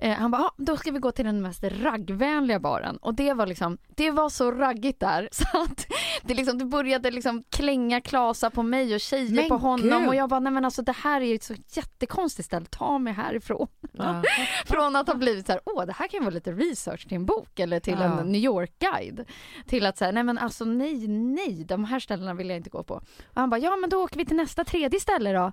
Eh, 0.00 0.12
han 0.16 0.30
bara, 0.30 0.42
"Ja, 0.42 0.54
då 0.56 0.76
ska 0.76 0.90
vi 0.90 0.98
gå 0.98 1.10
till 1.12 1.24
den 1.24 1.42
mest 1.42 1.64
raggvänliga 1.64 2.60
baren. 2.60 2.96
Och 2.96 3.14
det 3.14 3.32
var 3.34 3.46
liksom, 3.46 3.78
det 3.96 4.10
var 4.10 4.28
så 4.28 4.50
raggigt 4.52 5.00
där 5.00 5.28
så 5.32 5.44
att 5.62 5.86
det 6.22 6.34
liksom, 6.34 6.58
det 6.58 6.64
började 6.64 7.10
liksom 7.10 7.44
klänga 7.50 8.00
klasar 8.00 8.50
på 8.50 8.62
mig 8.62 8.94
och 8.94 9.00
tjejer 9.00 9.34
Men 9.34 9.48
på 9.48 9.56
honom. 9.56 9.98
gud. 10.00 10.08
Och 10.08 10.14
jag 10.14 10.28
bara, 10.28 10.40
nej 10.40 10.52
men 10.52 10.64
alltså 10.64 10.82
det 10.82 10.92
här 10.96 11.20
är 11.20 11.24
ju 11.24 11.34
ett 11.34 11.42
så 11.42 11.54
jättekonstigt 11.68 12.46
ställe, 12.46 12.66
ta 12.70 12.98
mig 12.98 13.12
härifrån. 13.12 13.66
Ja. 13.92 14.22
Från 14.66 14.96
att 14.96 15.06
ha 15.06 15.14
blivit 15.14 15.46
så 15.46 15.52
här, 15.52 15.60
åh 15.64 15.84
det 15.86 15.92
här 15.92 16.08
kan 16.08 16.20
vara 16.24 16.34
lite 16.34 16.52
research 16.52 17.06
till 17.08 17.16
en 17.16 17.26
bok 17.26 17.58
eller 17.58 17.80
till 17.80 17.96
Ja. 18.00 18.20
en 18.20 18.32
New 18.32 18.40
York-guide. 18.48 19.24
Till 19.66 19.86
att 19.86 19.98
säga, 19.98 20.12
nej 20.12 20.22
men 20.22 20.38
alltså 20.38 20.64
nej, 20.64 21.08
nej, 21.08 21.64
de 21.64 21.84
här 21.84 22.00
ställena 22.00 22.34
vill 22.34 22.48
jag 22.48 22.56
inte 22.56 22.70
gå 22.70 22.82
på. 22.82 22.94
Och 22.94 23.34
han 23.34 23.50
bara, 23.50 23.60
ja 23.60 23.76
men 23.76 23.90
då 23.90 24.02
åker 24.04 24.16
vi 24.16 24.24
till 24.24 24.36
nästa 24.36 24.64
tredje 24.64 25.00
ställe 25.00 25.32
då 25.32 25.52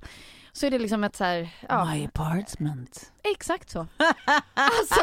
så 0.56 0.66
är 0.66 0.72
det 0.72 0.80
liksom 0.80 1.04
ett 1.04 1.16
så 1.16 1.24
här, 1.24 1.50
ja, 1.70 1.86
My 1.86 2.06
apartment. 2.06 3.12
exakt 3.24 3.70
så. 3.70 3.88
Alltså 4.54 5.02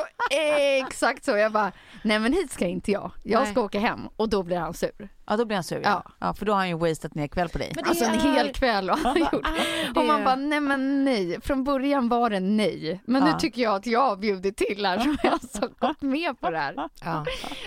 exakt 0.81 1.25
så. 1.25 1.37
Jag 1.37 1.53
bara, 1.53 1.73
nej 2.05 2.19
men 2.19 2.33
hit 2.33 2.51
ska 2.53 2.67
inte 2.67 2.91
jag. 2.91 3.11
Jag 3.23 3.47
ska 3.49 3.55
Nej. 3.55 3.65
åka 3.65 3.79
hem 3.81 4.09
och 4.17 4.29
då 4.29 4.43
blir 4.43 4.57
han 4.59 4.75
sur. 4.75 5.09
Ja 5.27 5.37
då 5.37 5.45
blir 5.45 5.57
han 5.57 5.65
sur 5.65 5.81
ja. 5.85 6.03
Ja. 6.05 6.13
ja. 6.19 6.35
för 6.35 6.47
då 6.47 6.53
har 6.53 6.59
han 6.59 6.69
ju 6.69 6.75
wasted 6.75 7.17
ner 7.17 7.29
kväll 7.29 7.49
på 7.49 7.59
dig. 7.59 7.73
Alltså 7.85 8.05
en 8.05 8.15
är- 8.15 8.35
hel 8.35 8.53
kväll 8.53 8.91
har 8.91 8.97
han 8.97 9.19
gjort. 9.19 9.47
Och 9.97 10.05
man 10.05 10.25
bara, 10.25 10.37
nej 10.37 10.61
men 10.61 11.05
nej. 11.05 11.41
Från 11.41 11.65
början 11.65 12.09
var 12.09 12.31
det 12.31 12.41
nej. 12.41 13.01
Men 13.05 13.27
Ja. 13.27 13.33
nu 13.33 13.39
tycker 13.41 13.63
jag 13.63 13.75
att 13.75 13.87
jag 13.87 14.01
har 14.01 14.17
bjudit 14.17 14.57
till 14.57 14.87
här 14.87 14.99
så 14.99 15.09
jag 15.23 15.31
har 15.31 15.31
alltså 15.31 15.69
gått 15.79 16.03
med 16.03 16.41
på 16.41 16.51
det 16.51 16.59
här. 16.59 16.75
Ja. 17.05 17.25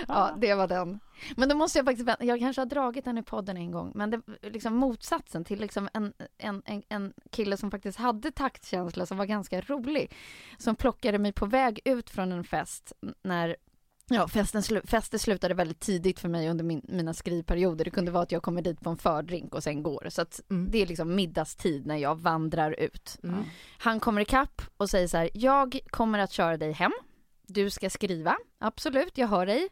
Ja, 0.07 0.31
det 0.37 0.53
var 0.55 0.67
den. 0.67 0.99
Men 1.35 1.49
då 1.49 1.55
måste 1.55 1.79
jag 1.79 1.85
faktiskt, 1.85 2.09
jag 2.19 2.39
kanske 2.39 2.61
har 2.61 2.65
dragit 2.65 3.05
den 3.05 3.17
i 3.17 3.23
podden 3.23 3.57
en 3.57 3.71
gång, 3.71 3.91
men 3.95 4.09
det 4.09 4.21
liksom 4.41 4.75
motsatsen 4.75 5.43
till 5.45 5.59
liksom 5.59 5.89
en, 5.93 6.13
en, 6.37 6.61
en, 6.65 6.83
en 6.89 7.13
kille 7.31 7.57
som 7.57 7.71
faktiskt 7.71 7.97
hade 7.97 8.31
taktkänsla 8.31 9.05
som 9.05 9.17
var 9.17 9.25
ganska 9.25 9.61
rolig. 9.61 10.11
Som 10.57 10.75
plockade 10.75 11.17
mig 11.17 11.31
på 11.33 11.45
väg 11.45 11.79
ut 11.85 12.09
från 12.09 12.31
en 12.31 12.43
fest 12.43 12.93
när 13.23 13.55
Ja, 14.09 14.27
festen 14.27 14.63
slu 14.63 14.81
festen 14.83 15.19
slutade 15.19 15.53
väldigt 15.53 15.79
tidigt 15.79 16.19
för 16.19 16.29
mig 16.29 16.49
under 16.49 16.63
min, 16.63 16.81
mina 16.89 17.13
skrivperioder. 17.13 17.85
Det 17.85 17.91
kunde 17.91 18.11
vara 18.11 18.23
att 18.23 18.31
jag 18.31 18.43
kommer 18.43 18.61
dit 18.61 18.81
på 18.81 18.89
en 18.89 18.97
fördrink 18.97 19.55
och 19.55 19.63
sen 19.63 19.83
går. 19.83 20.07
Så 20.09 20.21
att 20.21 20.41
Mm. 20.49 20.71
det 20.71 20.81
är 20.81 20.85
liksom 20.85 21.15
middagstid 21.15 21.85
när 21.85 21.97
jag 21.97 22.15
vandrar 22.15 22.71
ut. 22.79 23.19
Mm. 23.23 23.43
Han 23.77 23.99
kommer 23.99 24.21
ikapp 24.21 24.61
och 24.77 24.89
säger 24.89 25.07
så 25.07 25.17
här, 25.17 25.29
jag 25.33 25.79
kommer 25.89 26.19
att 26.19 26.31
köra 26.31 26.57
dig 26.57 26.71
hem. 26.71 26.91
Du 27.47 27.69
ska 27.69 27.89
skriva, 27.89 28.37
absolut, 28.59 29.17
jag 29.17 29.27
hör 29.27 29.45
dig. 29.45 29.69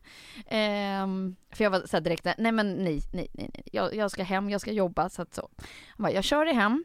Ehm, 0.48 1.36
för 1.52 1.64
jag 1.64 1.72
var 1.72 1.80
så 1.80 1.98
här 1.98 2.02
direkt, 2.02 2.28
nej 2.38 2.52
men 2.52 2.74
nej, 2.74 3.02
nej, 3.14 3.28
nej, 3.34 3.50
nej. 3.54 3.64
Jag, 3.72 3.96
jag 3.96 4.12
ska 4.12 4.24
hem, 4.24 4.50
jag 4.50 4.62
ska 4.62 4.72
jobba, 4.72 5.10
så 5.10 5.22
att 5.22 5.34
så. 5.34 5.50
Han 5.88 6.04
bara, 6.04 6.12
jag 6.12 6.24
kör 6.24 6.46
dig 6.46 6.54
hem. 6.54 6.84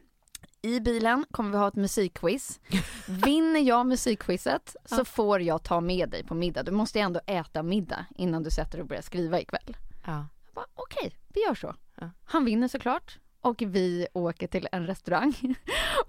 I 0.61 0.79
bilen 0.79 1.25
kommer 1.31 1.51
vi 1.51 1.57
ha 1.57 1.67
ett 1.67 1.75
musikquiz. 1.75 2.59
Vinner 3.07 3.59
jag 3.59 3.85
musikquizet 3.85 4.75
så 4.85 5.05
får 5.05 5.41
jag 5.41 5.63
ta 5.63 5.81
med 5.81 6.09
dig 6.09 6.23
på 6.23 6.35
middag. 6.35 6.63
Du 6.63 6.71
måste 6.71 6.99
ju 6.99 7.03
ändå 7.05 7.19
äta 7.25 7.63
middag 7.63 8.05
innan 8.15 8.43
du 8.43 8.49
sätter 8.49 8.71
dig 8.71 8.81
och 8.81 8.87
börjar 8.87 9.01
skriva 9.01 9.39
ikväll. 9.39 9.77
Ja. 10.05 10.27
Okej, 10.75 11.15
vi 11.27 11.41
gör 11.41 11.55
så. 11.55 11.75
Ja. 11.95 12.09
Han 12.25 12.45
vinner 12.45 12.67
såklart. 12.67 13.19
Och 13.41 13.61
vi 13.61 14.07
åker 14.13 14.47
till 14.47 14.67
en 14.71 14.87
restaurang. 14.87 15.33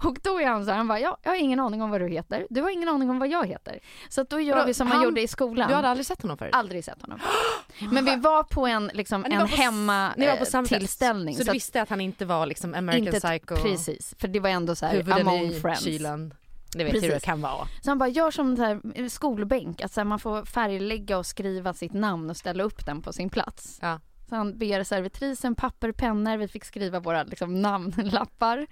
Och 0.05 0.19
då 0.23 0.41
är 0.41 0.47
han 0.47 0.65
så 0.65 0.71
här, 0.71 0.77
han 0.79 0.89
bara, 0.89 1.01
ja, 1.01 1.19
jag 1.23 1.31
har 1.31 1.37
ingen 1.37 1.61
aning 1.61 1.83
om 1.83 1.91
vad 1.91 2.01
du 2.01 2.09
heter. 2.09 2.47
Du 2.51 2.63
har 2.63 2.71
ingen 2.71 2.89
aning 2.89 3.11
om 3.11 3.19
vad 3.19 3.29
jag 3.29 3.47
heter. 3.47 3.79
Så 4.09 4.23
då 4.23 4.41
gör 4.41 4.55
Vadå, 4.55 4.67
vi 4.67 4.75
som 4.75 4.89
man 4.89 4.97
han- 4.97 5.05
gjorde 5.05 5.21
i 5.23 5.29
skolan. 5.29 5.69
Du 5.69 5.75
hade 5.75 5.89
aldrig 5.89 6.07
sett 6.07 6.23
honom 6.23 6.39
förut? 6.39 6.55
Aldrig 6.55 6.85
sett 6.85 7.03
honom. 7.03 7.19
Men 7.93 8.05
vi 8.05 8.17
var 8.17 8.43
på 8.43 8.67
en, 8.67 8.91
liksom, 8.95 9.25
en 9.25 9.31
var 9.39 9.47
på 9.47 9.55
s- 9.55 9.61
hemma 9.61 10.13
Ni 10.17 10.27
var 10.27 10.37
på 10.37 10.59
eh, 10.59 10.63
tillställning. 10.79 11.37
Så 11.37 11.43
du 11.45 11.53
visste 11.53 11.83
att 11.83 11.91
han 11.91 12.01
inte 12.01 12.25
var 12.25 12.47
liksom 12.47 12.75
American 12.75 13.07
inte, 13.15 13.21
Psycho? 13.21 13.57
Precis, 13.57 14.15
för 14.19 14.29
det 14.29 14.41
var 14.41 14.51
ändå 14.51 14.75
så 14.75 14.87
här 14.87 14.93
Huvuden 14.93 15.21
among 15.29 15.41
i 15.45 15.61
friends. 15.61 15.85
kylen. 15.85 16.35
Det 16.73 16.85
vet 16.85 16.95
hur 16.95 17.09
det 17.11 17.21
kan 17.21 17.41
vara. 17.41 17.67
Så 17.83 17.91
han 17.91 17.99
bara, 17.99 18.09
gör 18.09 18.31
som 18.31 18.57
så 18.57 18.63
här 18.63 18.81
eh, 18.95 19.07
skolbänk, 19.07 19.81
att 19.83 19.93
så 19.93 20.01
här, 20.01 20.05
man 20.05 20.19
får 20.19 20.45
färglägga 20.45 21.19
och 21.19 21.27
skriva 21.27 21.75
sitt 21.75 21.93
namn 21.93 22.31
och 22.31 22.37
ställa 22.37 22.63
upp 22.63 22.87
den 22.87 23.03
på 23.03 23.13
sin 23.13 23.31
plats. 23.31 23.79
Ja. 23.83 24.01
Så 24.31 24.37
han 24.37 24.59
ber 24.59 24.85
servitrisen 24.85 25.55
papper, 25.55 25.93
pennor, 25.93 26.37
vi 26.37 26.49
fick 26.49 26.65
skriva 26.65 27.01
våra 27.01 27.23
liksom, 27.23 27.63
namnlappar. 27.63 28.67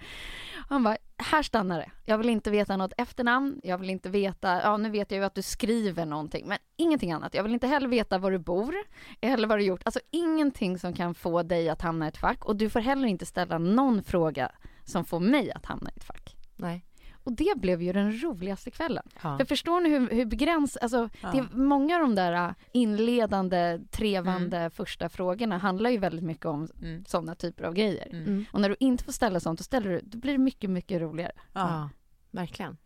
Han 0.69 0.83
bara, 0.83 0.97
här 1.17 1.43
stannar 1.43 1.77
det. 1.77 1.91
Jag 2.05 2.17
vill 2.17 2.29
inte 2.29 2.51
veta 2.51 2.77
något 2.77 2.93
efternamn, 2.97 3.61
jag 3.63 3.77
vill 3.77 3.89
inte 3.89 4.09
veta, 4.09 4.61
ja 4.61 4.77
nu 4.77 4.89
vet 4.89 5.11
jag 5.11 5.17
ju 5.17 5.23
att 5.23 5.35
du 5.35 5.41
skriver 5.41 6.05
någonting, 6.05 6.47
men 6.47 6.57
ingenting 6.77 7.11
annat. 7.11 7.33
Jag 7.33 7.43
vill 7.43 7.53
inte 7.53 7.67
heller 7.67 7.87
veta 7.87 8.17
var 8.17 8.31
du 8.31 8.37
bor, 8.37 8.75
eller 9.21 9.47
vad 9.47 9.59
du 9.59 9.63
gjort. 9.63 9.81
Alltså 9.85 9.99
ingenting 10.11 10.79
som 10.79 10.93
kan 10.93 11.15
få 11.15 11.43
dig 11.43 11.69
att 11.69 11.81
hamna 11.81 12.05
i 12.05 12.09
ett 12.09 12.17
fack. 12.17 12.45
Och 12.45 12.55
du 12.55 12.69
får 12.69 12.79
heller 12.79 13.07
inte 13.07 13.25
ställa 13.25 13.57
någon 13.57 14.03
fråga 14.03 14.51
som 14.85 15.05
får 15.05 15.19
mig 15.19 15.51
att 15.51 15.65
hamna 15.65 15.89
i 15.89 15.93
ett 15.97 16.03
fack. 16.03 16.35
Nej. 16.55 16.85
Och 17.29 17.35
det 17.35 17.53
blev 17.57 17.81
ju 17.81 17.93
den 17.93 18.21
roligaste 18.23 18.71
kvällen. 18.71 19.03
Ja. 19.23 19.37
För 19.37 19.45
förstår 19.45 19.81
ni 19.81 19.89
hur, 19.89 20.09
hur 20.09 20.25
begräns... 20.25 20.77
Alltså, 20.77 21.09
Ja. 21.21 21.31
det 21.31 21.37
är 21.37 21.47
många 21.57 21.95
av 21.95 22.01
de 22.01 22.15
där 22.15 22.33
äh, 22.33 22.51
inledande, 22.71 23.79
trevande 23.91 24.69
första 24.69 25.09
frågorna 25.09 25.57
handlar 25.57 25.89
ju 25.89 25.97
väldigt 25.97 26.25
mycket 26.25 26.45
om 26.45 26.67
Mm. 26.81 27.05
sådana 27.05 27.35
typer 27.35 27.63
av 27.63 27.73
grejer. 27.73 28.07
Mm. 28.11 28.23
Mm. 28.25 28.45
Och 28.53 28.61
när 28.61 28.69
du 28.69 28.75
inte 28.79 29.03
får 29.03 29.11
ställa 29.11 29.39
sånt, 29.39 29.59
då, 29.59 29.63
ställer 29.63 29.89
du, 29.89 30.01
då 30.03 30.17
blir 30.17 30.31
det 30.31 30.37
mycket, 30.37 30.69
mycket 30.69 31.01
roligare. 31.01 31.31
Ja. 31.35 31.41
Ja, 31.53 31.89
verkligen. 32.31 32.77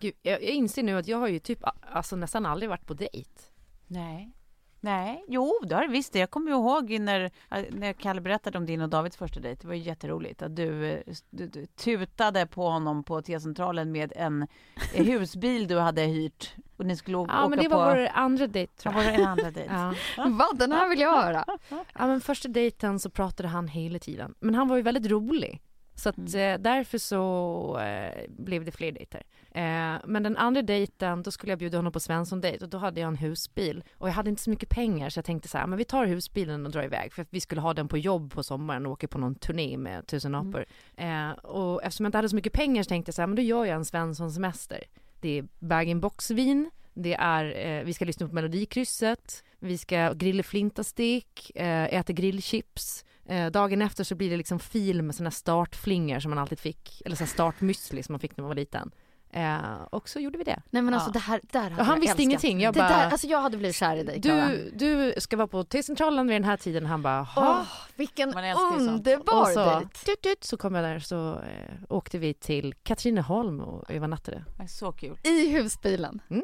Gud, 0.00 0.14
jag, 0.22 0.32
jag 0.42 0.50
inser 0.50 0.82
nu 0.82 0.98
att 0.98 1.08
jag 1.08 1.18
har 1.18 1.28
ju 1.28 1.38
typ 1.38 1.58
alltså, 1.92 2.16
nästan 2.16 2.46
aldrig 2.46 2.68
varit 2.68 2.86
på 2.86 2.94
dejt. 2.94 3.30
Nej. 3.86 4.32
Nej, 4.80 5.24
jo 5.28 5.52
det 5.68 5.74
har 5.74 5.88
visst. 5.88 6.14
Jag 6.14 6.30
kommer 6.30 6.50
ihåg 6.50 6.90
när, 7.00 7.30
när 7.70 7.92
Kalle 7.92 8.20
berättade 8.20 8.58
om 8.58 8.66
din 8.66 8.80
och 8.80 8.88
Davids 8.88 9.16
första 9.16 9.40
dejt. 9.40 9.60
Det 9.62 9.66
var 9.68 9.74
ju 9.74 9.80
jätteroligt 9.82 10.42
att 10.42 10.56
du, 10.56 10.86
eh, 10.86 11.00
du, 11.30 11.46
du 11.46 11.66
tutade 11.66 12.46
på 12.46 12.68
honom 12.68 13.04
på 13.04 13.22
T-centralen 13.22 13.92
med 13.92 14.12
en 14.16 14.46
husbil 14.94 15.66
du 15.68 15.78
hade 15.78 16.02
hyrt 16.02 16.54
och 16.76 16.86
ni 16.86 16.96
skulle 16.96 17.16
å- 17.16 17.26
Ja, 17.28 17.40
åka 17.40 17.48
men 17.48 17.58
det 17.58 17.68
var 17.68 17.94
på... 17.94 18.00
vår 18.00 18.08
andra 18.14 18.46
dejt 18.46 18.72
Ja, 18.76 18.82
tror 18.82 18.92
var 18.92 19.02
jag. 19.02 19.12
det 19.14 19.22
en 19.22 19.28
andra 19.28 19.50
dejt? 19.50 19.72
Ja. 20.16 20.28
Va? 20.28 20.46
Den 20.54 20.72
här 20.72 20.88
vill 20.88 21.00
jag 21.00 21.22
höra! 21.22 21.44
ja, 21.70 22.06
men 22.06 22.20
första 22.20 22.48
dejten 22.48 22.98
så 23.00 23.10
pratade 23.10 23.48
han 23.48 23.68
hela 23.68 23.98
tiden. 23.98 24.34
Men 24.40 24.54
han 24.54 24.68
var 24.68 24.76
ju 24.76 24.82
väldigt 24.82 25.06
rolig. 25.10 25.60
Så 25.98 26.08
att, 26.08 26.18
Mm. 26.18 26.54
eh, 26.54 26.60
därför 26.62 26.98
så 26.98 27.78
eh, 27.78 28.24
blev 28.28 28.64
det 28.64 28.70
fler 28.70 28.92
dejter. 28.92 29.22
Eh, 29.50 29.96
men 30.06 30.22
den 30.22 30.36
andra 30.36 30.62
dejten, 30.62 31.22
då 31.22 31.30
skulle 31.30 31.52
jag 31.52 31.58
bjuda 31.58 31.78
honom 31.78 31.92
på 31.92 32.00
Svensson-dejt 32.00 32.64
och 32.64 32.70
då 32.70 32.78
hade 32.78 33.00
jag 33.00 33.08
en 33.08 33.16
husbil. 33.16 33.84
Och 33.94 34.08
jag 34.08 34.12
hade 34.12 34.30
inte 34.30 34.42
så 34.42 34.50
mycket 34.50 34.68
pengar 34.68 35.10
så 35.10 35.18
jag 35.18 35.24
tänkte 35.24 35.48
så 35.48 35.58
här, 35.58 35.66
men 35.66 35.78
vi 35.78 35.84
tar 35.84 36.06
husbilen 36.06 36.66
och 36.66 36.72
drar 36.72 36.82
iväg. 36.82 37.12
För 37.12 37.22
att 37.22 37.28
vi 37.30 37.40
skulle 37.40 37.60
ha 37.60 37.74
den 37.74 37.88
på 37.88 37.98
jobb 37.98 38.32
på 38.32 38.42
sommaren 38.42 38.86
och 38.86 38.92
åka 38.92 39.08
på 39.08 39.18
någon 39.18 39.34
turné 39.34 39.76
med 39.76 40.06
tusen 40.06 40.34
apor. 40.34 40.64
Eh, 40.96 41.30
och 41.30 41.82
eftersom 41.84 42.04
jag 42.04 42.08
inte 42.08 42.18
hade 42.18 42.28
så 42.28 42.36
mycket 42.36 42.52
pengar 42.52 42.82
så 42.82 42.88
tänkte 42.88 43.08
jag 43.08 43.14
så 43.14 43.22
här, 43.22 43.26
men 43.26 43.36
då 43.36 43.42
gör 43.42 43.64
jag 43.64 43.76
en 43.76 43.84
Svensson-semester. 43.84 44.84
Det 45.20 45.38
är 45.38 45.44
bag-in-box-vin, 45.58 46.70
det 46.94 47.14
är, 47.14 47.66
eh, 47.66 47.84
vi 47.84 47.92
ska 47.94 48.04
lyssna 48.04 48.28
på 48.28 48.34
Melodikrysset, 48.34 49.44
vi 49.58 49.78
ska 49.78 50.12
grilla 50.12 50.42
flintastick, 50.42 51.50
eh, 51.54 51.94
äta 51.94 52.12
grillchips. 52.12 53.04
Eh, 53.28 53.50
dagen 53.50 53.82
efter 53.82 54.04
så 54.04 54.14
blir 54.14 54.30
det 54.30 54.36
liksom 54.36 54.58
fil 54.58 55.02
med 55.02 55.14
såna 55.14 55.30
startflingor 55.30 56.20
som 56.20 56.30
man 56.30 56.38
alltid 56.38 56.58
fick, 56.58 57.02
eller 57.04 57.16
så 57.16 57.24
startmüsli 57.24 58.02
som 58.02 58.12
man 58.12 58.20
fick 58.20 58.36
när 58.36 58.42
man 58.42 58.48
var 58.48 58.54
liten. 58.56 58.90
Eh, 59.30 59.82
och 59.90 60.08
så 60.08 60.20
gjorde 60.20 60.38
vi 60.38 60.44
det. 60.44 60.62
Nej 60.70 60.82
men 60.82 60.94
alltså 60.94 61.08
Ja. 61.08 61.12
det 61.12 61.18
här, 61.18 61.40
där 61.52 61.60
hade 61.62 61.74
Och 61.76 61.84
han 61.84 61.94
jag 61.94 62.00
visste 62.00 62.12
älskat. 62.12 62.20
ingenting, 62.22 62.60
jag 62.60 62.74
det 62.74 62.78
bara- 62.78 62.88
där, 62.88 63.10
alltså 63.10 63.26
jag 63.26 63.40
hade 63.40 63.56
blivit 63.56 63.76
kär 63.76 63.96
i 63.96 64.02
dig 64.02 64.22
Klara. 64.22 64.46
Du, 64.48 64.70
du 64.74 65.14
ska 65.20 65.36
vara 65.36 65.46
på 65.48 65.64
T-centralen 65.64 66.26
vid 66.26 66.34
den 66.36 66.44
här 66.44 66.56
tiden, 66.56 66.86
han 66.86 67.02
bara 67.02 67.22
"Ha?" 67.22 67.66
vilken 67.96 68.28
underbar 68.78 69.40
Och 69.42 69.48
så, 69.48 69.80
tut, 70.04 70.22
tut, 70.22 70.44
så 70.44 70.56
kom 70.56 70.74
jag 70.74 70.84
där 70.84 70.98
så 70.98 71.34
eh, 71.34 71.74
åkte 71.88 72.18
vi 72.18 72.34
till 72.34 72.74
Katrineholm 72.82 73.60
och 73.60 73.90
övernattade. 73.90 74.44
Så 74.68 74.92
kul. 74.92 75.18
I 75.24 75.48
husbilen. 75.52 76.22
Mm. 76.30 76.42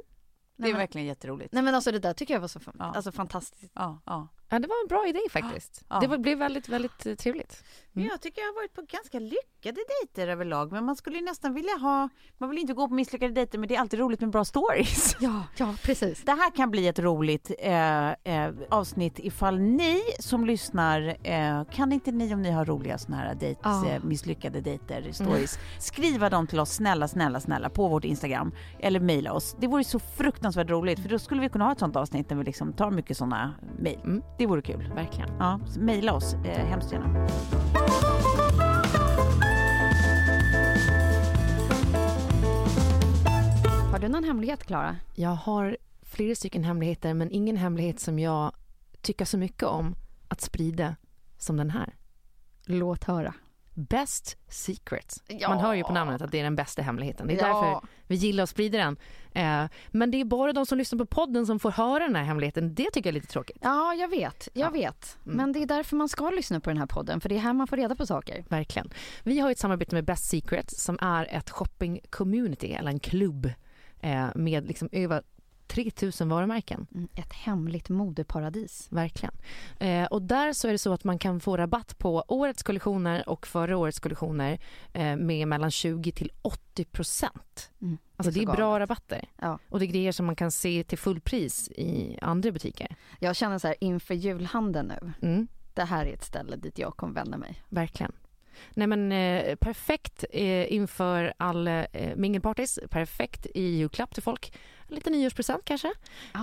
Det 0.57 0.62
Nej, 0.62 0.70
är 0.70 0.74
men, 0.74 0.78
verkligen 0.80 1.07
jätteroligt. 1.07 1.53
nej 1.53 1.62
men 1.62 1.74
alltså 1.74 1.93
det 1.93 1.99
där 1.99 2.12
tycker 2.12 2.35
jag 2.35 2.41
var 2.41 2.49
så 2.49 2.61
fan- 2.61 2.76
Ja. 2.78 2.85
alltså, 2.97 3.12
fantastiskt. 3.12 3.72
Ja, 3.74 3.99
ja. 4.07 4.28
Ja, 4.49 4.59
det 4.59 4.69
var 4.69 4.83
en 4.83 4.89
bra 4.89 5.09
idé 5.09 5.21
faktiskt. 5.31 5.85
Ja. 5.89 6.01
Det 6.01 6.19
blev 6.19 6.39
väldigt, 6.39 6.69
väldigt 6.69 7.07
eh, 7.07 7.15
trevligt. 7.15 7.65
Mm. 7.97 8.09
jag 8.09 8.21
tycker 8.21 8.41
jag 8.41 8.49
har 8.49 8.55
varit 8.55 8.75
på 8.75 8.83
ganska 8.83 9.19
lyckade 9.19 9.81
dejter 10.01 10.29
överlag. 10.29 10.73
Men 10.73 10.85
man 10.85 10.97
skulle 10.97 11.21
nästan 11.21 11.55
vilja 11.55 11.77
ha... 11.77 12.09
Man 12.39 12.51
vill 12.51 12.59
inte 12.59 12.73
gå 12.73 12.89
på 12.89 12.95
misslyckade 12.95 13.33
dejter 13.35 13.59
men 13.59 13.69
det 13.69 13.77
är 13.77 13.81
alltid 13.81 14.01
roligt 14.01 14.21
med 14.21 14.31
bra 14.31 14.45
stories. 14.45 15.17
Ja, 15.21 15.43
ja 15.57 15.75
precis. 15.83 16.23
Det 16.25 16.33
här 16.33 16.51
kan 16.51 16.71
bli 16.71 16.89
ett 16.89 16.99
roligt 16.99 17.51
eh, 17.59 18.09
eh, 18.11 18.53
avsnitt 18.71 19.19
ifall 19.19 19.59
ni 19.61 20.01
som 20.21 20.45
lyssnar, 20.47 21.17
eh, 21.23 21.65
kan 21.65 21.93
inte 21.93 22.13
ni 22.13 22.35
om 22.35 22.43
ni 22.43 22.51
har 22.51 22.65
roliga 22.65 22.99
såna 22.99 23.17
här 23.17 23.35
dejt, 23.35 23.61
Ja. 23.65 23.89
eh, 23.89 24.03
misslyckade 24.05 24.61
dejter, 24.61 25.13
stories, 25.13 25.59
skriva 25.79 26.31
dem 26.31 26.47
till 26.47 26.61
oss 26.61 26.71
snälla, 26.75 27.09
snälla, 27.09 27.41
snälla 27.41 27.71
på 27.71 27.89
vårt 27.89 28.05
Instagram 28.05 28.53
eller 28.81 29.01
mejla 29.01 29.33
oss. 29.33 29.57
Det 29.61 29.67
vore 29.67 29.85
så 29.85 29.99
fruktansvärt 29.99 30.71
roligt 30.71 31.01
för 31.01 31.09
då 31.09 31.19
skulle 31.19 31.41
vi 31.41 31.49
kunna 31.49 31.65
ha 31.65 31.73
ett 31.73 31.79
sånt 31.79 31.97
avsnitt 31.97 32.29
där 32.29 32.37
vi 32.37 32.45
liksom 32.45 32.73
tar 32.73 32.91
mycket 32.91 33.17
såna 33.17 33.55
mejl. 33.79 34.01
Mm. 34.05 34.23
Det 34.39 34.47
vore 34.47 34.62
kul. 34.62 34.93
Verkligen. 34.95 35.30
Ja, 35.39 35.61
mejla 35.78 36.12
oss 36.12 36.35
eh, 36.35 36.66
hemskt 36.66 36.93
gärna. 36.93 37.28
Har 43.93 43.99
du 43.99 44.09
någon 44.09 44.24
hemlighet 44.24 44.64
Klara? 44.64 44.97
Jag 45.14 45.30
har 45.30 45.76
flera 46.03 46.35
stycken 46.35 46.64
hemligheter 46.64 47.14
men 47.14 47.30
ingen 47.30 47.57
hemlighet 47.57 48.01
som 48.01 48.18
jag 48.18 48.53
tycker 49.01 49.24
så 49.24 49.39
mycket 49.39 49.62
om 49.62 49.95
att 50.28 50.41
sprida 50.41 50.97
som 51.39 51.57
den 51.57 51.70
här. 51.70 51.95
Låt 52.66 53.05
höra. 53.05 53.35
Best 53.75 54.37
secret. 54.49 55.22
Ja. 55.29 55.49
Man 55.49 55.59
hör 55.59 55.75
ju 55.75 55.83
på 55.85 55.93
namnet 55.93 56.22
att 56.22 56.31
det 56.33 56.39
är 56.41 56.45
den 56.45 56.57
bästa 56.57 56.83
hemligheten. 56.83 57.27
Det 57.27 57.35
är 57.35 57.39
Ja. 57.39 57.47
därför 57.47 57.89
vi 58.07 58.14
gillar 58.14 58.43
att 58.45 58.51
sprida 58.51 58.79
den. 58.79 58.97
Eh, 59.33 59.70
men 59.89 60.11
det 60.11 60.20
är 60.20 60.25
bara 60.25 60.53
de 60.53 60.66
som 60.66 60.79
lyssnar 60.79 60.99
på 60.99 61.07
podden 61.07 61.47
som 61.47 61.59
får 61.59 61.70
höra 61.70 62.05
den 62.07 62.16
här 62.16 62.22
hemligheten. 62.25 62.75
Det 62.75 62.85
tycker 62.93 63.01
jag 63.01 63.07
är 63.16 63.20
lite 63.20 63.27
tråkigt. 63.33 63.57
Ja, 63.61 63.95
jag 63.95 64.09
vet. 64.09 64.49
Jag 64.53 64.66
Ja. 64.66 64.70
vet. 64.70 65.18
Mm. 65.25 65.37
Men 65.37 65.53
det 65.53 65.62
är 65.62 65.66
därför 65.66 65.97
man 65.97 66.09
ska 66.09 66.31
lyssna 66.31 66.61
på 66.61 66.70
den 66.70 66.79
här 66.79 66.87
podden, 66.87 67.20
för 67.20 67.29
det 67.29 67.35
är 67.35 67.39
här 67.41 67.53
man 67.53 67.66
får 67.66 67.77
reda 67.77 67.97
på 67.97 68.07
saker. 68.07 68.45
Verkligen. 68.49 68.91
Vi 69.22 69.39
har 69.41 69.51
ett 69.51 69.59
samarbete 69.59 69.95
med 69.95 70.05
Best 70.05 70.25
Secret 70.29 70.70
som 70.70 70.99
är 71.01 71.27
ett 71.31 71.51
shopping 71.51 72.01
community 72.11 72.72
eller 72.72 72.91
en 72.91 73.01
klubb 73.01 73.51
eh, 74.01 74.27
med 74.35 74.66
liksom 74.66 74.89
över 74.93 75.22
3000 75.67 76.29
varumärken. 76.29 76.87
Mm, 76.95 77.09
Ett 77.15 77.33
hemligt 77.33 77.89
modeparadis. 77.89 78.87
Verkligen. 78.91 79.35
Eh, 79.79 80.05
och 80.07 80.23
där 80.23 80.53
så 80.53 80.69
är 80.69 80.73
det 80.73 80.79
så 80.79 80.93
att 80.93 81.05
man 81.05 81.19
kan 81.19 81.41
få 81.41 81.57
rabatt 81.57 81.99
på 81.99 82.25
årets 82.29 82.62
kollektioner 82.62 83.29
och 83.29 83.47
förra 83.47 83.77
årets 83.77 84.01
kollektioner 84.01 84.59
eh, 84.93 85.17
med 85.17 85.49
mellan 85.49 85.71
20 85.71 86.12
till 86.12 86.31
80 86.43 86.85
procent. 86.85 87.71
Mm, 87.83 87.99
Alltså 88.17 88.33
så 88.33 88.39
det 88.39 88.45
är 88.53 88.57
bra 88.57 88.81
rabatter. 88.81 89.29
Ja. 89.41 89.59
Och 89.69 89.79
det 89.79 89.85
är 89.85 89.87
grejer 89.87 90.12
som 90.12 90.27
man 90.27 90.37
kan 90.37 90.51
se 90.51 90.85
till 90.85 90.99
fullpris 90.99 91.69
i 91.69 92.19
andra 92.23 92.53
butiker. 92.53 92.97
Jag 93.21 93.37
känner 93.37 93.59
så 93.59 93.67
här 93.67 93.77
inför 93.81 94.15
julhandeln 94.15 94.89
nu. 94.89 95.29
Mm, 95.29 95.49
Det 95.75 95.85
här 95.85 96.07
är 96.07 96.12
ett 96.15 96.25
ställe 96.25 96.57
dit 96.57 96.79
jag 96.79 96.97
kommer 96.97 97.15
vända 97.15 97.39
mig. 97.39 97.62
verkligen. 97.69 98.12
Nej 98.75 98.87
men 98.87 99.13
eh, 99.13 99.57
perfekt 99.57 100.25
eh, 100.31 100.73
inför 100.73 101.35
alla 101.37 101.85
eh, 101.85 102.17
mingelpartys, 102.17 102.79
perfekt 102.91 103.47
i 103.55 103.63
julklapp 103.63 104.15
till 104.15 104.23
folk. 104.23 104.59
Lite 104.89 105.11
nyårspresent 105.11 105.65
kanske. 105.65 105.93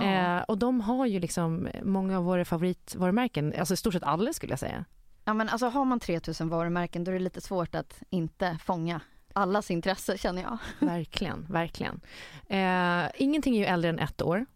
Eh, 0.02 0.38
och 0.38 0.58
de 0.58 0.80
har 0.80 1.06
ju 1.06 1.20
liksom 1.20 1.68
många 1.82 2.18
av 2.18 2.24
våra 2.24 2.44
favoritvarumärken, 2.44 3.54
alltså 3.58 3.74
i 3.74 3.76
stort 3.76 3.92
sett 3.92 4.02
alla 4.02 4.32
skulle 4.32 4.52
jag 4.52 4.58
säga. 4.58 4.84
Ja 5.24 5.34
men 5.34 5.48
alltså 5.48 5.66
har 5.66 5.84
man 5.84 6.00
3000 6.00 6.48
varumärken 6.48 7.04
då 7.04 7.10
är 7.10 7.12
det 7.12 7.20
lite 7.20 7.40
svårt 7.40 7.74
att 7.74 8.02
inte 8.10 8.58
fånga 8.64 9.00
allas 9.32 9.70
intresse 9.70 10.18
känner 10.18 10.42
jag. 10.42 10.58
Verkligen, 10.88 11.46
verkligen. 11.48 12.00
Eh, 12.48 13.10
ingenting 13.14 13.56
är 13.56 13.58
ju 13.58 13.64
äldre 13.64 13.90
än 13.90 13.98
ett 13.98 14.22
år. 14.22 14.46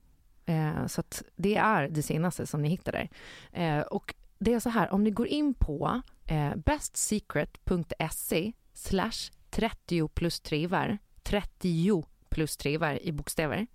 Eh, 0.47 0.87
så 0.87 1.03
det 1.37 1.57
är 1.57 1.89
det 1.89 2.03
senaste 2.03 2.47
som 2.47 2.63
ni 2.63 2.69
hittar 2.69 2.93
där. 2.93 3.09
Eh, 3.53 3.81
och 3.81 4.15
det 4.39 4.53
är 4.55 4.61
så 4.61 4.69
här, 4.71 4.93
om 4.93 5.05
ni 5.05 5.11
går 5.11 5.27
in 5.27 5.55
på 5.55 6.03
eh, 6.27 6.55
bestsecret.se 6.57 8.53
slash 8.75 9.31
30 9.51 10.09
plus 10.09 10.41
trevar, 10.41 10.99
30 11.23 12.05
plus 12.29 12.57
trevar 12.57 13.03
i 13.03 13.13
bokstäver. 13.13 13.67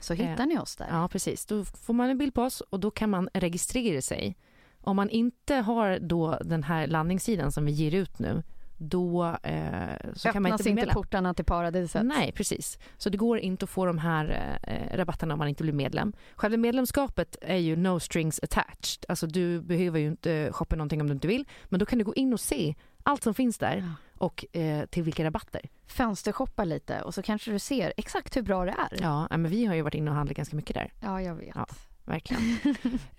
Så 0.00 0.14
hittar 0.14 0.40
Eh, 0.42 0.46
ni 0.46 0.58
oss 0.58 0.76
där. 0.76 0.88
Ja, 0.90 1.08
precis. 1.08 1.46
Då 1.46 1.64
får 1.64 1.94
man 1.94 2.10
en 2.10 2.18
bild 2.18 2.34
på 2.34 2.42
oss 2.42 2.60
och 2.60 2.80
då 2.80 2.90
kan 2.90 3.10
man 3.10 3.28
registrera 3.34 4.02
sig. 4.02 4.36
Om 4.80 4.96
man 4.96 5.10
inte 5.10 5.54
har 5.54 5.98
då 5.98 6.38
den 6.44 6.62
här 6.62 6.86
landningssidan 6.86 7.52
som 7.52 7.64
vi 7.64 7.72
ger 7.72 7.94
ut 7.94 8.18
nu, 8.18 8.42
då 8.80 9.36
eh, 9.42 10.12
så 10.14 10.32
kan 10.32 10.42
man 10.42 10.52
inte 10.52 10.62
bli 10.62 10.70
inte 10.70 10.80
medlem. 10.80 10.94
portarna 10.94 11.34
till 11.34 11.44
paradiset. 11.44 12.06
Nej, 12.06 12.32
precis. 12.32 12.78
Så 12.96 13.10
det 13.10 13.18
går 13.18 13.38
inte 13.38 13.64
att 13.64 13.70
få 13.70 13.86
de 13.86 13.98
här 13.98 14.56
eh, 14.62 14.96
rabatterna 14.96 15.34
om 15.34 15.38
man 15.38 15.48
inte 15.48 15.62
blir 15.62 15.72
medlem. 15.72 16.12
Själva 16.36 16.56
medlemskapet 16.56 17.36
är 17.40 17.56
ju 17.56 17.76
no 17.76 18.00
strings 18.00 18.40
attached. 18.42 19.04
Alltså 19.08 19.26
du 19.26 19.60
behöver 19.60 19.98
ju 19.98 20.06
inte 20.06 20.48
shoppa 20.52 20.76
någonting 20.76 21.00
om 21.00 21.06
du 21.06 21.12
inte 21.12 21.28
vill. 21.28 21.44
Men 21.64 21.80
då 21.80 21.86
kan 21.86 21.98
du 21.98 22.04
gå 22.04 22.14
in 22.14 22.32
och 22.32 22.40
se 22.40 22.74
allt 23.02 23.22
som 23.22 23.34
finns 23.34 23.58
där 23.58 23.76
Ja. 23.76 24.24
och 24.26 24.56
eh, 24.56 24.86
till 24.86 25.02
vilka 25.02 25.24
rabatter. 25.24 25.60
Fönstershoppa 25.86 26.64
lite 26.64 27.02
och 27.02 27.14
så 27.14 27.22
kanske 27.22 27.50
du 27.50 27.58
ser 27.58 27.92
exakt 27.96 28.36
hur 28.36 28.42
bra 28.42 28.64
det 28.64 28.70
är. 28.70 28.98
Ja, 29.02 29.26
ja, 29.30 29.36
men 29.36 29.50
vi 29.50 29.66
har 29.66 29.74
ju 29.74 29.82
varit 29.82 29.94
inne 29.94 30.10
och 30.10 30.16
handlat 30.16 30.36
ganska 30.36 30.56
mycket 30.56 30.74
där. 30.74 30.92
Ja, 31.00 31.22
jag 31.22 31.34
vet. 31.34 31.54
Ja. 31.54 31.66
Verkligen. 32.04 32.58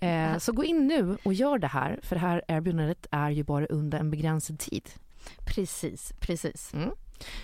eh, 0.00 0.38
så 0.38 0.52
gå 0.52 0.64
in 0.64 0.86
nu 0.86 1.16
och 1.24 1.34
gör 1.34 1.58
det 1.58 1.66
här, 1.66 2.00
för 2.02 2.16
det 2.16 2.20
här 2.20 2.42
erbjudandet 2.48 3.06
är 3.10 3.30
ju 3.30 3.44
bara 3.44 3.66
under 3.66 3.98
en 3.98 4.10
begränsad 4.10 4.58
tid. 4.58 4.88
Precis, 5.44 6.12
precis. 6.20 6.74
Mm. 6.74 6.90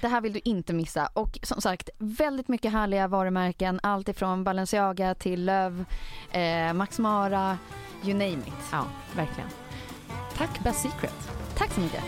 Det 0.00 0.08
här 0.08 0.20
vill 0.20 0.32
du 0.32 0.40
inte 0.44 0.72
missa. 0.72 1.06
Och 1.06 1.38
som 1.42 1.60
sagt, 1.60 1.90
väldigt 1.98 2.48
mycket 2.48 2.72
härliga 2.72 3.08
varumärken. 3.08 3.80
Allt 3.82 4.08
ifrån 4.08 4.44
Balenciaga 4.44 5.14
till 5.14 5.44
Löv, 5.44 5.84
eh, 6.32 6.72
Max 6.72 6.98
Mara, 6.98 7.58
you 8.04 8.12
name 8.12 8.32
it. 8.46 8.68
Ja, 8.72 8.84
verkligen. 9.16 9.48
Tack 10.36 10.64
Best 10.64 10.82
Secret. 10.82 11.30
Tack 11.56 11.72
så 11.72 11.80
mycket. 11.80 12.04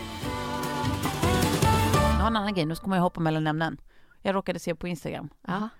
Jag 2.01 2.25
har 2.25 2.27
en 2.27 2.35
annan 2.35 2.53
grej, 2.53 2.65
nu 2.65 2.75
ska 2.75 2.87
man 2.87 2.97
ju 2.97 3.01
hoppa 3.01 3.19
mellan 3.19 3.47
ämnen. 3.47 3.77
Jag 4.21 4.35
råkade 4.35 4.59
se 4.59 4.75
på 4.75 4.87
Instagram, 4.87 5.29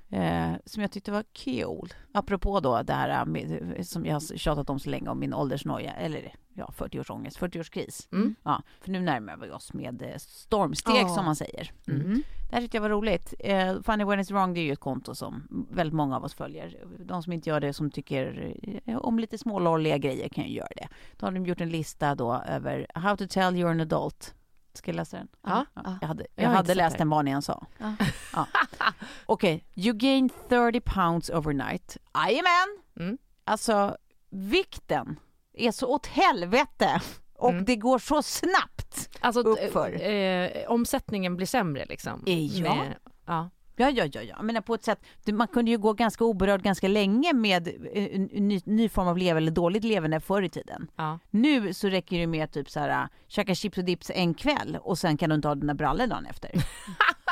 eh, 0.09 0.51
som 0.65 0.81
jag 0.81 0.91
tyckte 0.91 1.11
var 1.11 1.23
kul. 1.33 1.93
Apropå 2.11 2.59
då 2.59 2.81
det 2.83 2.93
här 2.93 3.25
med, 3.25 3.77
som 3.87 4.05
jag 4.05 4.13
har 4.13 4.37
tjatat 4.37 4.69
om 4.69 4.79
så 4.79 4.89
länge 4.89 5.09
om 5.09 5.19
min 5.19 5.33
åldersnoja, 5.33 5.93
eller 5.93 6.35
ja, 6.53 6.73
40-årsångest, 6.77 7.39
40-årskris. 7.39 8.07
Mm. 8.11 8.35
Ja, 8.43 8.61
för 8.81 8.91
nu 8.91 8.99
närmar 8.99 9.37
vi 9.37 9.49
oss 9.51 9.73
med 9.73 10.01
eh, 10.01 10.17
stormsteg 10.17 10.95
Ja. 11.03 11.07
som 11.07 11.25
man 11.25 11.35
säger. 11.35 11.71
Mm. 11.87 12.01
Mm. 12.01 12.23
Det 12.49 12.55
här 12.55 12.61
tyckte 12.61 12.77
jag 12.77 12.81
var 12.81 12.89
roligt. 12.89 13.33
Eh, 13.39 13.81
Funny 13.83 14.03
When 14.03 14.19
It's 14.19 14.33
Wrong 14.33 14.53
det 14.53 14.59
är 14.59 14.63
ju 14.63 14.71
ett 14.73 14.79
konto 14.79 15.15
som 15.15 15.47
väldigt 15.71 15.93
många 15.93 16.15
av 16.15 16.23
oss 16.23 16.33
följer. 16.33 16.77
De 16.99 17.23
som 17.23 17.33
inte 17.33 17.49
gör 17.49 17.59
det, 17.59 17.73
som 17.73 17.91
tycker 17.91 18.55
eh, 18.85 18.97
om 18.97 19.19
lite 19.19 19.37
smålolliga 19.37 19.97
grejer 19.97 20.29
kan 20.29 20.43
ju 20.43 20.53
göra 20.53 20.67
det. 20.75 20.87
Då 21.17 21.25
har 21.25 21.31
de 21.31 21.45
gjort 21.45 21.61
en 21.61 21.69
lista 21.69 22.15
då 22.15 22.33
över 22.47 22.87
How 22.95 23.15
to 23.17 23.25
tell 23.29 23.53
you're 23.55 23.71
an 23.71 23.81
adult. 23.81 24.35
Ska 24.73 24.91
jag 24.91 24.95
läsa 24.95 25.17
den? 25.17 25.27
Ja. 25.43 25.65
Jag 26.01 26.07
hade, 26.07 26.25
Jag 26.35 26.45
jag 26.45 26.49
hade 26.49 26.75
läst 26.75 26.97
den 26.97 27.09
vad 27.09 27.25
ni 27.25 27.31
än 27.31 27.41
sa. 27.41 27.65
Ja. 27.77 27.93
Ja. 28.33 28.47
Okej, 29.25 29.65
you 29.75 29.93
gain 29.93 30.29
30 30.49 30.81
pounds 30.81 31.29
overnight. 31.29 31.97
Jajamän! 32.13 32.77
Mm. 32.99 33.17
Alltså, 33.43 33.97
vikten 34.29 35.19
är 35.53 35.71
så 35.71 35.87
åt 35.87 36.05
helvete 36.07 37.01
och 37.37 37.49
Mm. 37.49 37.65
det 37.65 37.75
går 37.75 37.99
så 37.99 38.21
snabbt. 38.23 39.17
Alltså, 39.19 39.41
Uppför. 39.41 40.01
eh, 40.11 40.49
omsättningen 40.67 41.35
blir 41.35 41.47
sämre 41.47 41.85
liksom. 41.85 42.23
Eh, 42.27 42.45
ja. 42.45 42.75
Med, 42.75 42.95
ja. 43.25 43.49
Ja, 43.81 43.89
ja, 43.89 44.05
ja, 44.13 44.21
ja. 44.21 44.41
Menar 44.41 44.61
på 44.61 44.73
ett 44.73 44.83
sätt, 44.83 44.99
man 45.25 45.47
kunde 45.47 45.71
ju 45.71 45.77
gå 45.77 45.93
ganska 45.93 46.23
oberörd 46.23 46.61
ganska 46.61 46.87
länge 46.87 47.33
med 47.33 47.67
eh, 47.67 48.05
en 48.15 48.23
ny, 48.23 48.61
ny 48.65 48.89
form 48.89 49.07
av 49.07 49.17
leverne 49.17 49.37
eller 49.37 49.51
dåligt 49.51 49.83
leverne 49.83 50.19
förr 50.19 50.41
i 50.41 50.49
tiden. 50.49 50.87
Ja. 50.95 51.19
Nu 51.29 51.73
så 51.73 51.87
räcker 51.89 52.19
det 52.19 52.27
med 52.27 52.51
typ 52.51 52.69
så 52.69 52.79
här, 52.79 52.89
äh, 52.89 53.07
käka 53.27 53.55
chips 53.55 53.77
och 53.77 53.83
dips 53.83 54.11
en 54.15 54.33
kväll 54.33 54.77
och 54.81 54.97
sen 54.97 55.17
kan 55.17 55.29
du 55.29 55.35
inte 55.35 55.47
ha 55.47 55.55
dina 55.55 55.73
brallor 55.73 56.07
dagen 56.07 56.25
efter. 56.25 56.51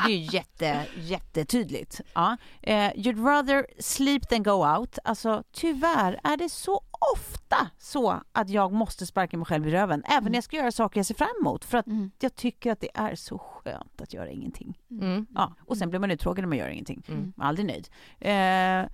Det 0.06 0.14
är 0.14 0.18
ju 0.18 0.28
jätte, 0.38 0.86
jättetydligt. 0.96 2.02
Ja. 2.14 2.38
Eh, 2.62 2.74
you'd 2.74 3.26
rather 3.26 3.66
sleep 3.80 4.30
than 4.30 4.44
go 4.44 4.78
out. 4.78 4.98
Alltså 5.04 5.44
tyvärr 5.52 6.20
är 6.24 6.38
det 6.38 6.50
så 6.50 6.82
ofta 7.16 7.68
så 7.78 8.22
att 8.32 8.50
jag 8.50 8.72
måste 8.74 9.06
sparka 9.06 9.38
mig 9.38 9.46
själv 9.46 9.68
i 9.68 9.72
röven, 9.72 10.04
även 10.06 10.32
när 10.32 10.38
jag 10.38 10.44
ska 10.44 10.58
göra 10.58 10.72
saker 10.72 11.00
jag 11.00 11.06
ser 11.06 11.16
fram 11.16 11.28
emot, 11.42 11.66
för 11.66 11.78
att 11.78 11.88
Mm. 11.88 12.12
jag 12.20 12.36
tycker 12.36 12.72
att 12.72 12.80
det 12.80 12.90
är 12.94 13.16
så 13.16 13.38
skönt 13.38 14.02
att 14.02 14.14
göra 14.14 14.30
ingenting. 14.30 14.80
Mm. 14.92 15.26
Ja, 15.36 15.54
och 15.66 15.78
sen 15.78 15.90
blir 15.90 16.00
man 16.00 16.12
uttråkad 16.12 16.42
när 16.44 16.48
man 16.50 16.58
gör 16.58 16.70
ingenting. 16.70 17.04
Mm. 17.08 17.34
Man 17.36 17.46
är 17.46 17.50
aldrig 17.50 17.68
nöjd. 17.68 17.90
Eh, 18.20 18.90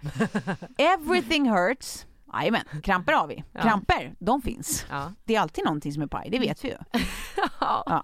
everything 0.77 1.49
hurts. 1.51 2.05
Jajamän, 2.33 2.61
kramper 2.83 3.13
har 3.13 3.27
vi. 3.27 3.43
Ja. 3.51 3.61
Kramper, 3.61 4.15
de 4.19 4.41
finns. 4.41 4.85
Ja. 4.89 5.11
Det 5.23 5.35
är 5.35 5.39
alltid 5.39 5.63
någonting 5.65 5.91
som 5.93 6.01
är 6.01 6.07
paj, 6.07 6.29
det 6.29 6.39
vet 6.39 6.63
vi 6.65 6.67
ju. 6.69 6.77
Ja. 7.59 8.03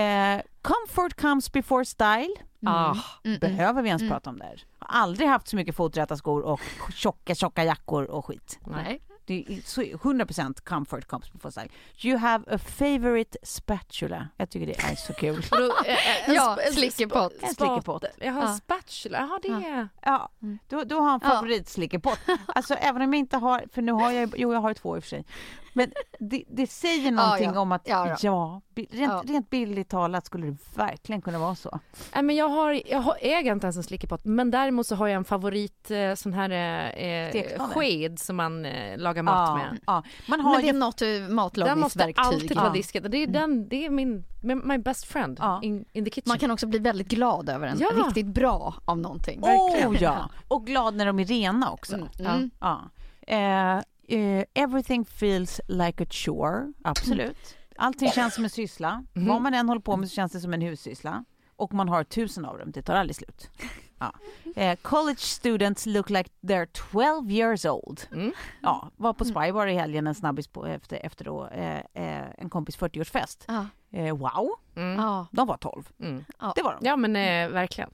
Eh, 0.00 0.40
comfort 0.62 1.20
comes 1.20 1.52
before 1.52 1.84
style. 1.84 2.34
Ah, 2.66 2.90
Mm, 2.90 2.98
mm. 3.24 3.38
Behöver 3.40 3.82
vi 3.82 3.88
ens 3.88 4.02
Mm. 4.02 4.12
prata 4.12 4.30
om 4.30 4.38
det 4.38 4.44
här? 4.44 4.64
Har 4.78 5.00
aldrig 5.02 5.28
haft 5.28 5.48
så 5.48 5.56
mycket 5.56 5.74
foträta 5.76 6.16
skor 6.16 6.42
och 6.42 6.60
tjocka, 6.94 7.34
tjocka 7.34 7.64
jackor 7.64 8.04
och 8.04 8.26
skit. 8.26 8.58
Nej. 8.66 9.00
Det 9.28 9.44
är 9.48 9.60
så 9.64 9.82
100% 9.82 10.60
comfort 10.64 11.06
comes 11.08 11.32
before 11.32 11.52
style. 11.52 11.68
You 12.02 12.18
have 12.18 12.44
a 12.54 12.58
favorite 12.58 13.38
spatula. 13.42 14.28
Jag 14.36 14.50
tycker 14.50 14.66
det 14.66 14.78
är 14.78 14.94
så 14.96 15.12
kul. 15.12 15.42
Då, 15.50 15.56
eh, 15.86 15.92
eh, 16.22 16.28
en 16.28 16.34
Ja, 16.34 16.58
en 16.66 16.72
slickepott. 16.72 17.32
En 17.42 17.54
slickepott. 17.54 18.04
Jaha, 18.18 18.40
Ja. 18.42 18.54
spatula. 18.54 19.18
Jaha, 19.18 19.38
det 19.42 19.68
är... 19.68 19.88
Ja, 20.02 20.28
Mm. 20.42 20.58
du, 20.68 20.84
du 20.84 20.94
har 20.94 21.14
en 21.14 21.20
Ja. 21.22 21.28
favoritslickepott. 21.30 22.18
Alltså 22.46 22.74
även 22.74 23.02
om 23.02 23.12
jag 23.12 23.18
inte 23.18 23.36
har, 23.36 23.64
för 23.72 23.82
nu 23.82 23.92
har 23.92 24.10
jag, 24.10 24.34
jo 24.36 24.52
jag 24.52 24.60
har 24.60 24.74
två 24.74 24.96
i 24.96 24.98
och 25.00 25.02
för 25.04 25.08
sig. 25.08 25.24
Men 25.72 25.92
det, 26.18 26.44
det 26.48 26.66
säger 26.66 27.10
någonting 27.10 27.50
ja. 27.54 27.60
om 27.60 27.72
att, 27.72 27.88
Ja, 27.88 28.16
ja, 28.22 28.60
då. 28.74 28.82
rent, 28.90 28.90
Ja. 28.92 29.22
rent 29.26 29.50
bildligt 29.50 29.90
talat 29.90 30.26
skulle 30.26 30.46
det 30.46 30.56
verkligen 30.74 31.22
kunna 31.22 31.38
vara 31.38 31.54
så. 31.54 31.80
Nej, 32.14 32.22
men 32.22 32.36
jag 32.36 32.48
har, 32.48 32.82
jag 32.86 32.98
har, 32.98 33.16
äger 33.20 33.52
inte 33.52 33.64
ens 33.66 33.76
en 33.76 33.82
slickepott, 33.82 34.24
men 34.24 34.50
däremot 34.50 34.86
så 34.86 34.94
har 34.94 35.06
jag 35.08 35.16
en 35.16 35.24
favorit 35.24 35.90
eh, 35.90 36.14
sån 36.14 36.32
här 36.32 36.50
eh, 36.98 37.58
sked 37.68 38.18
som 38.18 38.36
man 38.36 38.64
eh, 38.66 38.98
lagar 38.98 39.17
mat 39.22 39.48
ja, 39.48 39.56
med. 39.56 39.80
ja. 39.86 40.02
Man 40.28 40.40
har 40.40 40.52
Men 40.52 40.62
det 40.62 40.68
är 40.68 40.72
något 40.72 40.96
du, 40.98 41.18
Den 41.18 41.34
måste 41.34 41.34
matlagningsverktyg. 41.34 42.18
alltid 42.18 42.56
vara 42.56 42.66
Ja. 42.66 42.72
diskad. 42.72 43.10
Det 43.10 43.16
är, 43.22 43.26
den, 43.26 43.68
det 43.68 43.86
är 43.86 43.90
min, 43.90 44.24
my 44.64 44.78
best 44.78 45.04
friend 45.04 45.38
Ja. 45.40 45.60
in, 45.62 45.84
in 45.92 46.04
the 46.04 46.10
kitchen. 46.10 46.28
Man 46.28 46.38
kan 46.38 46.50
också 46.50 46.66
bli 46.66 46.78
väldigt 46.78 47.08
glad 47.08 47.48
över 47.48 47.66
en 47.66 47.78
Ja. 47.78 47.88
riktigt 48.06 48.26
bra 48.26 48.74
av 48.84 48.98
någonting. 48.98 49.40
Oh 49.42 49.96
ja! 50.02 50.30
Och 50.48 50.66
glad 50.66 50.94
när 50.94 51.06
de 51.06 51.18
är 51.18 51.24
rena 51.24 51.70
också. 51.70 51.94
Mm. 51.94 52.08
Ja. 52.18 52.30
Mm. 52.30 52.50
Ja. 52.60 53.82
Eh, 54.08 54.44
everything 54.54 55.04
feels 55.04 55.60
like 55.68 56.02
a 56.02 56.06
chore, 56.10 56.72
absolut. 56.84 57.56
Allting 57.76 58.10
känns 58.10 58.34
som 58.34 58.44
en 58.44 58.50
syssla. 58.50 59.04
Mhm. 59.12 59.28
Vad 59.28 59.42
man 59.42 59.54
än 59.54 59.68
håller 59.68 59.80
på 59.80 59.96
med 59.96 60.08
så 60.08 60.14
känns 60.14 60.32
det 60.32 60.40
som 60.40 60.54
en 60.54 60.60
hussyssla. 60.60 61.24
Och 61.56 61.74
man 61.74 61.88
har 61.88 62.04
tusen 62.04 62.44
av 62.44 62.58
dem, 62.58 62.70
det 62.72 62.82
tar 62.82 62.94
aldrig 62.94 63.16
slut. 63.16 63.50
Ja. 63.98 64.12
Eh, 64.56 64.76
college 64.82 65.18
students 65.20 65.86
look 65.86 66.10
like 66.10 66.30
they're 66.42 66.66
12 66.92 67.30
years 67.30 67.64
old. 67.64 68.06
Mm. 68.12 68.32
Ja, 68.62 68.90
var 68.96 69.12
på 69.12 69.24
Spybar 69.24 69.66
i 69.66 69.74
helgen 69.74 70.06
en 70.06 70.14
snabbis 70.14 70.48
på, 70.48 70.66
efter, 70.66 70.96
efter 71.06 71.24
då, 71.24 71.46
eh, 71.46 71.76
eh, 71.94 72.24
en 72.38 72.50
kompis 72.50 72.78
40-årsfest. 72.78 73.44
Ja. 73.46 73.66
Eh, 73.92 74.16
wow, 74.16 74.50
Mm. 74.76 75.24
De 75.32 75.46
var 75.46 75.56
12. 75.56 75.88
Mm. 76.00 76.24
Det 76.54 76.62
var 76.62 76.72
de. 76.80 76.86
Ja 76.86 76.96
men 76.96 77.16
eh, 77.16 77.48
verkligen. 77.48 77.90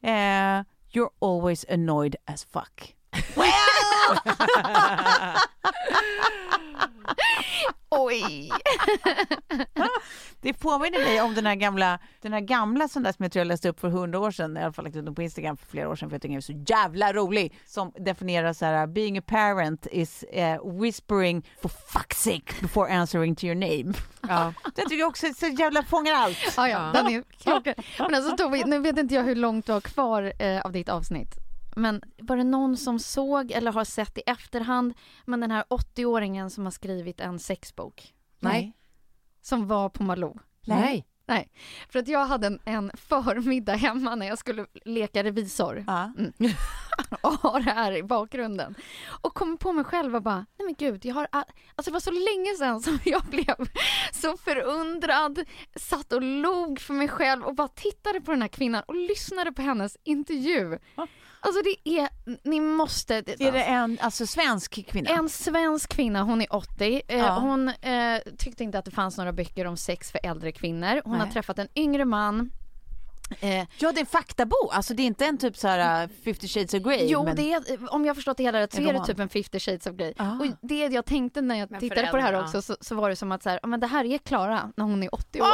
Eh, 0.00 0.62
you're 0.92 1.10
always 1.20 1.64
annoyed 1.70 2.16
as 2.24 2.44
fuck. 2.44 2.94
Oj! 7.90 8.50
Det 10.40 10.52
påminner 10.52 10.98
mig 10.98 11.20
om 11.20 11.34
den 11.34 11.46
här 11.46 11.54
gamla, 11.54 11.98
den 12.20 12.32
här 12.32 12.40
gamla 12.40 12.88
sån 12.88 13.02
där 13.02 13.12
som 13.12 13.22
jag 13.22 13.32
tror 13.32 13.40
jag 13.40 13.46
läste 13.46 13.68
upp 13.68 13.80
för 13.80 13.88
hundra 13.88 14.18
år 14.18 14.30
sedan, 14.30 14.56
i 14.56 14.62
alla 14.62 14.72
fall 14.72 14.84
lagt 14.84 14.96
ut 14.96 15.04
den 15.04 15.14
på 15.14 15.22
Instagram 15.22 15.56
för 15.56 15.66
flera 15.66 15.88
år 15.88 15.96
sedan 15.96 16.08
för 16.10 16.14
jag 16.14 16.22
tycker 16.22 16.32
den 16.32 16.36
är 16.36 16.40
så 16.40 16.64
jävla 16.72 17.12
rolig, 17.12 17.58
som 17.66 17.92
definierar 17.98 18.52
så 18.52 18.64
här, 18.64 18.86
being 18.86 19.18
a 19.18 19.22
parent 19.26 19.86
is 19.90 20.24
uh, 20.36 20.80
whispering 20.80 21.46
for 21.62 21.68
fuck's 21.68 22.14
sake 22.14 22.54
before 22.60 22.92
answering 22.94 23.36
to 23.36 23.44
your 23.44 23.54
name. 23.54 23.94
Ja. 24.28 24.52
Den 24.74 24.88
tycker 24.88 25.00
jag 25.00 25.08
också 25.08 25.26
så 25.36 25.46
jävla 25.46 25.82
fångar 25.82 26.12
allt. 26.14 26.38
Ja, 26.56 26.68
ja, 26.68 26.90
den 26.94 27.06
är 27.06 27.22
klockren. 27.42 27.74
Men 27.98 28.14
alltså 28.14 28.36
Tove, 28.36 28.64
nu 28.66 28.78
vet 28.78 28.98
inte 28.98 29.14
jag 29.14 29.22
hur 29.22 29.34
långt 29.34 29.66
du 29.66 29.72
har 29.72 29.80
kvar 29.80 30.32
eh, 30.38 30.60
av 30.60 30.72
ditt 30.72 30.88
avsnitt. 30.88 31.34
Men 31.76 32.02
var 32.18 32.36
det 32.36 32.44
någon 32.44 32.76
som 32.76 32.98
såg 32.98 33.50
eller 33.50 33.72
har 33.72 33.84
sett 33.84 34.18
i 34.18 34.22
efterhand, 34.26 34.94
men 35.24 35.40
den 35.40 35.50
här 35.50 35.64
80-åringen 35.70 36.48
som 36.48 36.64
har 36.64 36.70
skrivit 36.70 37.20
en 37.20 37.38
sexbok 37.38 38.14
Nej. 38.40 38.72
som 39.42 39.66
var 39.68 39.88
på 39.88 40.02
Malou? 40.02 40.38
Nej. 40.66 41.06
Nej, 41.26 41.52
för 41.88 41.98
att 41.98 42.08
jag 42.08 42.26
hade 42.26 42.46
en, 42.46 42.60
en 42.64 42.90
förmiddag 42.94 43.74
hemma 43.74 44.14
när 44.14 44.26
jag 44.26 44.38
skulle 44.38 44.66
leka 44.84 45.24
revisor 45.24 45.84
Ja. 45.86 46.12
och 47.20 47.32
ha 47.32 47.58
det 47.58 47.70
här 47.70 47.92
i 47.92 48.02
bakgrunden. 48.02 48.74
Och 49.22 49.34
kom 49.34 49.56
på 49.56 49.72
mig 49.72 49.84
själv 49.84 50.16
och 50.16 50.22
bara, 50.22 50.36
nej 50.36 50.64
men 50.64 50.74
gud, 50.78 51.04
jag 51.04 51.14
har, 51.14 51.28
all... 51.32 51.44
alltså 51.74 51.90
det 51.90 51.92
var 51.92 52.00
så 52.00 52.10
länge 52.10 52.54
sedan 52.58 52.80
som 52.80 52.98
jag 53.04 53.22
blev 53.22 53.68
så 54.12 54.36
förundrad, 54.36 55.44
satt 55.76 56.12
och 56.12 56.22
log 56.22 56.80
för 56.80 56.94
mig 56.94 57.08
själv 57.08 57.44
och 57.44 57.54
bara 57.54 57.68
tittade 57.68 58.20
på 58.20 58.30
den 58.30 58.42
här 58.42 58.48
kvinnan 58.48 58.82
och 58.86 58.94
lyssnade 58.94 59.52
på 59.52 59.62
hennes 59.62 59.96
intervju. 60.04 60.78
Alltså 61.44 61.62
det 61.62 61.98
är, 61.98 62.08
ni 62.48 62.60
måste... 62.60 63.14
Är 63.14 63.52
det 63.52 63.62
en 63.62 63.98
alltså, 64.00 64.26
svensk 64.26 64.86
kvinna? 64.86 65.10
En 65.10 65.28
svensk 65.28 65.90
kvinna, 65.90 66.22
hon 66.22 66.42
är 66.42 66.54
80. 66.54 67.02
Eh, 67.08 67.18
Ja. 67.18 67.38
Hon 67.38 67.68
eh, 67.68 68.18
tyckte 68.38 68.64
inte 68.64 68.78
att 68.78 68.84
det 68.84 68.90
fanns 68.90 69.18
några 69.18 69.32
böcker 69.32 69.66
om 69.66 69.76
sex 69.76 70.10
för 70.10 70.20
äldre 70.22 70.52
kvinnor. 70.52 71.00
Hon 71.04 71.14
har 71.14 71.24
Nej. 71.24 71.32
träffat 71.32 71.58
en 71.58 71.68
yngre 71.74 72.04
man. 72.04 72.50
Eh, 73.40 73.66
Ja, 73.78 73.92
det 73.92 73.98
är 73.98 74.00
en 74.00 74.06
faktabok. 74.06 74.70
Alltså 74.74 74.94
det 74.94 75.02
är 75.02 75.06
inte 75.06 75.26
en 75.26 75.38
typ 75.38 75.56
så 75.56 75.68
här 75.68 76.04
uh, 76.04 76.10
50 76.24 76.48
shades 76.48 76.74
of 76.74 76.82
Grey. 76.82 77.06
jo, 77.08 77.24
men... 77.24 77.36
det 77.36 77.52
är, 77.52 77.94
om 77.94 78.04
jag 78.04 78.10
har 78.10 78.14
förstått 78.14 78.36
det 78.36 78.42
hela 78.42 78.60
rätt 78.60 78.72
så 78.72 78.80
är 78.80 78.92
det 78.92 79.04
typ 79.04 79.18
en 79.18 79.28
50 79.28 79.60
shades 79.60 79.86
of 79.86 79.94
Grey. 79.96 80.14
Ah. 80.16 80.30
Och 80.30 80.46
det 80.60 80.78
jag 80.78 81.04
tänkte 81.04 81.40
när 81.40 81.54
jag 81.54 81.70
Men 81.70 81.80
tittade 81.80 82.06
på 82.06 82.16
det 82.16 82.22
här 82.22 82.40
också 82.42 82.62
så, 82.62 82.76
så 82.80 82.94
var 82.94 83.10
det 83.10 83.16
som 83.16 83.32
att 83.32 83.42
så 83.42 83.50
här, 83.50 83.60
men 83.62 83.80
det 83.80 83.86
här 83.86 84.04
är 84.04 84.18
Klara 84.18 84.72
när 84.76 84.84
hon 84.84 85.02
är 85.02 85.14
80 85.14 85.40
år. 85.40 85.46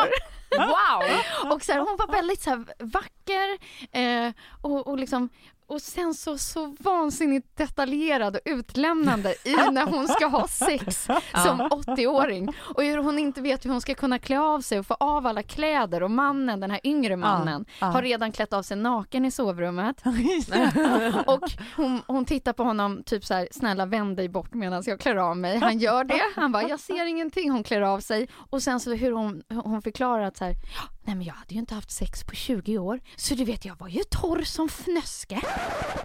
Wow! 0.59 1.53
Och 1.53 1.62
så 1.62 1.72
här, 1.72 1.78
hon 1.78 1.97
var 1.99 2.12
väldigt 2.12 2.43
så 2.43 2.51
här, 2.51 2.64
vacker 2.78 3.59
eh, 3.93 4.32
och, 4.61 4.86
och 4.86 4.99
liksom 4.99 5.28
och 5.71 5.83
sen 5.83 6.14
så, 6.14 6.39
så 6.39 6.75
vansinnigt 6.81 7.57
detaljerad 7.57 8.37
och 8.37 8.43
utlämnande 8.45 9.35
i 9.45 9.55
när 9.73 9.87
hon 9.87 10.09
ska 10.09 10.27
ha 10.27 10.49
sex 10.49 11.05
som 11.45 11.61
80-åring. 11.61 12.49
Och 12.75 12.83
hur 12.83 12.99
hon 12.99 13.18
inte 13.18 13.41
vet 13.41 13.64
hur 13.64 13.71
hon 13.71 13.81
ska 13.81 13.95
kunna 13.95 14.18
klä 14.18 14.41
av 14.41 14.61
sig 14.61 14.79
och 14.79 14.87
få 14.87 14.95
av 15.01 15.27
alla 15.27 15.43
kläder 15.43 16.03
och 16.03 16.11
mannen, 16.11 16.61
den 16.61 16.71
här 16.71 16.81
yngre 16.85 17.16
mannen, 17.16 17.64
har 17.79 18.03
redan 18.03 18.33
klätt 18.33 18.53
av 18.53 18.62
sig 18.62 18.77
naken 18.77 19.25
i 19.25 19.31
sovrummet. 19.31 20.03
och 21.27 21.51
hon, 21.77 22.03
hon 22.07 22.25
tittar 22.25 22.53
på 22.53 22.64
honom 22.64 23.03
typ 23.07 23.25
så 23.25 23.35
här, 23.35 23.49
snälla 23.53 23.87
vänd 23.87 24.16
dig 24.16 24.29
bort 24.29 24.55
medan 24.55 24.83
jag 24.87 25.01
klär 25.01 25.16
av 25.16 25.37
mig. 25.37 25.59
Han 25.59 25.79
gör 25.79 26.05
det. 26.05 26.23
Han 26.37 26.53
bara, 26.53 26.68
jag 26.68 26.81
ser 26.81 27.07
ingenting. 27.07 27.51
Hon 27.51 27.62
klär 27.62 27.81
av 27.81 28.01
sig. 28.01 28.29
Och 28.51 28.62
sen 28.62 28.81
så 28.81 28.95
hur 28.95 29.12
hon, 29.12 29.43
hon 29.64 29.83
förklarar 29.83 30.25
att 30.25 30.37
så 30.37 30.45
här, 30.45 30.53
"Ja, 30.53 30.83
nej 31.11 31.17
men 31.17 31.27
jag 31.27 31.35
hade 31.35 31.55
ju 31.55 31.61
inte 31.61 31.75
haft 31.75 31.91
sex 31.91 32.25
på 32.25 32.35
20 32.35 32.79
år. 32.79 33.01
Så 33.17 33.35
du 33.35 33.45
vet, 33.45 33.65
jag 33.65 33.79
var 33.79 33.89
ju 33.89 34.01
torr 34.11 34.43
som 34.43 34.69
fnöske. 34.69 35.41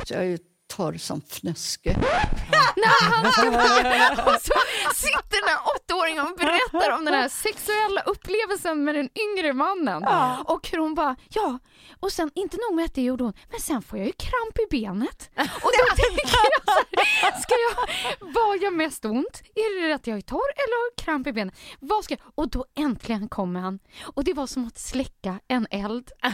Jag 0.08 0.20
är 0.20 0.24
ju 0.24 0.38
torr 0.68 0.98
som 0.98 1.22
fnöske. 1.22 1.96
Och 4.26 4.42
så 4.42 4.54
sitter 4.96 5.42
den 5.42 5.50
här 5.50 5.60
åttaåringen 5.76 6.26
och 6.28 6.38
berättar 6.38 6.92
om 6.92 7.06
den 7.06 7.14
här 7.14 7.30
sexuella 7.30 8.02
upplevelsen 8.02 8.84
med 8.84 8.96
den 8.96 9.10
yngre 9.20 9.54
mannen. 9.54 10.04
Och 10.46 10.70
hur 10.72 10.78
hon 10.78 10.96
bara, 10.96 11.16
ja, 11.30 11.60
och 12.00 12.12
sen 12.12 12.32
inte 12.36 12.58
nog 12.58 12.76
med 12.76 12.86
att 12.86 12.94
det 12.96 13.02
gjorde 13.02 13.24
hon, 13.24 13.34
men 13.52 13.60
sen 13.60 13.82
får 13.82 13.98
jag 14.00 14.08
ju 14.08 14.14
kramp 14.14 14.60
i 14.60 14.66
benet. 14.72 15.30
Och 15.38 15.72
då 15.80 15.96
tänker 15.96 16.26
jag 16.26 16.36
så 16.66 16.72
här, 17.22 17.42
ska 17.42 17.54
jag, 17.56 17.76
vad 18.34 18.58
gör 18.62 18.72
mest 18.72 19.06
ont? 19.06 19.42
Är 19.56 19.88
det 19.88 19.94
att 19.96 20.08
jag 20.08 20.18
är 20.18 20.22
torr 20.22 20.52
eller 20.56 20.76
har 20.76 20.98
kramp 21.06 21.28
i 21.28 21.34
benet? 21.34 21.56
Vad 21.80 22.04
ska 22.04 22.14
jag? 22.14 22.22
Och 22.36 22.50
då 22.50 22.66
äntligen 22.78 23.30
kommer 23.30 23.60
han. 23.60 23.80
Och 24.04 24.24
det 24.24 24.34
var 24.34 24.48
som 24.48 24.68
att 24.68 24.80
släcka 24.80 25.40
en 25.48 25.68
eld. 25.72 26.12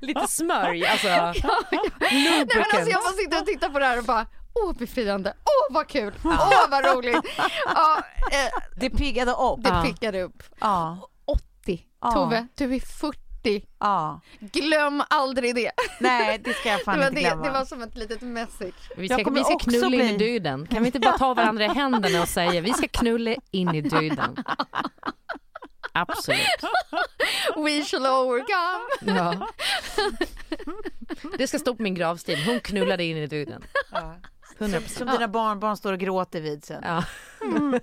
Lite 0.00 0.26
smörj, 0.28 0.86
alltså. 0.86 1.08
Ja, 1.08 1.34
ja. 1.70 1.82
Nej, 2.12 2.46
men 2.54 2.64
alltså 2.72 2.90
jag 2.90 3.02
bara 3.02 3.12
sitter 3.12 3.40
och 3.40 3.46
tittar 3.46 3.68
på 3.68 3.78
det 3.78 3.84
här 3.86 3.98
och 3.98 4.04
bara 4.04 4.26
Åh 4.54 4.72
befriande, 4.72 5.34
åh 5.44 5.74
vad 5.74 5.88
kul, 5.88 6.12
åh 6.24 6.70
vad 6.70 6.84
roligt. 6.96 7.22
Ja, 7.74 7.98
eh, 8.32 8.52
Det 8.80 8.90
piggade 8.90 9.30
upp. 9.32 9.62
det 9.64 9.68
Ja. 9.68 9.82
pickade 9.86 10.22
upp. 10.22 10.42
Ja. 10.60 11.08
80. 11.24 11.86
Ja. 12.00 12.10
Tove, 12.12 12.46
du 12.54 12.74
är 12.74 12.80
40. 12.80 13.66
ja. 13.80 14.20
Glöm 14.40 15.02
aldrig 15.10 15.54
det. 15.54 15.70
Nej, 16.00 16.40
det 16.44 16.52
ska 16.54 16.68
jag 16.68 16.78
Det 16.80 16.84
fan 16.84 16.98
var, 16.98 17.06
inte 17.08 17.14
det, 17.20 17.26
glömma. 17.26 17.42
det 17.44 17.50
var 17.50 17.64
som 17.64 17.82
ett 17.82 17.96
litet 17.96 18.22
message. 18.22 18.74
Vi 18.96 19.08
ska, 19.08 19.30
vi 19.30 19.44
ska 19.44 19.58
knulla 19.58 19.86
in 20.04 20.10
i 20.14 20.16
bli- 20.16 20.38
döden. 20.38 20.66
Kan 20.66 20.82
vi 20.82 20.86
inte 20.88 21.00
bara 21.00 21.18
ta 21.18 21.34
varandra 21.34 21.64
i 21.64 21.68
händerna 21.68 22.22
och 22.22 22.28
säga 22.28 22.60
vi 22.60 22.72
ska 22.72 22.88
knulla 22.88 23.34
in 23.50 23.74
i 23.74 23.80
döden? 23.80 24.36
Absolut. 25.92 26.38
We 27.56 27.84
shall 27.84 28.06
overcome. 28.06 28.84
Ja. 29.00 29.48
Det 31.38 31.46
ska 31.46 31.58
stå 31.58 31.74
på 31.74 31.82
min 31.82 31.94
gravsten. 31.94 32.36
Hon 32.46 32.60
knullade 32.60 33.04
in 33.04 33.16
i 33.16 33.26
duden. 33.26 33.62
Ja. 33.92 34.14
100 34.58 34.80
Som 34.88 35.06
dina 35.06 35.28
barnbarn 35.28 35.76
står 35.76 35.92
och 35.92 35.98
gråter 35.98 36.40
vid 36.40 36.64
sen. 36.64 36.82
Ja. 36.84 37.04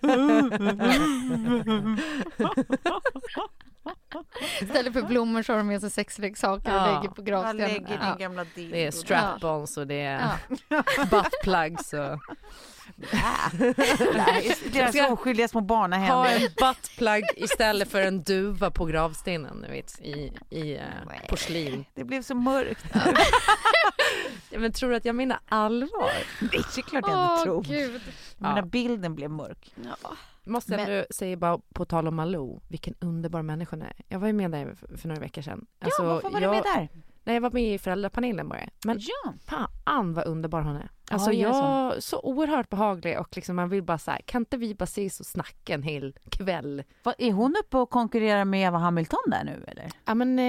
Istället 4.62 4.94
för 4.94 5.02
blommor 5.02 5.44
så 5.44 5.54
har 5.54 5.58
de 5.58 5.68
med 5.68 5.82
sig 5.82 5.90
sexleksaker 5.90 6.72
och 6.76 6.82
Ja. 6.82 6.86
lägger 6.96 7.10
på 7.16 7.22
gravstenen. 7.22 7.58
lägger 7.68 7.88
din 7.88 7.98
Ja. 8.02 8.16
gamla 8.20 8.46
dildo. 8.56 8.72
Det 8.76 8.86
är 8.86 8.92
strap-ons 8.92 9.78
och 9.78 9.88
det 9.88 10.02
är 10.02 10.30
Ja. 10.70 10.84
buttplugs 11.12 11.94
och... 11.94 12.20
Nej, 12.96 14.56
Deras 14.74 14.96
ska- 14.96 15.08
oskyldiga 15.14 15.48
små 15.48 15.60
Ha 15.60 15.66
barnahänder. 15.68 16.36
en 16.36 16.42
buttplug 16.42 17.24
istället 17.36 17.92
för 17.92 18.02
en 18.02 18.24
duva 18.24 18.72
på 18.72 18.86
gravstenen, 18.86 19.66
vet, 19.70 20.00
i, 20.02 20.32
i 20.50 20.76
uh, 20.78 20.82
porslin. 21.30 21.86
Det 21.96 22.04
blev 22.04 22.22
så 22.22 22.36
mörkt. 22.36 22.86
Ja, 24.50 24.60
men 24.60 24.72
tror 24.72 24.90
du 24.90 24.96
att 24.96 25.06
jag 25.06 25.16
menar 25.16 25.40
allvar? 25.50 26.12
Det 26.40 26.58
är 26.58 26.82
klart 26.82 27.04
jag 27.08 27.32
inte 27.34 27.44
tror. 27.44 27.64
gud. 27.64 28.02
Men 28.38 28.56
Ja. 28.56 28.62
bilden 28.62 29.16
blev 29.16 29.30
mörk. 29.30 29.74
Ja. 29.76 30.10
Måste 30.44 30.72
jag 30.74 30.88
Men- 30.90 31.06
säga 31.10 31.38
bara 31.38 31.60
på 31.74 31.86
tal 31.86 32.08
om 32.08 32.16
Malou, 32.16 32.60
vilken 32.68 32.94
underbar 33.00 33.42
människa 33.42 33.76
hon 33.76 33.82
är. 33.82 33.94
Jag 34.08 34.20
var 34.20 34.28
ju 34.28 34.34
med 34.34 34.52
där 34.52 34.76
för, 34.80 34.98
för 34.98 35.08
några 35.08 35.22
veckor 35.22 35.42
sedan. 35.42 35.66
Alltså, 35.82 36.04
ja, 36.04 36.08
varför 36.14 36.30
var 36.30 36.42
jag, 36.42 36.52
du 36.52 36.56
med 36.56 36.64
där? 36.64 36.90
Nej, 37.24 37.36
jag 37.36 37.42
var 37.42 37.52
med 37.52 37.74
i 37.74 37.78
föräldrapanelen 37.80 38.50
bara. 38.50 38.60
Men 38.86 39.00
Ja. 39.02 39.34
fan 39.80 40.14
vad 40.14 40.26
underbar 40.28 40.62
hon 40.62 40.76
är. 40.76 40.90
Alltså 41.10 41.30
det 41.30 41.36
jag, 41.36 42.04
så 42.04 42.20
oerhört 42.24 42.70
behaglig 42.70 43.20
och 43.20 43.36
liksom 43.36 43.56
man 43.56 43.70
vill 43.70 43.84
bara 43.84 43.98
så 43.98 44.12
här, 44.12 44.22
kan 44.26 44.42
inte 44.42 44.58
vi 44.58 44.76
bara 44.76 44.84
ses 44.84 45.20
och 45.20 45.26
snacka 45.26 45.74
en 45.74 45.84
hel 45.84 46.16
kväll? 46.30 46.84
Vad, 47.04 47.16
är 47.18 47.32
hon 47.32 47.56
uppe 47.66 47.78
och 47.78 47.90
konkurrerar 47.90 48.46
med 48.46 48.68
Eva 48.68 48.78
Hamilton 48.78 49.20
där 49.28 49.44
nu 49.44 49.64
eller? 49.68 49.90
Ja 50.06 50.16
men 50.16 50.40
eh, 50.40 50.46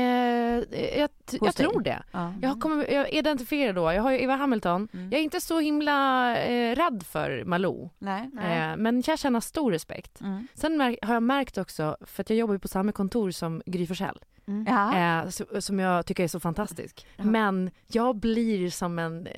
jag, 0.99 1.11
jag 1.41 1.55
tror 1.55 1.81
det. 1.81 2.03
Ja. 2.13 2.35
Jag, 2.43 2.61
kommer, 2.61 2.93
jag 2.93 3.13
identifierar 3.13 3.73
då, 3.73 3.93
jag 3.93 4.03
har 4.03 4.11
ju 4.11 4.23
Eva 4.23 4.37
Hamilton. 4.37 4.89
Mm. 4.93 5.11
Jag 5.11 5.19
är 5.19 5.25
inte 5.25 5.41
så 5.41 5.61
himla 5.61 6.37
eh, 6.39 6.77
rädd 6.77 7.03
för 7.07 7.45
Malou. 7.45 7.91
Nej. 7.99 8.23
Eh, 8.23 8.77
men 8.77 9.03
jag 9.07 9.19
känner 9.19 9.41
stor 9.41 9.73
respekt. 9.73 10.21
Mm. 10.21 10.47
Sen 10.55 10.81
har 10.81 11.15
jag 11.15 11.23
märkt 11.23 11.59
också, 11.59 11.97
för 12.01 12.23
att 12.23 12.31
jag 12.31 12.39
jobbar 12.39 12.55
ju 12.55 12.59
på 12.59 12.69
samma 12.69 12.93
kontor 12.93 13.31
som 13.31 13.63
Gry 13.67 13.87
Forssell, 13.87 14.19
Ja. 14.67 14.97
eh, 15.23 15.29
så, 15.29 15.45
som 15.61 15.79
jag 15.79 16.07
tycker 16.07 16.25
är 16.25 16.29
så 16.29 16.41
fantastisk. 16.41 17.07
Men 17.17 17.71
jag 17.87 18.17
blir 18.17 18.71
som 18.71 18.99
en, 18.99 19.27
eh, 19.27 19.33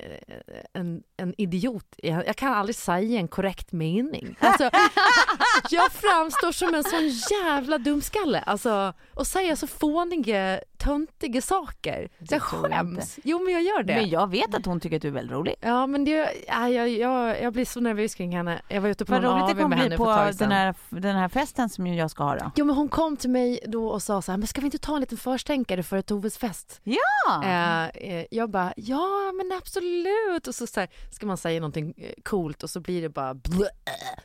en, 0.73 1.03
en 1.17 1.33
idiot. 1.37 1.85
Jag, 1.97 2.27
jag 2.27 2.35
kan 2.35 2.53
aldrig 2.53 2.75
säga 2.75 3.19
en 3.19 3.27
korrekt 3.27 3.71
mening. 3.71 4.35
Alltså, 4.39 4.63
jag 5.69 5.91
framstår 5.91 6.51
som 6.51 6.73
en 6.73 6.83
sån 6.83 7.09
jävla 7.37 7.77
dumskalle. 7.77 8.39
Alltså, 8.39 8.93
och 9.13 9.27
säger 9.27 9.55
så 9.55 9.67
fåniga, 9.67 10.59
töntiga 10.83 11.41
saker. 11.41 12.09
Så 12.29 12.33
jag 12.35 12.49
tror 12.49 12.69
jag 12.69 12.77
skäms. 12.77 13.19
Jo 13.23 13.39
men 13.43 13.53
jag 13.53 13.63
gör 13.63 13.83
det. 13.83 13.95
Men 13.95 14.09
jag 14.09 14.31
vet 14.31 14.55
att 14.55 14.65
hon 14.65 14.79
tycker 14.79 14.95
att 14.95 15.01
du 15.01 15.07
är 15.07 15.11
väldigt 15.11 15.35
rolig. 15.37 15.55
Ja 15.59 15.87
men 15.87 16.05
det, 16.05 16.29
ja, 16.47 16.69
jag, 16.69 16.89
jag, 16.89 17.41
jag 17.41 17.53
blir 17.53 17.65
så 17.65 17.79
nervös 17.79 18.15
kring 18.15 18.35
henne. 18.35 18.61
Jag 18.67 18.81
var 18.81 18.89
ute 18.89 19.05
på 19.05 19.11
Vad 19.13 19.21
någon 19.21 19.39
roligt 19.41 19.55
det 19.55 19.63
kommer 19.63 19.87
bli 19.87 19.97
på 19.97 20.05
sedan. 20.05 20.35
den 20.37 20.51
här, 20.51 20.75
den 20.89 21.15
här 21.15 21.29
festen 21.29 21.69
som 21.69 21.87
jag 21.87 22.11
ska 22.11 22.23
ha 22.23 22.35
då. 22.35 22.51
Jo 22.55 22.65
men 22.65 22.75
hon 22.75 22.89
kom 22.89 23.17
till 23.17 23.29
mig 23.29 23.59
då 23.67 23.87
och 23.87 24.03
sa 24.03 24.21
så 24.21 24.31
här, 24.31 24.37
men 24.37 24.47
ska 24.47 24.61
vi 24.61 24.65
inte 24.67 24.77
ta 24.77 24.95
en 24.95 25.01
liten 25.01 25.17
förstänkare 25.17 25.83
för 25.83 26.01
Toves 26.01 26.37
fest? 26.37 26.81
Ja! 26.83 27.43
Eh, 27.43 28.25
jag 28.31 28.49
bara, 28.49 28.73
ja 28.77 29.31
men 29.33 29.57
absolut. 29.57 30.47
Och 30.47 30.55
så, 30.55 30.67
så 30.67 30.79
här, 30.79 30.89
ska 31.11 31.25
man 31.25 31.37
säga 31.37 31.59
någonting 31.59 31.93
eh, 31.97 32.11
coolt 32.23 32.63
och 32.63 32.69
så 32.69 32.79
blir 32.79 33.01
det 33.01 33.09
bara 33.09 33.33
blö, 33.33 33.65
eh, 33.65 34.19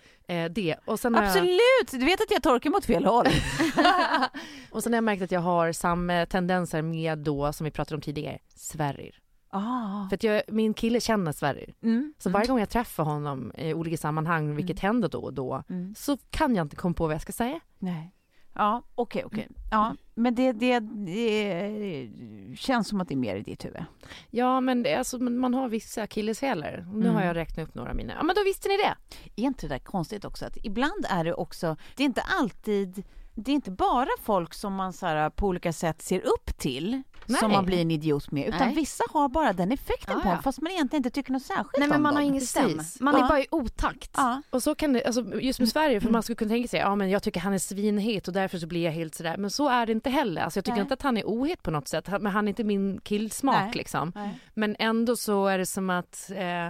det. 0.50 0.76
Och 0.84 1.00
sen, 1.00 1.14
har 1.14 1.22
jag, 1.22 1.28
Absolut! 1.30 1.90
Du 1.90 2.04
vet 2.04 2.20
att 2.20 2.30
jag 2.30 2.42
torkar 2.42 2.70
mot 2.70 2.84
fel 2.84 3.04
håll. 3.04 3.26
och 4.70 4.82
sen 4.82 4.92
har 4.92 4.96
jag 4.96 5.04
märkt 5.04 5.22
att 5.22 5.30
jag 5.32 5.40
har 5.40 5.72
samma 5.72 6.26
tendenser 6.26 6.82
med 6.82 7.18
då, 7.18 7.52
som 7.52 7.64
vi 7.64 7.70
pratade 7.70 7.94
om 7.94 8.00
tidigare, 8.00 8.38
Sverrir. 8.54 9.18
Ah. 9.50 10.08
För 10.08 10.14
att 10.14 10.22
jag, 10.22 10.42
min 10.48 10.74
kille 10.74 11.00
känner 11.00 11.32
Sverrir. 11.32 11.74
Mm. 11.82 12.14
Så 12.18 12.30
varje 12.30 12.46
gång 12.46 12.58
jag 12.58 12.68
träffar 12.70 13.04
honom 13.04 13.52
i 13.58 13.74
olika 13.74 13.96
sammanhang, 13.96 14.54
vilket 14.56 14.80
händer 14.80 15.08
då 15.08 15.18
och 15.20 15.34
då, 15.34 15.62
Mm. 15.68 15.94
så 15.98 16.16
kan 16.30 16.56
jag 16.56 16.64
inte 16.64 16.76
komma 16.76 16.94
på 16.94 17.06
vad 17.06 17.14
jag 17.14 17.22
ska 17.22 17.32
säga. 17.32 17.60
Nej. 17.78 18.14
Ja, 18.58 18.82
okej, 18.94 19.24
okej. 19.24 19.48
Ja, 19.70 19.94
men 20.14 20.34
det, 20.34 20.52
det, 20.52 20.80
det 20.80 22.10
känns 22.56 22.88
som 22.88 23.00
att 23.00 23.08
det 23.08 23.14
är 23.14 23.16
mer 23.16 23.36
i 23.36 23.42
ditt 23.42 23.64
huvud. 23.64 23.84
Ja, 24.30 24.60
men 24.60 24.82
det, 24.82 24.94
alltså, 24.94 25.18
man 25.18 25.54
har 25.54 25.68
vissa 25.68 26.02
akilleshälar. 26.02 26.86
Nu 26.92 27.00
Mm. 27.04 27.14
har 27.14 27.22
jag 27.24 27.36
räknat 27.36 27.68
upp 27.68 27.74
några 27.74 27.94
mina. 27.94 28.12
Ja, 28.12 28.22
men 28.22 28.36
då 28.36 28.44
visste 28.44 28.68
ni 28.68 28.76
det. 28.76 28.94
Är 29.42 29.46
inte 29.46 29.66
det 29.66 29.74
där 29.74 29.78
konstigt 29.78 30.24
också? 30.24 30.46
Att 30.46 30.56
ibland 30.62 31.06
är 31.10 31.24
det 31.24 31.34
också, 31.34 31.76
det 31.96 32.02
är 32.02 32.04
inte 32.06 32.22
alltid, 32.40 33.02
det 33.34 33.50
är 33.50 33.54
inte 33.54 33.70
bara 33.70 34.08
folk 34.22 34.54
som 34.54 34.74
man 34.74 34.92
så 34.92 35.06
här, 35.06 35.30
på 35.30 35.46
olika 35.46 35.72
sätt 35.72 36.02
ser 36.02 36.20
upp 36.20 36.58
till 36.58 37.02
Nej. 37.28 37.38
som 37.40 37.52
man 37.52 37.66
blir 37.66 37.80
en 37.80 37.90
idiot 37.90 38.30
med, 38.30 38.46
utan 38.48 38.66
Nej. 38.66 38.74
vissa 38.74 39.04
har 39.10 39.28
bara 39.28 39.52
den 39.52 39.72
effekten 39.72 40.14
Ja, 40.16 40.22
på 40.22 40.28
en, 40.28 40.34
ja. 40.36 40.42
fast 40.42 40.60
man 40.60 40.72
egentligen 40.72 41.00
inte 41.00 41.10
tycker 41.10 41.32
något 41.32 41.42
särskilt 41.42 41.78
Nej 41.78 41.88
men 41.88 41.96
om 41.96 42.02
man 42.02 42.14
har 42.14 42.22
dem. 42.22 42.28
ingen 42.30 42.40
stäm. 42.46 42.64
Precis. 42.78 43.00
Man 43.00 43.14
Ja. 43.14 43.24
är 43.24 43.28
bara 43.28 43.40
i 43.40 43.46
otakt. 43.50 44.10
Ja. 44.16 44.42
Och 44.50 44.62
så 44.62 44.74
kan 44.74 44.92
det, 44.92 45.04
alltså 45.04 45.40
just 45.40 45.58
med 45.60 45.68
Sverige, 45.68 46.00
för 46.00 46.10
man 46.10 46.22
skulle 46.22 46.36
kunna 46.36 46.48
tänka 46.48 46.68
sig, 46.68 46.80
ja 46.80 46.94
men 46.94 47.10
jag 47.10 47.22
tycker 47.22 47.40
han 47.40 47.52
är 47.52 47.58
svinhet 47.58 48.28
och 48.28 48.34
därför 48.34 48.58
så 48.58 48.66
blir 48.66 48.84
jag 48.84 48.92
helt 48.92 49.14
sådär. 49.14 49.36
Men 49.36 49.50
så 49.50 49.68
är 49.68 49.86
det 49.86 49.92
inte 49.92 50.10
heller. 50.10 50.42
Alltså 50.42 50.58
jag 50.58 50.64
tycker 50.64 50.74
Nej. 50.76 50.82
inte 50.82 50.94
att 50.94 51.02
han 51.02 51.16
är 51.16 51.24
ohet 51.26 51.62
på 51.62 51.70
något 51.70 51.88
sätt, 51.88 52.08
men 52.20 52.26
han 52.26 52.44
är 52.44 52.48
inte 52.48 52.64
min 52.64 53.00
killsmak 53.00 53.74
liksom. 53.74 54.12
Nej. 54.14 54.38
Men 54.54 54.76
ändå 54.78 55.16
så 55.16 55.46
är 55.46 55.58
det 55.58 55.66
som 55.66 55.90
att 55.90 56.30
eh, 56.34 56.68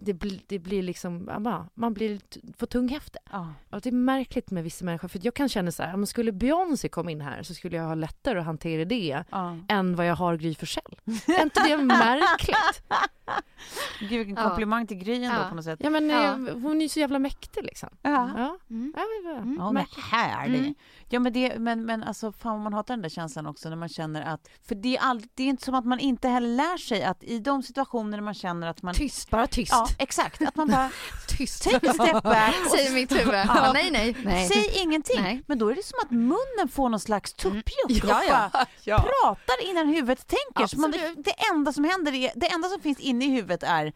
det, 0.00 0.12
blir, 0.14 0.40
det 0.46 0.58
blir 0.58 0.82
liksom, 0.82 1.30
man 1.74 1.94
blir 1.94 2.20
för 2.58 2.66
tunghäfte. 2.66 3.18
Ja. 3.32 3.48
Och 3.70 3.80
det 3.80 3.88
är 3.88 3.92
märkligt 3.92 4.50
med 4.50 4.64
vissa 4.64 4.84
människor, 4.84 5.08
för 5.08 5.20
jag 5.22 5.34
kan 5.34 5.48
känna 5.48 5.72
så 5.72 5.82
här, 5.82 5.94
om 5.94 6.06
skulle 6.06 6.32
Beyoncé 6.32 6.88
komma 6.88 7.10
in 7.10 7.20
här 7.20 7.42
så 7.42 7.54
skulle 7.54 7.76
jag 7.76 7.84
ha 7.84 7.94
lättare 7.94 8.38
att 8.38 8.44
hantera 8.44 8.84
det 8.84 9.24
Ja. 9.30 9.56
än 9.68 9.96
vad 9.96 10.06
jag 10.06 10.16
har 10.16 10.36
Gry 10.36 10.54
Forssell. 10.54 10.96
är 11.26 11.42
inte 11.42 11.68
det 11.68 11.76
märkligt? 11.76 12.82
Gud 14.00 14.10
vilken 14.10 14.34
Ja. 14.36 14.48
komplimang 14.48 14.86
till 14.86 14.96
Gry 14.96 15.14
ändå 15.24 15.38
Ja. 15.40 15.48
på 15.48 15.54
något 15.54 15.64
sätt. 15.64 15.78
Ja 15.82 15.90
men 15.90 16.10
Ja. 16.10 16.24
eh, 16.24 16.36
hon 16.58 16.76
är 16.76 16.82
ju 16.82 16.88
så 16.88 17.00
jävla 17.00 17.18
mäktig 17.18 17.64
liksom. 17.64 17.88
Ja. 18.02 18.30
Ja, 18.36 18.58
Mm. 18.70 18.94
ja, 18.96 19.02
men, 19.24 19.36
Mm. 19.42 19.58
Hon 19.60 19.76
är 19.76 19.86
härlig. 20.10 20.58
Mm. 20.60 20.74
Ja, 21.12 21.20
men, 21.20 21.32
det, 21.32 21.58
men, 21.58 21.84
men 21.84 22.02
alltså, 22.02 22.32
fan 22.32 22.52
vad 22.52 22.60
man 22.60 22.72
hatar 22.72 22.94
den 22.94 23.02
där 23.02 23.08
känslan 23.08 23.46
också 23.46 23.68
när 23.68 23.76
man 23.76 23.88
känner 23.88 24.22
att... 24.22 24.48
För 24.68 24.74
det 24.74 24.96
är, 24.96 25.00
all, 25.00 25.22
det 25.34 25.42
är 25.42 25.46
inte 25.46 25.64
som 25.64 25.74
att 25.74 25.84
man 25.84 25.98
inte 25.98 26.28
heller 26.28 26.48
lär 26.56 26.76
sig 26.76 27.02
att 27.04 27.24
i 27.24 27.38
de 27.38 27.62
situationer 27.62 28.10
när 28.16 28.24
man 28.24 28.34
känner 28.34 28.66
att 28.66 28.82
man... 28.82 28.94
Tyst, 28.94 29.30
bara 29.30 29.46
tyst. 29.46 29.72
Ja, 29.72 29.88
exakt. 29.98 30.42
Att 30.42 30.56
man 30.56 30.68
bara 30.68 30.90
tyst. 31.28 31.62
take 31.62 31.90
a 31.90 31.92
step 31.92 32.22
back 32.22 32.54
och 32.64 32.70
Säger 32.76 32.94
mitt 32.94 33.12
huvud. 33.12 33.34
Ja, 33.34 33.70
nej, 33.74 33.90
nej. 33.90 34.16
nej. 34.24 34.48
säg 34.48 34.82
ingenting. 34.82 35.22
Nej. 35.22 35.42
Men 35.46 35.58
då 35.58 35.68
är 35.68 35.74
det 35.74 35.84
som 35.84 35.98
att 36.04 36.10
munnen 36.10 36.68
får 36.72 36.88
någon 36.88 37.00
slags 37.00 37.34
tuppjuck 37.34 38.04
Ja, 38.04 38.22
ja. 38.28 38.50
bara 38.52 38.66
Ja. 38.84 38.98
pratar 39.22 39.70
innan 39.70 39.88
huvudet 39.88 40.26
tänker. 40.26 40.66
Så 40.66 40.80
man, 40.80 40.90
det, 40.90 40.98
Absolut. 41.08 41.28
enda 41.52 41.72
som 41.72 41.84
händer, 41.84 42.14
är, 42.14 42.32
det 42.34 42.46
enda 42.46 42.68
som 42.68 42.80
finns 42.80 42.98
inne 43.00 43.24
i 43.24 43.28
huvudet 43.28 43.62
är 43.62 43.92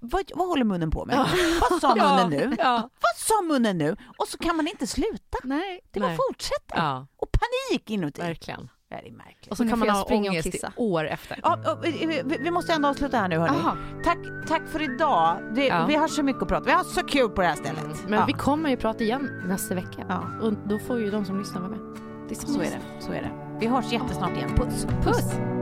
vad, 0.00 0.30
vad 0.34 0.48
håller 0.48 0.64
munnen 0.64 0.90
på 0.90 1.04
med? 1.04 1.26
Vad 1.70 1.80
sa 1.80 1.94
munnen 1.94 2.30
nu? 2.30 2.56
Ja. 2.58 2.90
Vad 3.00 3.16
sa 3.16 3.42
munnen 3.42 3.78
nu? 3.78 3.96
Och 4.18 4.28
så 4.28 4.38
kan 4.38 4.56
man 4.56 4.68
inte 4.68 4.86
sluta. 4.86 5.38
nej. 5.44 5.80
Det 5.90 6.00
bara 6.00 6.16
fortsätter. 6.28 6.76
ja, 6.76 7.06
Och 7.16 7.28
panik 7.32 7.90
inuti. 7.90 8.20
verkligen. 8.20 8.68
Ja, 8.88 8.98
det 9.02 9.08
är 9.08 9.12
märkligt. 9.12 9.50
Och 9.50 9.56
så 9.56 9.68
kan 9.68 9.78
man 9.78 9.90
ha 9.90 10.04
springa 10.04 10.22
och 10.22 10.32
ångest 10.32 10.46
i 10.48 10.50
kissa. 10.50 10.72
år 10.76 11.04
efter. 11.08 11.40
Ja, 11.42 11.78
vi, 11.82 12.22
vi- 12.40 12.50
måste 12.50 12.72
ändå 12.72 12.88
avsluta 12.88 13.16
här 13.18 13.28
nu 13.28 13.38
hörni. 13.38 13.56
Aha. 13.56 13.76
Tack, 14.04 14.18
tack 14.48 14.62
för 14.68 14.82
idag. 14.82 15.38
Det, 15.54 15.66
Ja. 15.66 15.84
Vi 15.86 15.94
har 15.94 16.08
så 16.08 16.22
mycket 16.22 16.42
att 16.42 16.48
prata 16.48 16.64
Vi 16.64 16.72
har 16.72 16.84
så 16.84 17.02
kul 17.02 17.28
på 17.28 17.40
det 17.40 17.46
här 17.48 17.56
stället. 17.56 18.04
Men 18.04 18.12
ja. 18.18 18.24
vi 18.26 18.32
kommer 18.32 18.70
ju 18.70 18.76
prata 18.76 19.04
igen 19.04 19.42
nästa 19.46 19.74
vecka. 19.74 20.06
Ja. 20.08 20.22
Och 20.42 20.52
då 20.52 20.78
får 20.78 21.00
ju 21.00 21.10
de 21.10 21.24
som 21.24 21.38
lyssnar 21.38 21.60
vara 21.60 21.70
med. 21.70 21.80
Det 22.28 22.34
Så 22.34 22.60
är 22.60 22.64
det. 22.64 22.80
Så 23.00 23.12
är 23.12 23.22
det. 23.22 23.58
Vi 23.60 23.66
hörs 23.66 23.92
jättesnart 23.92 24.36
igen. 24.36 24.50
Puss. 24.56 24.86
Puss! 25.04 25.30
Producerat 25.32 25.61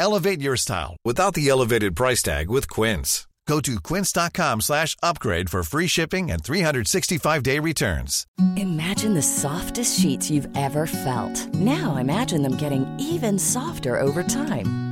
Elevate 0.00 0.40
your 0.40 0.56
style 0.56 0.96
without 1.04 1.34
the 1.34 1.48
elevated 1.48 1.94
price 1.94 2.22
tag 2.22 2.50
with 2.50 2.68
Quince. 2.68 3.26
Go 3.46 3.60
to 3.60 3.80
quince.com 3.80 4.60
slash 4.60 4.96
upgrade 5.02 5.50
for 5.50 5.62
free 5.62 5.86
shipping 5.86 6.30
and 6.30 6.42
365-day 6.42 7.58
returns. 7.58 8.26
Imagine 8.56 9.14
the 9.14 9.22
softest 9.22 9.98
sheets 10.00 10.30
you've 10.30 10.48
ever 10.56 10.86
felt. 10.86 11.52
Now 11.54 11.96
imagine 11.96 12.42
them 12.42 12.56
getting 12.56 12.86
even 12.98 13.38
softer 13.38 14.00
over 14.00 14.22
time. 14.22 14.91